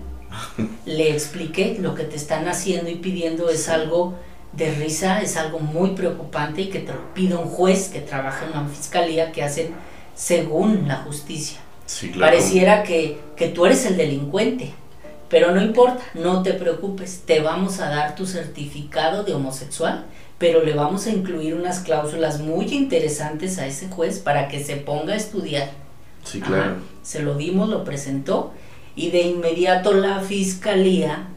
Le 0.86 1.12
expliqué 1.12 1.76
lo 1.80 1.94
que 1.94 2.04
te 2.04 2.16
están 2.16 2.48
haciendo 2.48 2.90
y 2.90 2.96
pidiendo 2.96 3.50
es 3.50 3.68
algo 3.68 4.14
de 4.52 4.72
risa, 4.74 5.20
es 5.20 5.36
algo 5.36 5.58
muy 5.58 5.90
preocupante 5.90 6.62
y 6.62 6.70
que 6.70 6.78
te 6.78 6.92
lo 6.92 7.12
pide 7.12 7.34
un 7.34 7.48
juez 7.48 7.88
que 7.88 8.00
trabaja 8.00 8.46
en 8.46 8.58
una 8.58 8.68
fiscalía 8.68 9.32
que 9.32 9.42
hacen 9.42 9.74
según 10.14 10.86
la 10.86 10.96
justicia. 10.96 11.58
Pareciera 12.18 12.82
que, 12.82 13.18
que 13.36 13.48
tú 13.48 13.66
eres 13.66 13.84
el 13.86 13.96
delincuente, 13.96 14.72
pero 15.28 15.50
no 15.50 15.60
importa, 15.60 16.02
no 16.14 16.42
te 16.42 16.54
preocupes, 16.54 17.22
te 17.26 17.40
vamos 17.40 17.80
a 17.80 17.88
dar 17.88 18.14
tu 18.14 18.26
certificado 18.26 19.24
de 19.24 19.34
homosexual, 19.34 20.06
pero 20.38 20.62
le 20.62 20.74
vamos 20.74 21.06
a 21.06 21.10
incluir 21.10 21.54
unas 21.54 21.80
cláusulas 21.80 22.40
muy 22.40 22.66
interesantes 22.66 23.58
a 23.58 23.66
ese 23.66 23.88
juez 23.88 24.18
para 24.18 24.48
que 24.48 24.62
se 24.62 24.76
ponga 24.76 25.14
a 25.14 25.16
estudiar. 25.16 25.70
Sí, 26.24 26.40
claro. 26.40 26.76
se 27.02 27.22
lo 27.22 27.36
dimos, 27.36 27.68
lo 27.68 27.84
presentó 27.84 28.52
y 28.96 29.10
de 29.10 29.22
inmediato 29.22 29.92
la 29.92 30.20
fiscalía 30.20 31.28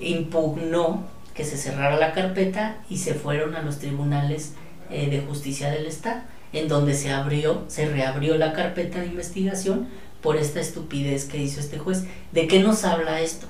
impugnó 0.00 1.04
que 1.34 1.44
se 1.44 1.56
cerrara 1.56 1.96
la 1.96 2.12
carpeta 2.12 2.78
y 2.88 2.98
se 2.98 3.14
fueron 3.14 3.54
a 3.54 3.62
los 3.62 3.78
tribunales 3.78 4.54
eh, 4.90 5.10
de 5.10 5.20
justicia 5.20 5.70
del 5.70 5.86
Estado, 5.86 6.22
en 6.52 6.68
donde 6.68 6.94
se 6.94 7.10
abrió, 7.10 7.64
se 7.68 7.88
reabrió 7.88 8.36
la 8.38 8.52
carpeta 8.52 9.00
de 9.00 9.06
investigación 9.06 9.88
por 10.22 10.36
esta 10.36 10.60
estupidez 10.60 11.26
que 11.26 11.38
hizo 11.38 11.60
este 11.60 11.78
juez. 11.78 12.04
¿De 12.32 12.46
qué 12.46 12.60
nos 12.60 12.84
habla 12.84 13.20
esto? 13.20 13.46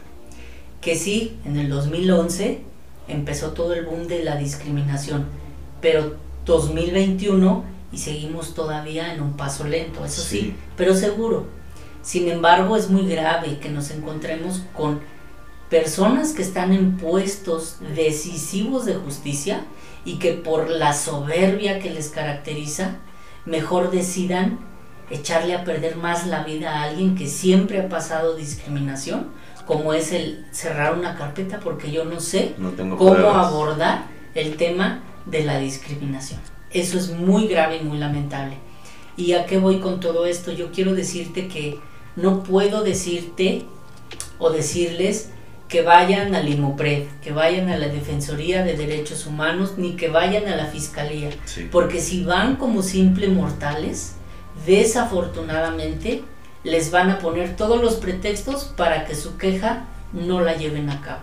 Que 0.81 0.97
sí, 0.97 1.37
en 1.45 1.57
el 1.57 1.69
2011 1.69 2.61
empezó 3.09 3.51
todo 3.51 3.75
el 3.75 3.85
boom 3.85 4.07
de 4.07 4.23
la 4.23 4.37
discriminación, 4.37 5.27
pero 5.81 6.17
2021 6.45 7.65
y 7.91 7.99
seguimos 7.99 8.55
todavía 8.55 9.15
en 9.15 9.23
un 9.23 9.33
paso 9.35 9.65
lento, 9.65 10.05
eso 10.05 10.23
sí 10.23 10.55
pero 10.77 10.95
seguro. 10.95 11.47
Sin 12.03 12.29
embargo, 12.29 12.77
es 12.77 12.89
muy 12.89 13.07
grave 13.07 13.59
que 13.59 13.69
nos 13.69 13.91
encontremos 13.91 14.63
con 14.75 15.01
personas 15.69 16.33
que 16.33 16.43
están 16.43 16.73
en 16.73 16.97
puestos 16.97 17.79
decisivos 17.95 18.87
de 18.87 18.95
justicia 18.95 19.65
y 20.05 20.19
que 20.19 20.33
por 20.33 20.71
la 20.71 20.95
soberbia 20.95 21.81
que 21.81 21.91
les 21.91 22.09
caracteriza, 22.09 22.97
mejor 23.45 23.91
decidan 23.91 24.59
echarle 25.11 25.55
a 25.55 25.65
perder 25.65 25.97
más 25.97 26.27
la 26.27 26.45
vida 26.45 26.79
a 26.79 26.85
alguien 26.85 27.15
que 27.15 27.27
siempre 27.27 27.81
ha 27.81 27.89
pasado 27.89 28.37
discriminación, 28.37 29.29
como 29.69 29.93
es 29.93 30.13
el 30.13 30.47
cerrar 30.51 30.99
una 30.99 31.15
carpeta 31.15 31.61
porque 31.61 31.93
yo 31.93 32.07
no 32.07 32.21
sé 32.21 32.55
cómo 32.97 33.29
abordar 33.29 34.07
el 34.35 34.57
tema 34.57 35.03
de 35.27 35.45
la 35.45 35.59
discriminación. 35.59 36.41
Eso 36.71 36.97
es 36.97 37.11
muy 37.11 37.49
grave 37.49 37.77
y 37.77 37.85
muy 37.85 37.99
lamentable. 37.99 38.57
¿Y 39.19 39.35
a 39.35 39.45
qué 39.45 39.59
voy 39.59 39.79
con 39.81 40.01
todo 40.01 40.25
esto? 40.25 40.53
Yo 40.53 40.73
quiero 40.73 40.95
decirte 40.95 41.49
que 41.49 41.79
no 42.17 42.43
puedo 42.45 42.83
decirte 42.83 43.67
o 44.39 44.49
decirles 44.49 45.33
que 45.69 45.83
vayan 45.83 46.35
al 46.35 46.49
IMOPRED, 46.49 47.03
que 47.23 47.33
vayan 47.33 47.69
a 47.69 47.77
la 47.77 47.89
Defensoría 47.89 48.65
de 48.65 48.75
Derechos 48.75 49.27
Humanos, 49.27 49.75
ni 49.77 49.97
que 49.97 50.09
vayan 50.09 50.49
a 50.49 50.57
la 50.57 50.65
Fiscalía. 50.65 51.29
Porque 51.71 52.01
si 52.01 52.25
van 52.25 52.57
como 52.57 52.81
simples 52.83 53.29
mortales, 53.29 54.15
desafortunadamente 54.67 56.25
les 56.69 56.91
van 56.91 57.11
a 57.11 57.19
poner 57.19 57.57
todos 57.57 57.81
los 57.81 57.95
pretextos 57.95 58.65
para 58.65 59.05
que 59.05 59.15
su 59.15 59.37
queja 59.37 59.87
no 60.13 60.41
la 60.41 60.57
lleven 60.57 60.91
a 60.91 61.01
cabo. 61.01 61.23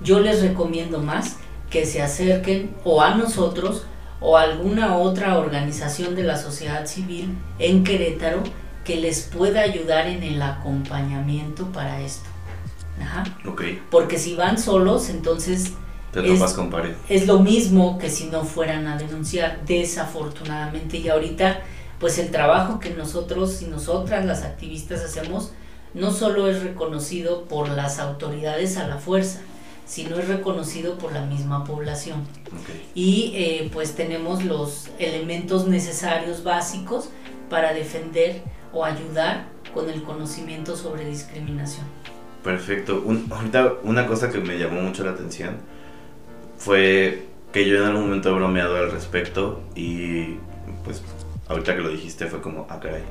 Yo 0.00 0.20
les 0.20 0.42
recomiendo 0.42 1.00
más 1.00 1.36
que 1.70 1.86
se 1.86 2.02
acerquen 2.02 2.74
o 2.84 3.02
a 3.02 3.14
nosotros 3.14 3.84
o 4.20 4.36
a 4.36 4.42
alguna 4.42 4.96
otra 4.96 5.38
organización 5.38 6.14
de 6.14 6.22
la 6.22 6.36
sociedad 6.36 6.86
civil 6.86 7.36
en 7.58 7.84
Querétaro 7.84 8.42
que 8.84 8.96
les 8.96 9.22
pueda 9.22 9.60
ayudar 9.60 10.06
en 10.06 10.22
el 10.22 10.40
acompañamiento 10.42 11.66
para 11.66 12.00
esto. 12.00 12.28
Ajá. 13.00 13.24
Porque 13.90 14.18
si 14.18 14.34
van 14.34 14.58
solos, 14.58 15.08
entonces 15.08 15.72
es, 16.14 16.42
es 17.08 17.26
lo 17.26 17.38
mismo 17.38 17.98
que 17.98 18.10
si 18.10 18.26
no 18.26 18.44
fueran 18.44 18.86
a 18.86 18.98
denunciar, 18.98 19.60
desafortunadamente. 19.66 20.98
Y 20.98 21.08
ahorita, 21.08 21.60
pues 22.02 22.18
el 22.18 22.32
trabajo 22.32 22.80
que 22.80 22.90
nosotros 22.90 23.62
y 23.62 23.66
nosotras, 23.66 24.26
las 24.26 24.42
activistas, 24.42 25.02
hacemos, 25.02 25.52
no 25.94 26.10
solo 26.10 26.48
es 26.48 26.60
reconocido 26.60 27.44
por 27.44 27.68
las 27.68 28.00
autoridades 28.00 28.76
a 28.76 28.88
la 28.88 28.98
fuerza, 28.98 29.38
sino 29.86 30.18
es 30.18 30.26
reconocido 30.26 30.98
por 30.98 31.12
la 31.12 31.24
misma 31.24 31.62
población. 31.62 32.24
Y 32.96 33.32
eh, 33.36 33.70
pues 33.72 33.94
tenemos 33.94 34.44
los 34.44 34.88
elementos 34.98 35.68
necesarios 35.68 36.42
básicos 36.42 37.08
para 37.48 37.72
defender 37.72 38.42
o 38.72 38.84
ayudar 38.84 39.44
con 39.72 39.88
el 39.88 40.02
conocimiento 40.02 40.76
sobre 40.76 41.06
discriminación. 41.06 41.86
Perfecto. 42.42 43.04
ahorita 43.30 43.74
una 43.84 44.08
cosa 44.08 44.28
que 44.28 44.38
me 44.38 44.58
llamó 44.58 44.80
mucho 44.80 45.04
la 45.04 45.12
atención 45.12 45.58
fue 46.58 47.28
que 47.52 47.68
yo 47.68 47.76
en 47.76 47.84
algún 47.84 48.06
momento 48.06 48.30
he 48.30 48.32
bromeado 48.32 48.74
al 48.74 48.90
respecto 48.90 49.60
y 49.76 50.38
pues 50.84 51.00
ahorita 51.48 51.74
que 51.74 51.82
lo 51.82 51.88
dijiste 51.88 52.26
fue 52.26 52.40
como, 52.40 52.66
ah, 52.70 52.78
caray. 52.80 53.02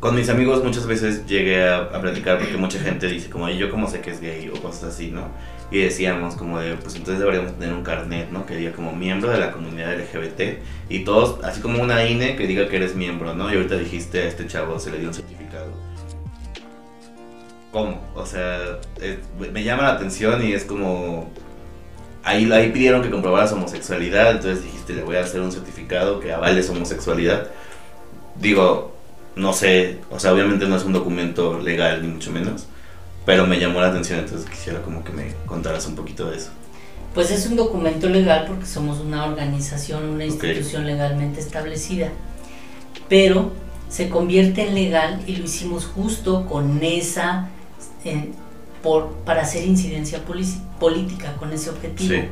Con 0.00 0.16
mis 0.16 0.28
amigos 0.28 0.64
muchas 0.64 0.86
veces 0.86 1.26
llegué 1.26 1.68
a, 1.68 1.78
a 1.78 2.00
platicar 2.00 2.38
porque 2.38 2.56
mucha 2.56 2.80
gente 2.80 3.06
dice 3.06 3.30
como, 3.30 3.48
yo 3.48 3.70
como 3.70 3.88
sé 3.88 4.00
que 4.00 4.10
es 4.10 4.20
gay 4.20 4.48
o 4.48 4.60
cosas 4.60 4.94
así, 4.94 5.10
¿no? 5.10 5.28
Y 5.70 5.78
decíamos 5.78 6.34
como 6.34 6.58
de, 6.58 6.74
pues 6.74 6.96
entonces 6.96 7.20
deberíamos 7.20 7.52
tener 7.58 7.72
un 7.72 7.84
carnet, 7.84 8.30
¿no? 8.30 8.44
Que 8.44 8.56
diga 8.56 8.72
como 8.72 8.94
miembro 8.94 9.30
de 9.30 9.38
la 9.38 9.52
comunidad 9.52 9.96
LGBT 9.96 10.58
y 10.88 11.04
todos, 11.04 11.42
así 11.44 11.60
como 11.60 11.80
una 11.80 12.04
INE 12.04 12.36
que 12.36 12.46
diga 12.46 12.68
que 12.68 12.76
eres 12.76 12.96
miembro, 12.96 13.34
¿no? 13.34 13.52
Y 13.52 13.56
ahorita 13.56 13.76
dijiste 13.76 14.22
a 14.22 14.24
este 14.26 14.46
chavo 14.46 14.78
se 14.78 14.90
le 14.90 14.98
dio 14.98 15.08
un 15.08 15.14
certificado 15.14 15.92
¿cómo? 17.72 18.00
O 18.14 18.24
sea, 18.24 18.78
me 19.52 19.64
llama 19.64 19.84
la 19.84 19.92
atención 19.94 20.46
y 20.46 20.52
es 20.52 20.64
como... 20.64 21.32
Ahí, 22.24 22.50
ahí 22.52 22.70
pidieron 22.70 23.02
que 23.02 23.10
comprobaras 23.10 23.52
homosexualidad, 23.52 24.32
entonces 24.32 24.62
dijiste, 24.64 24.94
le 24.94 25.02
voy 25.02 25.16
a 25.16 25.20
hacer 25.20 25.40
un 25.40 25.50
certificado 25.50 26.20
que 26.20 26.32
avale 26.32 26.62
su 26.62 26.72
homosexualidad. 26.72 27.48
Digo, 28.40 28.92
no 29.34 29.52
sé, 29.52 29.98
o 30.10 30.20
sea, 30.20 30.32
obviamente 30.32 30.66
no 30.66 30.76
es 30.76 30.84
un 30.84 30.92
documento 30.92 31.58
legal 31.58 32.02
ni 32.02 32.08
mucho 32.08 32.30
menos, 32.30 32.66
pero 33.24 33.46
me 33.46 33.58
llamó 33.58 33.80
la 33.80 33.88
atención, 33.88 34.20
entonces 34.20 34.48
quisiera 34.48 34.82
como 34.82 35.02
que 35.02 35.12
me 35.12 35.34
contaras 35.46 35.86
un 35.86 35.96
poquito 35.96 36.30
de 36.30 36.36
eso. 36.36 36.50
Pues 37.14 37.30
es 37.30 37.46
un 37.46 37.56
documento 37.56 38.08
legal 38.08 38.46
porque 38.46 38.66
somos 38.66 39.00
una 39.00 39.26
organización, 39.26 40.04
una 40.08 40.24
institución 40.24 40.86
legalmente 40.86 41.40
establecida, 41.40 42.08
pero 43.08 43.52
se 43.88 44.08
convierte 44.08 44.66
en 44.66 44.74
legal 44.74 45.20
y 45.26 45.36
lo 45.36 45.44
hicimos 45.44 45.84
justo 45.84 46.46
con 46.46 46.82
esa, 46.82 47.50
por, 48.82 49.10
para 49.24 49.42
hacer 49.42 49.64
incidencia 49.64 50.20
política, 50.78 51.36
con 51.38 51.52
ese 51.52 51.70
objetivo. 51.70 52.24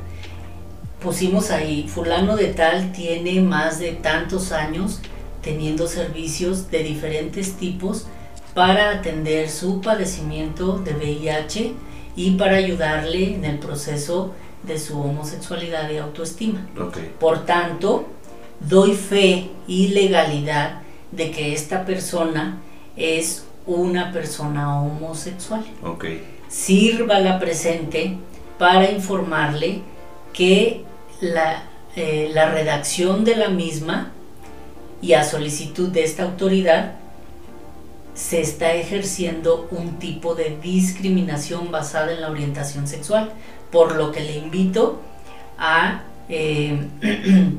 Pusimos 1.03 1.51
ahí, 1.51 1.89
fulano 1.89 2.37
de 2.37 2.49
tal 2.49 2.93
tiene 2.93 3.41
más 3.41 3.79
de 3.79 3.93
tantos 3.93 4.53
años 4.53 5.01
teniendo 5.43 5.89
servicios 5.89 6.71
de 6.71 6.83
diferentes 6.83 7.55
tipos 7.55 8.07
para 8.55 8.91
atender 8.91 9.49
su 9.49 9.81
padecimiento 9.81 10.79
de 10.79 10.93
VIH 10.95 11.73
y 12.17 12.33
para 12.33 12.57
ayudarle 12.57 13.35
en 13.35 13.45
el 13.45 13.59
proceso 13.59 14.35
de 14.63 14.79
su 14.79 15.01
homosexualidad 15.01 15.89
y 15.91 15.97
autoestima. 15.97 16.67
Por 17.19 17.47
tanto, 17.47 18.07
doy 18.61 18.95
fe 18.95 19.49
y 19.67 19.89
legalidad 19.89 20.83
de 21.13 21.31
que 21.31 21.55
esta 21.55 21.87
persona 21.87 22.59
es 22.97 23.45
una 23.67 24.13
persona 24.13 24.83
homosexual. 24.83 25.65
Sirva 26.51 27.21
la 27.21 27.39
presente 27.39 28.19
para 28.59 28.91
informarle 28.91 29.83
que 30.33 30.85
la, 31.21 31.63
eh, 31.97 32.31
la 32.35 32.51
redacción 32.51 33.25
de 33.25 33.37
la 33.37 33.49
misma 33.49 34.11
y 35.01 35.15
a 35.15 35.25
solicitud 35.25 35.89
de 35.89 36.05
esta 36.05 36.25
autoridad 36.25 36.97
se 38.15 38.41
está 38.41 38.75
ejerciendo 38.75 39.69
un 39.71 39.99
tipo 39.99 40.35
de 40.35 40.59
discriminación 40.61 41.71
basada 41.71 42.13
en 42.13 42.21
la 42.21 42.31
orientación 42.31 42.87
sexual, 42.87 43.31
por 43.71 43.97
lo 43.97 44.13
que 44.13 44.21
le 44.21 44.37
invito 44.37 45.01
a, 45.57 46.03
eh, 46.29 46.87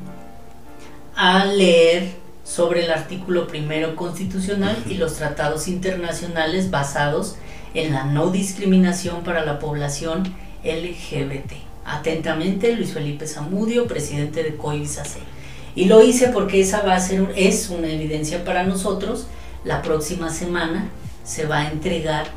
a 1.16 1.46
leer 1.46 2.10
sobre 2.44 2.84
el 2.84 2.92
artículo 2.92 3.48
primero 3.48 3.96
constitucional 3.96 4.78
y 4.88 4.96
los 4.96 5.16
tratados 5.16 5.68
internacionales 5.68 6.70
basados 6.70 7.36
en 7.36 7.51
la 7.74 8.06
no 8.06 8.32
discriminación 8.32 9.24
para 9.24 9.46
la 9.46 9.60
población 9.60 10.24
LGBT. 10.64 11.54
Atentamente, 11.86 12.76
Luis 12.76 12.94
Felipe 12.94 13.28
Zamudio, 13.28 13.88
presidente 13.88 14.44
de 14.44 14.56
COISAC. 14.56 15.08
Y 15.76 15.86
lo 15.86 16.04
hice 16.04 16.28
porque 16.28 16.62
esa 16.62 16.82
va 16.82 16.96
a 16.96 17.00
ser, 17.00 17.32
es 17.36 17.70
una 17.70 17.88
evidencia 17.88 18.44
para 18.44 18.64
nosotros. 18.64 19.28
La 19.64 19.82
próxima 19.82 20.30
semana 20.30 20.90
se 21.24 21.46
va 21.46 21.60
a 21.60 21.72
entregar 21.72 22.28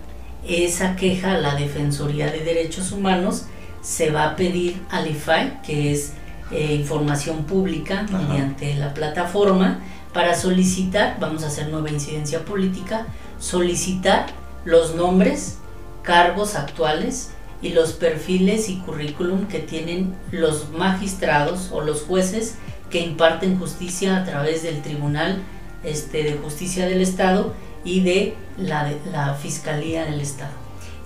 esa 0.47 0.95
queja 0.97 1.32
a 1.32 1.39
la 1.39 1.55
Defensoría 1.57 2.30
de 2.30 2.45
Derechos 2.45 2.93
Humanos. 2.93 3.47
Se 3.82 4.11
va 4.11 4.30
a 4.30 4.37
pedir 4.37 4.80
al 4.91 5.11
IFAI, 5.11 5.62
que 5.62 5.93
es 5.93 6.12
eh, 6.51 6.74
información 6.74 7.45
pública 7.45 8.07
mediante 8.11 8.74
la 8.74 8.95
plataforma, 8.95 9.80
para 10.12 10.37
solicitar, 10.37 11.16
vamos 11.18 11.43
a 11.43 11.49
hacer 11.49 11.68
nueva 11.68 11.91
incidencia 11.91 12.45
política, 12.45 13.07
solicitar 13.41 14.26
los 14.65 14.95
nombres, 14.95 15.59
cargos 16.03 16.55
actuales 16.55 17.31
y 17.62 17.71
los 17.71 17.93
perfiles 17.93 18.69
y 18.69 18.79
currículum 18.79 19.47
que 19.47 19.59
tienen 19.59 20.15
los 20.31 20.71
magistrados 20.71 21.71
o 21.73 21.81
los 21.81 22.03
jueces 22.03 22.57
que 22.91 23.01
imparten 23.01 23.59
justicia 23.59 24.19
a 24.19 24.25
través 24.25 24.62
del 24.62 24.83
Tribunal 24.83 25.43
este, 25.83 26.23
de 26.23 26.35
Justicia 26.35 26.87
del 26.87 27.01
Estado 27.01 27.53
y 27.85 28.01
de 28.01 28.35
la, 28.59 28.93
la 29.11 29.35
Fiscalía 29.35 30.05
del 30.05 30.21
Estado. 30.21 30.53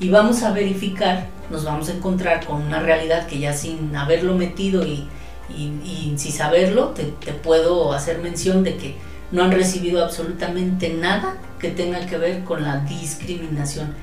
Y 0.00 0.10
vamos 0.10 0.42
a 0.42 0.52
verificar, 0.52 1.26
nos 1.50 1.64
vamos 1.64 1.88
a 1.88 1.92
encontrar 1.92 2.44
con 2.44 2.62
una 2.62 2.80
realidad 2.80 3.26
que 3.26 3.38
ya 3.38 3.52
sin 3.52 3.94
haberlo 3.96 4.34
metido 4.34 4.86
y, 4.86 5.08
y, 5.48 6.14
sin 6.16 6.32
saberlo, 6.32 6.88
te, 6.88 7.04
te, 7.04 7.32
puedo 7.32 7.92
hacer 7.92 8.18
mención 8.18 8.62
de 8.62 8.76
que 8.76 8.96
no 9.32 9.42
han 9.42 9.52
recibido 9.52 10.04
absolutamente 10.04 10.90
nada 10.90 11.36
que 11.58 11.70
tenga 11.70 12.06
que 12.06 12.18
ver 12.18 12.44
con 12.44 12.62
la 12.62 12.78
discriminación. 12.80 13.94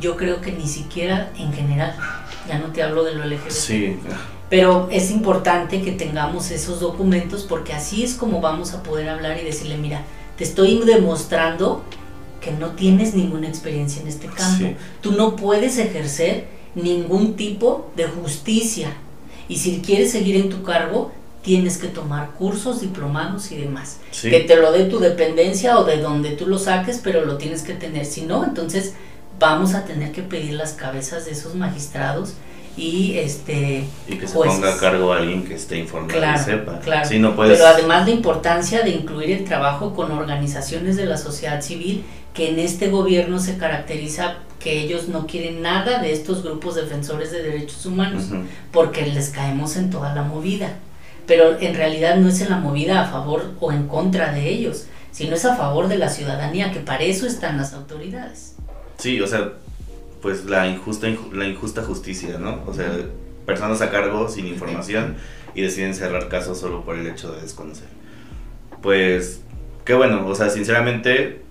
Yo 0.00 0.16
creo 0.16 0.40
que 0.40 0.52
ni 0.52 0.66
siquiera 0.66 1.32
en 1.36 1.52
general, 1.52 1.96
ya 2.46 2.58
no 2.58 2.66
te 2.66 2.82
hablo 2.82 3.04
de 3.04 3.14
lo 3.14 3.24
LGBT. 3.24 3.50
Sí. 3.50 3.96
Pero 4.48 4.88
es 4.90 5.10
importante 5.10 5.82
que 5.82 5.92
tengamos 5.92 6.50
esos 6.50 6.80
documentos 6.80 7.44
porque 7.44 7.72
así 7.72 8.04
es 8.04 8.14
como 8.14 8.40
vamos 8.40 8.72
a 8.72 8.82
poder 8.82 9.08
hablar 9.08 9.38
y 9.38 9.44
decirle, 9.44 9.76
mira, 9.76 10.02
te 10.36 10.44
estoy 10.44 10.80
demostrando 10.84 11.82
que 12.40 12.52
no 12.52 12.70
tienes 12.70 13.14
ninguna 13.14 13.48
experiencia 13.48 14.00
en 14.00 14.08
este 14.08 14.28
campo. 14.28 14.70
Tú 15.00 15.12
no 15.12 15.36
puedes 15.36 15.78
ejercer 15.78 16.46
ningún 16.74 17.34
tipo 17.34 17.90
de 17.96 18.06
justicia. 18.06 18.92
Y 19.48 19.56
si 19.56 19.80
quieres 19.80 20.12
seguir 20.12 20.36
en 20.36 20.48
tu 20.48 20.62
cargo, 20.62 21.12
tienes 21.42 21.78
que 21.78 21.88
tomar 21.88 22.30
cursos, 22.32 22.80
diplomados 22.80 23.52
y 23.52 23.56
demás. 23.56 23.98
Que 24.20 24.40
te 24.40 24.56
lo 24.56 24.72
dé 24.72 24.84
tu 24.84 24.98
dependencia 24.98 25.78
o 25.78 25.84
de 25.84 25.98
donde 25.98 26.30
tú 26.30 26.46
lo 26.46 26.58
saques, 26.58 27.00
pero 27.02 27.24
lo 27.24 27.36
tienes 27.36 27.62
que 27.62 27.74
tener. 27.74 28.04
Si 28.04 28.22
no, 28.22 28.44
entonces 28.44 28.94
vamos 29.38 29.74
a 29.74 29.84
tener 29.84 30.12
que 30.12 30.22
pedir 30.22 30.54
las 30.54 30.72
cabezas 30.72 31.24
de 31.24 31.32
esos 31.32 31.54
magistrados 31.54 32.34
y 32.76 33.18
este 33.18 33.84
y 34.06 34.16
que 34.16 34.28
se 34.28 34.34
ponga 34.34 34.74
a 34.74 34.78
cargo 34.78 35.12
alguien 35.12 35.44
que 35.44 35.54
esté 35.54 35.78
informado 35.78 36.34
y 36.34 36.38
sepa. 36.38 36.78
claro. 36.78 37.08
No 37.18 37.36
pero 37.36 37.66
además 37.66 38.06
la 38.06 38.12
importancia 38.12 38.82
de 38.82 38.90
incluir 38.90 39.32
el 39.32 39.44
trabajo 39.44 39.94
con 39.94 40.12
organizaciones 40.12 40.96
de 40.96 41.06
la 41.06 41.16
sociedad 41.16 41.60
civil 41.60 42.04
que 42.34 42.50
en 42.50 42.60
este 42.60 42.88
gobierno 42.88 43.40
se 43.40 43.56
caracteriza 43.58 44.36
que 44.60 44.80
ellos 44.80 45.08
no 45.08 45.26
quieren 45.26 45.60
nada 45.60 46.00
de 46.00 46.12
estos 46.12 46.44
grupos 46.44 46.76
defensores 46.76 47.32
de 47.32 47.42
derechos 47.42 47.84
humanos 47.84 48.24
porque 48.70 49.06
les 49.06 49.30
caemos 49.30 49.76
en 49.76 49.90
toda 49.90 50.14
la 50.14 50.22
movida 50.22 50.76
pero 51.28 51.60
en 51.60 51.74
realidad 51.76 52.16
no 52.16 52.28
es 52.28 52.40
en 52.40 52.50
la 52.50 52.56
movida 52.56 53.02
a 53.02 53.10
favor 53.10 53.52
o 53.60 53.70
en 53.70 53.86
contra 53.86 54.32
de 54.32 54.48
ellos 54.48 54.86
sino 55.12 55.36
es 55.36 55.44
a 55.44 55.54
favor 55.54 55.86
de 55.86 55.98
la 55.98 56.08
ciudadanía 56.08 56.72
que 56.72 56.80
para 56.80 57.04
eso 57.04 57.26
están 57.26 57.56
las 57.56 57.72
autoridades 57.74 58.56
sí 58.96 59.20
o 59.20 59.26
sea 59.28 59.52
pues 60.20 60.44
la 60.44 60.66
injusta, 60.66 61.08
la 61.32 61.46
injusta 61.46 61.82
justicia, 61.82 62.38
¿no? 62.38 62.62
O 62.66 62.74
sea, 62.74 62.90
personas 63.46 63.80
a 63.80 63.90
cargo 63.90 64.28
sin 64.28 64.46
información 64.46 65.16
y 65.54 65.62
deciden 65.62 65.94
cerrar 65.94 66.28
casos 66.28 66.58
solo 66.58 66.84
por 66.84 66.96
el 66.96 67.06
hecho 67.06 67.32
de 67.32 67.42
desconocer. 67.42 67.88
Pues, 68.82 69.42
qué 69.84 69.94
bueno, 69.94 70.26
o 70.26 70.34
sea, 70.34 70.50
sinceramente, 70.50 71.42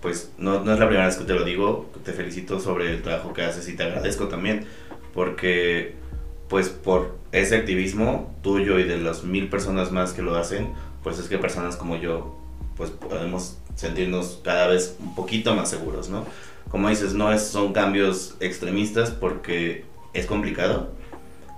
pues 0.00 0.30
no, 0.38 0.62
no 0.64 0.72
es 0.72 0.78
la 0.78 0.86
primera 0.86 1.06
vez 1.06 1.16
que 1.16 1.24
te 1.24 1.34
lo 1.34 1.44
digo, 1.44 1.90
te 2.04 2.12
felicito 2.12 2.60
sobre 2.60 2.92
el 2.92 3.02
trabajo 3.02 3.32
que 3.32 3.42
haces 3.42 3.68
y 3.68 3.76
te 3.76 3.84
agradezco 3.84 4.28
también, 4.28 4.66
porque 5.14 5.94
pues 6.48 6.68
por 6.68 7.16
ese 7.32 7.56
activismo 7.56 8.34
tuyo 8.42 8.78
y 8.78 8.84
de 8.84 8.98
las 8.98 9.24
mil 9.24 9.48
personas 9.48 9.92
más 9.92 10.12
que 10.12 10.22
lo 10.22 10.36
hacen, 10.36 10.72
pues 11.02 11.18
es 11.18 11.28
que 11.28 11.38
personas 11.38 11.76
como 11.76 11.96
yo, 11.96 12.36
pues 12.76 12.90
podemos 12.90 13.58
sentirnos 13.74 14.40
cada 14.42 14.68
vez 14.68 14.96
un 15.00 15.14
poquito 15.14 15.54
más 15.54 15.70
seguros, 15.70 16.08
¿no? 16.08 16.24
como 16.70 16.88
dices, 16.88 17.14
no 17.14 17.32
es, 17.32 17.42
son 17.42 17.72
cambios 17.72 18.34
extremistas 18.40 19.10
porque 19.10 19.84
es 20.14 20.26
complicado 20.26 20.90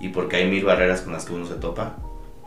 y 0.00 0.08
porque 0.08 0.36
hay 0.36 0.50
mil 0.50 0.64
barreras 0.64 1.00
con 1.00 1.12
las 1.12 1.24
que 1.24 1.32
uno 1.32 1.46
se 1.46 1.54
topa, 1.54 1.96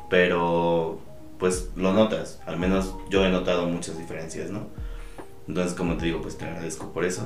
pero 0.09 0.99
pues 1.39 1.69
lo 1.75 1.93
notas, 1.93 2.39
al 2.45 2.57
menos 2.57 2.93
yo 3.09 3.25
he 3.25 3.29
notado 3.31 3.65
muchas 3.65 3.97
diferencias, 3.97 4.51
¿no? 4.51 4.67
Entonces, 5.47 5.73
como 5.73 5.97
te 5.97 6.05
digo, 6.05 6.21
pues 6.21 6.37
te 6.37 6.45
agradezco 6.45 6.93
por 6.93 7.03
eso. 7.03 7.23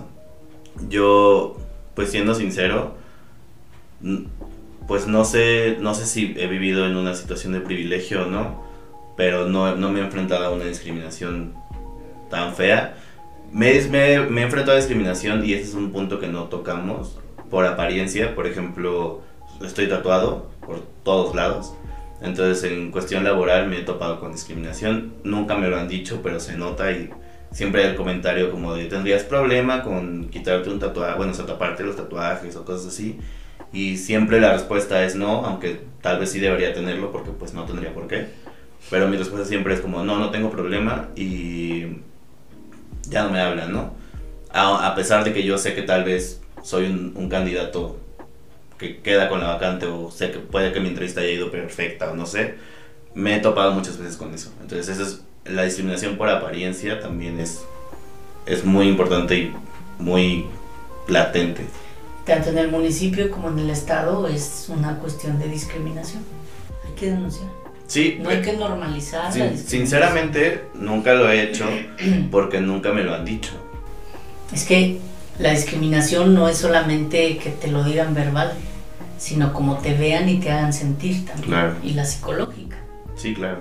Yo, 0.89 1.57
pues 1.95 2.11
siendo 2.11 2.33
sincero, 2.33 2.95
pues 4.87 5.07
no 5.07 5.25
sé, 5.25 5.77
no 5.79 5.93
sé 5.95 6.05
si 6.05 6.35
he 6.37 6.47
vivido 6.47 6.85
en 6.85 6.95
una 6.95 7.15
situación 7.15 7.53
de 7.53 7.61
privilegio 7.61 8.23
o 8.23 8.25
no, 8.27 8.63
pero 9.17 9.47
no, 9.47 9.75
no 9.75 9.91
me 9.91 9.99
he 9.99 10.03
enfrentado 10.03 10.45
a 10.45 10.51
una 10.51 10.65
discriminación 10.65 11.53
tan 12.29 12.53
fea 12.55 12.95
me, 13.55 13.79
me, 13.89 14.41
he 14.41 14.43
enfrentado 14.43 14.73
a 14.73 14.75
discriminación 14.75 15.45
y 15.45 15.53
ese 15.53 15.63
es 15.63 15.73
un 15.75 15.91
punto 15.91 16.19
que 16.19 16.27
no 16.27 16.45
tocamos 16.45 17.17
por 17.49 17.65
apariencia. 17.65 18.35
Por 18.35 18.47
ejemplo, 18.47 19.21
estoy 19.63 19.87
tatuado 19.87 20.49
por 20.65 20.81
todos 21.03 21.33
lados. 21.35 21.73
Entonces, 22.21 22.69
en 22.69 22.91
cuestión 22.91 23.23
laboral 23.23 23.67
me 23.67 23.79
he 23.79 23.83
topado 23.83 24.19
con 24.19 24.33
discriminación. 24.33 25.13
Nunca 25.23 25.55
me 25.55 25.69
lo 25.69 25.77
han 25.77 25.87
dicho, 25.87 26.19
pero 26.21 26.41
se 26.41 26.57
nota 26.57 26.91
y 26.91 27.09
siempre 27.51 27.83
hay 27.83 27.91
el 27.91 27.95
comentario 27.95 28.51
como 28.51 28.73
de 28.73 28.85
tendrías 28.85 29.23
problema 29.23 29.83
con 29.83 30.29
quitarte 30.29 30.69
un 30.69 30.79
tatuaje, 30.79 31.15
bueno, 31.15 31.31
o 31.31 31.35
sea, 31.35 31.45
taparte 31.45 31.83
los 31.83 31.95
tatuajes 31.95 32.55
o 32.57 32.65
cosas 32.65 32.87
así. 32.87 33.17
Y 33.75 33.97
siempre 33.97 34.39
la 34.39 34.53
respuesta 34.53 35.03
es 35.03 35.15
no, 35.15 35.45
aunque 35.45 35.81
tal 36.01 36.17
vez 36.17 36.31
sí 36.31 36.39
debería 36.39 36.73
tenerlo 36.73 37.11
porque 37.11 37.31
pues 37.31 37.53
no 37.53 37.65
tendría 37.65 37.93
por 37.93 38.07
qué. 38.07 38.27
Pero 38.89 39.09
mi 39.09 39.17
respuesta 39.17 39.45
siempre 39.45 39.73
es 39.73 39.81
como 39.81 40.01
no, 40.01 40.17
no 40.17 40.31
tengo 40.31 40.49
problema 40.49 41.09
y 41.13 41.97
ya 43.09 43.23
no 43.23 43.31
me 43.31 43.41
hablan, 43.41 43.73
¿no? 43.73 43.93
A, 44.53 44.95
pesar 44.95 45.25
de 45.25 45.33
que 45.33 45.43
yo 45.43 45.57
sé 45.57 45.75
que 45.75 45.81
tal 45.81 46.05
vez 46.05 46.41
soy 46.63 46.85
un, 46.85 47.27
candidato 47.27 47.99
que 48.77 49.01
queda 49.01 49.27
con 49.27 49.41
la 49.41 49.47
vacante 49.47 49.87
o 49.87 50.09
sé 50.09 50.31
que 50.31 50.39
puede 50.39 50.71
que 50.71 50.79
mi 50.79 50.87
entrevista 50.87 51.19
haya 51.19 51.31
ido 51.31 51.51
perfecta 51.51 52.11
o 52.11 52.15
no 52.15 52.25
sé, 52.25 52.55
me 53.13 53.35
he 53.35 53.39
topado 53.41 53.73
muchas 53.73 53.97
veces 53.97 54.15
con 54.15 54.33
eso. 54.33 54.53
Entonces, 54.61 54.87
esa 54.87 55.01
es 55.01 55.21
la 55.43 55.63
discriminación 55.63 56.15
por 56.15 56.29
apariencia 56.29 57.01
también 57.01 57.41
es 57.41 57.65
es 58.45 58.63
muy 58.63 58.87
importante 58.87 59.35
y 59.37 59.53
muy 59.99 60.45
latente. 61.09 61.65
Tanto 62.25 62.49
en 62.49 62.57
el 62.57 62.71
municipio 62.71 63.29
como 63.29 63.49
en 63.49 63.59
el 63.59 63.69
estado 63.69 64.27
es 64.27 64.65
una 64.69 64.97
cuestión 64.97 65.37
de 65.39 65.47
discriminación. 65.47 66.23
Hay 66.85 66.93
que 66.93 67.11
denunciar. 67.11 67.49
Sí, 67.87 68.17
No 68.19 68.29
hay 68.29 68.41
que 68.41 68.53
normalizar 68.53 69.31
sin- 69.31 69.45
la 69.45 69.57
sinceramente 69.57 70.63
nunca 70.73 71.13
lo 71.13 71.29
he 71.29 71.43
hecho 71.43 71.65
porque 72.31 72.59
nunca 72.59 72.91
me 72.91 73.03
lo 73.03 73.13
han 73.13 73.25
dicho. 73.25 73.51
Es 74.51 74.63
que 74.65 74.99
la 75.37 75.51
discriminación 75.51 76.33
no 76.33 76.49
es 76.49 76.57
solamente 76.57 77.37
que 77.37 77.51
te 77.51 77.67
lo 77.67 77.83
digan 77.83 78.15
verbal, 78.15 78.53
sino 79.19 79.53
como 79.53 79.77
te 79.77 79.93
vean 79.93 80.27
y 80.29 80.39
te 80.39 80.49
hagan 80.51 80.73
sentir 80.73 81.25
también. 81.25 81.47
Claro. 81.49 81.75
Y 81.83 81.91
la 81.93 82.05
psicológica. 82.05 82.77
Sí, 83.15 83.33
claro. 83.35 83.59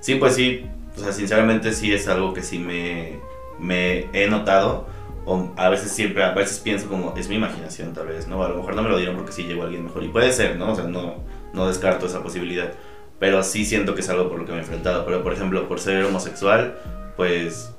Sí, 0.00 0.16
pues 0.16 0.34
sí, 0.34 0.66
o 0.96 1.00
sea, 1.00 1.12
sinceramente 1.12 1.72
sí 1.72 1.92
es 1.92 2.08
algo 2.08 2.34
que 2.34 2.42
sí 2.42 2.58
me, 2.58 3.14
me 3.58 4.06
he 4.12 4.28
notado. 4.28 4.86
O 5.26 5.52
a 5.56 5.68
veces 5.68 5.92
siempre, 5.92 6.24
a 6.24 6.32
veces 6.32 6.58
pienso 6.58 6.88
como, 6.88 7.14
es 7.16 7.28
mi 7.28 7.36
imaginación 7.36 7.92
tal 7.92 8.08
vez, 8.08 8.26
¿no? 8.26 8.42
A 8.42 8.48
lo 8.48 8.56
mejor 8.56 8.74
no 8.74 8.82
me 8.82 8.88
lo 8.88 8.96
dieron 8.96 9.16
porque 9.16 9.32
sí 9.32 9.44
llegó 9.44 9.62
alguien 9.62 9.84
mejor. 9.84 10.02
Y 10.02 10.08
puede 10.08 10.32
ser, 10.32 10.56
¿no? 10.56 10.72
O 10.72 10.74
sea, 10.74 10.84
no, 10.84 11.16
no 11.52 11.68
descarto 11.68 12.06
esa 12.06 12.22
posibilidad. 12.22 12.72
Pero 13.18 13.42
sí 13.42 13.64
siento 13.64 13.94
que 13.94 14.00
es 14.00 14.08
algo 14.08 14.28
por 14.28 14.38
lo 14.38 14.46
que 14.46 14.52
me 14.52 14.58
he 14.58 14.60
enfrentado. 14.60 15.04
Pero 15.04 15.22
por 15.22 15.32
ejemplo, 15.32 15.68
por 15.68 15.78
ser 15.78 16.04
homosexual, 16.04 16.78
pues 17.16 17.72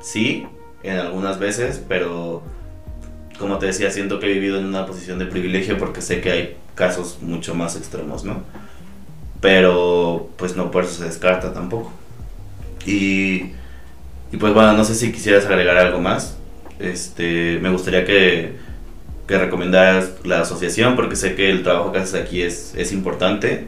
sí, 0.00 0.46
en 0.82 0.98
algunas 0.98 1.38
veces, 1.38 1.82
pero 1.88 2.42
como 3.38 3.58
te 3.58 3.66
decía, 3.66 3.90
siento 3.90 4.18
que 4.20 4.26
he 4.26 4.34
vivido 4.34 4.58
en 4.58 4.66
una 4.66 4.86
posición 4.86 5.18
de 5.18 5.26
privilegio 5.26 5.78
porque 5.78 6.02
sé 6.02 6.20
que 6.20 6.30
hay 6.30 6.56
casos 6.74 7.18
mucho 7.22 7.54
más 7.54 7.76
extremos, 7.76 8.24
¿no? 8.24 8.42
pero 9.40 10.28
pues 10.36 10.56
no 10.56 10.70
por 10.70 10.84
eso 10.84 10.94
se 10.94 11.04
descarta 11.04 11.52
tampoco. 11.52 11.92
Y, 12.84 13.52
y 14.32 14.36
pues 14.38 14.52
bueno, 14.54 14.72
no 14.72 14.84
sé 14.84 14.94
si 14.94 15.12
quisieras 15.12 15.46
agregar 15.46 15.76
algo 15.76 16.00
más. 16.00 16.36
Este, 16.78 17.58
me 17.60 17.70
gustaría 17.70 18.04
que, 18.04 18.52
que 19.26 19.38
recomendaras 19.38 20.12
la 20.24 20.40
asociación 20.42 20.96
porque 20.96 21.16
sé 21.16 21.34
que 21.34 21.50
el 21.50 21.62
trabajo 21.62 21.92
que 21.92 21.98
haces 21.98 22.20
aquí 22.20 22.42
es, 22.42 22.74
es 22.76 22.92
importante. 22.92 23.66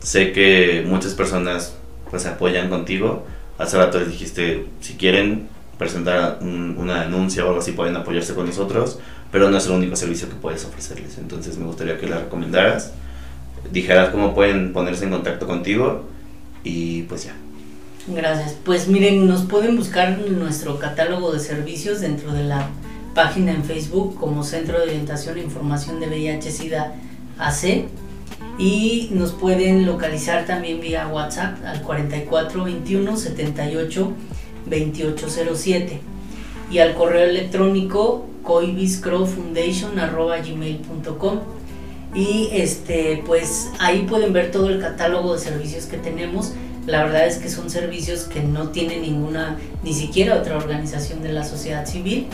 Sé 0.00 0.32
que 0.32 0.84
muchas 0.86 1.14
personas 1.14 1.76
pues 2.10 2.22
se 2.22 2.28
apoyan 2.28 2.68
contigo. 2.68 3.26
Hace 3.58 3.78
rato 3.78 3.98
les 3.98 4.08
dijiste, 4.08 4.66
si 4.80 4.94
quieren 4.94 5.48
presentar 5.78 6.38
un- 6.40 6.76
una 6.78 7.02
denuncia 7.04 7.44
o 7.44 7.48
algo 7.48 7.60
así 7.60 7.72
pueden 7.72 7.96
apoyarse 7.96 8.34
con 8.34 8.46
nosotros, 8.46 8.98
pero 9.32 9.50
no 9.50 9.56
es 9.58 9.66
el 9.66 9.72
único 9.72 9.96
servicio 9.96 10.28
que 10.28 10.34
puedes 10.36 10.64
ofrecerles. 10.64 11.18
Entonces 11.18 11.56
me 11.58 11.66
gustaría 11.66 11.98
que 11.98 12.06
la 12.08 12.18
recomendaras 12.20 12.92
dijeras 13.72 14.10
cómo 14.10 14.34
pueden 14.34 14.72
ponerse 14.72 15.04
en 15.04 15.10
contacto 15.10 15.46
contigo 15.46 16.04
y 16.64 17.02
pues 17.04 17.24
ya. 17.24 17.34
Gracias. 18.06 18.54
Pues 18.64 18.88
miren, 18.88 19.26
nos 19.26 19.44
pueden 19.44 19.76
buscar 19.76 20.20
en 20.20 20.38
nuestro 20.38 20.78
catálogo 20.78 21.32
de 21.32 21.40
servicios 21.40 22.00
dentro 22.00 22.34
de 22.34 22.44
la 22.44 22.68
página 23.14 23.52
en 23.52 23.64
Facebook 23.64 24.18
como 24.18 24.44
Centro 24.44 24.78
de 24.78 24.84
Orientación 24.84 25.38
e 25.38 25.42
Información 25.42 26.00
de 26.00 26.08
VIH-Sida 26.08 26.94
AC 27.38 27.86
y 28.58 29.08
nos 29.12 29.32
pueden 29.32 29.86
localizar 29.86 30.44
también 30.44 30.80
vía 30.80 31.08
WhatsApp 31.08 31.64
al 31.64 31.80
44 31.82 32.64
21 32.64 33.16
78 33.16 34.12
2807 34.66 36.00
y 36.70 36.78
al 36.78 36.94
correo 36.94 37.28
electrónico 37.28 38.26
coibiscrowfoundation@gmail.com 38.42 41.40
y 42.14 42.48
este 42.52 43.22
pues 43.26 43.70
ahí 43.78 44.06
pueden 44.08 44.32
ver 44.32 44.50
todo 44.50 44.68
el 44.68 44.80
catálogo 44.80 45.34
de 45.34 45.40
servicios 45.40 45.86
que 45.86 45.98
tenemos. 45.98 46.52
La 46.86 47.02
verdad 47.02 47.26
es 47.26 47.38
que 47.38 47.48
son 47.48 47.70
servicios 47.70 48.24
que 48.24 48.40
no 48.40 48.68
tiene 48.68 48.98
ninguna 49.00 49.58
ni 49.82 49.94
siquiera 49.94 50.36
otra 50.36 50.56
organización 50.56 51.22
de 51.22 51.32
la 51.32 51.44
sociedad 51.44 51.86
civil 51.86 52.26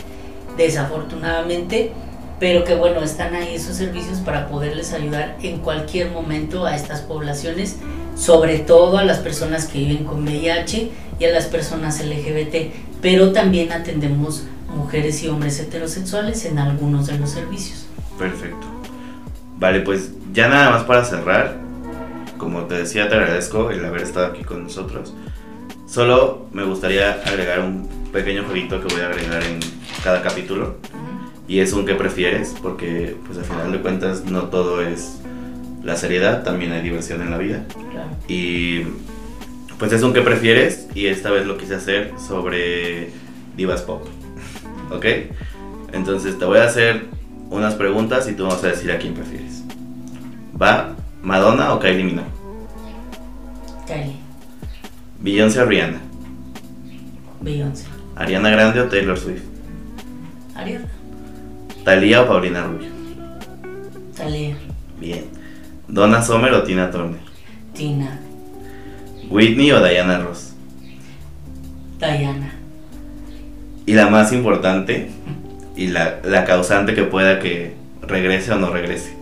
desafortunadamente. 0.57 1.91
Pero 2.39 2.63
que 2.63 2.73
bueno 2.73 3.03
están 3.03 3.35
ahí 3.35 3.53
esos 3.53 3.77
servicios 3.77 4.17
para 4.19 4.47
poderles 4.47 4.93
ayudar 4.93 5.37
en 5.43 5.59
cualquier 5.59 6.09
momento 6.09 6.65
a 6.65 6.75
estas 6.75 7.01
poblaciones 7.01 7.77
sobre 8.15 8.59
todo 8.59 8.97
a 8.97 9.03
las 9.03 9.19
personas 9.19 9.67
que 9.67 9.77
viven 9.77 10.05
con 10.05 10.23
VIH 10.23 10.89
y 11.19 11.25
a 11.25 11.31
las 11.31 11.45
personas 11.45 12.03
LGBT 12.03 12.73
pero 13.01 13.31
también 13.31 13.71
atendemos 13.71 14.43
mujeres 14.75 15.21
y 15.23 15.27
hombres 15.27 15.59
heterosexuales 15.59 16.45
en 16.45 16.59
algunos 16.59 17.07
de 17.07 17.17
los 17.17 17.31
servicios. 17.31 17.85
Perfecto. 18.17 18.80
Vale, 19.61 19.81
pues 19.81 20.11
ya 20.33 20.47
nada 20.47 20.71
más 20.71 20.85
para 20.85 21.05
cerrar. 21.05 21.55
Como 22.39 22.63
te 22.63 22.73
decía, 22.73 23.07
te 23.07 23.13
agradezco 23.13 23.69
el 23.69 23.85
haber 23.85 24.01
estado 24.01 24.25
aquí 24.25 24.43
con 24.43 24.63
nosotros. 24.63 25.13
Solo 25.85 26.47
me 26.51 26.63
gustaría 26.63 27.21
agregar 27.23 27.59
un 27.59 27.87
pequeño 28.11 28.43
jueguito 28.43 28.81
que 28.81 28.91
voy 28.91 29.03
a 29.03 29.09
agregar 29.09 29.43
en 29.43 29.59
cada 30.03 30.23
capítulo. 30.23 30.77
Y 31.47 31.59
es 31.59 31.73
un 31.73 31.85
que 31.85 31.93
prefieres, 31.93 32.55
porque 32.59 33.15
pues 33.27 33.37
al 33.37 33.43
final 33.43 33.71
de 33.71 33.81
cuentas 33.81 34.25
no 34.25 34.45
todo 34.45 34.81
es 34.81 35.19
la 35.83 35.95
seriedad, 35.95 36.43
también 36.43 36.71
hay 36.71 36.81
diversión 36.81 37.21
en 37.21 37.29
la 37.29 37.37
vida. 37.37 37.63
Y 38.27 38.81
pues 39.77 39.93
es 39.93 40.01
un 40.01 40.11
que 40.11 40.21
prefieres 40.21 40.87
y 40.95 41.05
esta 41.05 41.29
vez 41.29 41.45
lo 41.45 41.57
quise 41.57 41.75
hacer 41.75 42.13
sobre 42.17 43.11
divas 43.55 43.83
pop. 43.83 44.07
¿Ok? 44.91 45.05
Entonces 45.93 46.39
te 46.39 46.45
voy 46.45 46.57
a 46.57 46.63
hacer 46.63 47.20
unas 47.51 47.75
preguntas 47.75 48.27
y 48.29 48.33
tú 48.33 48.45
vas 48.47 48.63
a 48.63 48.67
decir 48.67 48.91
a 48.91 48.97
quién 48.97 49.13
prefieres. 49.13 49.63
¿Va 50.59 50.95
Madonna 51.21 51.73
o 51.73 51.79
Kylie 51.79 52.03
Minogue? 52.03 52.27
Kylie, 53.85 54.15
Beyoncé 55.19 55.61
o 55.61 55.65
Rihanna? 55.65 55.99
Beyoncé, 57.41 57.85
¿Ariana 58.15 58.49
Grande 58.49 58.79
o 58.81 58.85
Taylor 58.87 59.17
Swift? 59.19 59.43
Ariana, 60.55 60.85
¿Thalía 61.83 62.21
o 62.23 62.27
Paulina 62.27 62.63
Rubio? 62.63 62.89
Thalía, 64.15 64.55
Bien. 64.99 65.25
¿Donna 65.87 66.21
Summer 66.23 66.53
o 66.53 66.63
Tina 66.63 66.89
Turner? 66.89 67.19
Tina, 67.73 68.19
¿Whitney 69.29 69.71
o 69.71 69.83
Diana 69.85 70.19
Ross? 70.19 70.53
Diana, 71.99 72.53
Y 73.85 73.93
la 73.93 74.07
más 74.09 74.31
importante 74.31 75.11
y 75.83 75.87
la, 75.87 76.19
la 76.23 76.45
causante 76.45 76.93
que 76.93 77.03
pueda 77.03 77.39
que 77.39 77.73
regrese 78.01 78.51
o 78.51 78.57
no 78.57 78.69
regrese. 78.71 79.13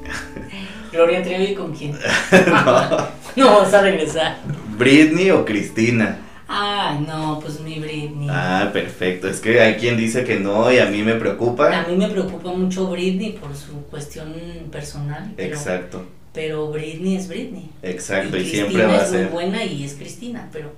Gloria 0.92 1.22
Trevi 1.22 1.54
con 1.54 1.74
quién? 1.74 1.94
No. 2.48 3.08
No 3.36 3.60
vas 3.60 3.74
a 3.74 3.82
regresar. 3.82 4.38
¿Britney 4.78 5.30
o 5.32 5.46
Cristina? 5.46 6.18
Ay, 6.48 7.06
no, 7.08 7.40
pues 7.40 7.60
mi 7.60 7.78
Britney. 7.80 8.28
Ah, 8.30 8.70
perfecto. 8.74 9.28
Es 9.30 9.40
que 9.40 9.62
hay 9.62 9.76
quien 9.76 9.96
dice 9.98 10.24
que 10.24 10.40
no 10.40 10.72
y 10.72 10.80
a 10.80 10.88
mí 10.88 11.04
me 11.04 11.12
A 11.14 11.20
preocupa. 11.20 11.86
mí 11.88 11.96
me 11.96 12.08
preocupa 12.10 12.52
mucho 12.52 12.88
Britney 12.88 13.34
por 13.34 13.56
su 13.56 13.84
cuestión 13.92 14.34
personal. 14.72 15.32
Pero, 15.38 15.56
Exacto, 15.56 16.06
pero 16.34 16.72
Britney 16.72 17.18
es 17.18 17.28
Britney. 17.28 17.70
exacto. 17.84 18.36
Y, 18.36 18.46
siempre 18.46 18.84
va 18.86 18.94
a 18.94 19.04
es 19.04 19.10
muy 19.12 19.20
ser 19.20 19.28
buena 19.30 19.64
y 19.64 19.84
es 19.84 19.94
Cristina, 19.94 20.50
pero 20.52 20.72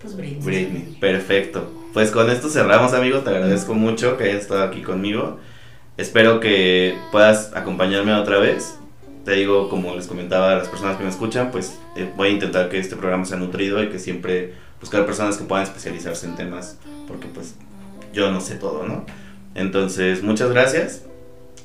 pues 0.00 0.16
Britney. 0.16 0.44
Britney. 0.44 0.96
Perfecto. 1.00 1.70
Pues 1.92 2.10
con 2.10 2.30
esto 2.30 2.48
cerramos, 2.48 2.92
amigo. 2.92 3.20
Te 3.20 3.30
agradezco 3.30 3.74
mucho 3.74 4.16
que 4.16 4.24
hayas 4.24 4.42
estado 4.42 4.62
aquí 4.62 4.82
conmigo. 4.82 5.38
Espero 5.96 6.40
que 6.40 6.96
puedas 7.10 7.52
acompañarme 7.54 8.12
otra 8.12 8.38
vez. 8.38 8.78
Te 9.24 9.32
digo, 9.32 9.68
como 9.68 9.96
les 9.96 10.06
comentaba 10.06 10.52
a 10.52 10.56
las 10.56 10.68
personas 10.68 10.96
que 10.96 11.04
me 11.04 11.10
escuchan, 11.10 11.50
pues 11.50 11.78
eh, 11.96 12.08
voy 12.16 12.28
a 12.28 12.30
intentar 12.32 12.68
que 12.68 12.78
este 12.78 12.96
programa 12.96 13.24
sea 13.24 13.38
nutrido 13.38 13.82
y 13.82 13.88
que 13.88 13.98
siempre 13.98 14.52
buscar 14.80 15.06
personas 15.06 15.36
que 15.36 15.44
puedan 15.44 15.64
especializarse 15.64 16.26
en 16.26 16.36
temas, 16.36 16.78
porque 17.08 17.26
pues 17.26 17.54
yo 18.12 18.30
no 18.30 18.40
sé 18.40 18.56
todo, 18.56 18.86
¿no? 18.86 19.04
Entonces, 19.54 20.22
muchas 20.22 20.50
gracias. 20.50 21.02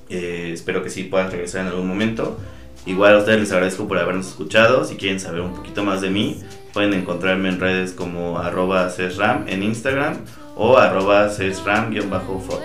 Eh, 0.09 0.51
espero 0.53 0.81
que 0.81 0.89
sí 0.89 1.03
puedas 1.03 1.31
regresar 1.31 1.61
en 1.61 1.67
algún 1.67 1.87
momento. 1.87 2.39
Igual 2.85 3.15
a 3.15 3.17
ustedes 3.19 3.39
les 3.39 3.51
agradezco 3.51 3.87
por 3.87 3.97
habernos 3.97 4.27
escuchado. 4.27 4.85
Si 4.85 4.95
quieren 4.95 5.19
saber 5.19 5.41
un 5.41 5.53
poquito 5.53 5.83
más 5.83 6.01
de 6.01 6.09
mí, 6.09 6.41
pueden 6.73 6.93
encontrarme 6.93 7.49
en 7.49 7.59
redes 7.59 7.93
como 7.93 8.39
arroba 8.39 8.89
cesram 8.89 9.45
en 9.47 9.63
Instagram 9.63 10.17
o 10.55 10.77
arroba 10.77 11.29
cesram-fotos. 11.29 12.63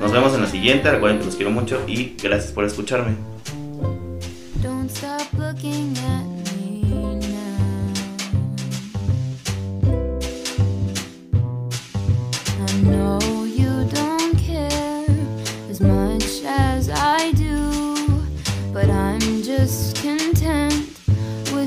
Nos 0.00 0.12
vemos 0.12 0.34
en 0.34 0.42
la 0.42 0.46
siguiente. 0.46 0.90
Recuerden 0.90 1.18
que 1.20 1.24
los 1.26 1.36
quiero 1.36 1.50
mucho 1.50 1.82
y 1.86 2.16
gracias 2.22 2.52
por 2.52 2.64
escucharme. 2.64 3.16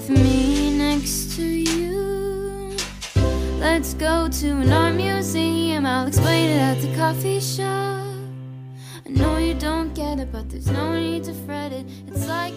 Me 0.10 0.49
Let's 3.72 3.93
go 3.93 4.28
to 4.28 4.47
an 4.49 4.74
art 4.74 4.95
museum, 4.95 5.86
I'll 5.86 6.07
explain 6.07 6.49
it 6.49 6.59
at 6.59 6.82
the 6.82 6.93
coffee 6.97 7.39
shop. 7.39 8.03
I 9.05 9.09
know 9.09 9.38
you 9.38 9.53
don't 9.53 9.93
get 9.93 10.20
it, 10.20 10.32
but 10.32 10.49
there's 10.49 10.72
no 10.72 10.99
need 10.99 11.24
to 11.26 11.34
fret 11.45 11.72
it. 11.72 11.86
It's 12.07 12.28
like 12.28 12.55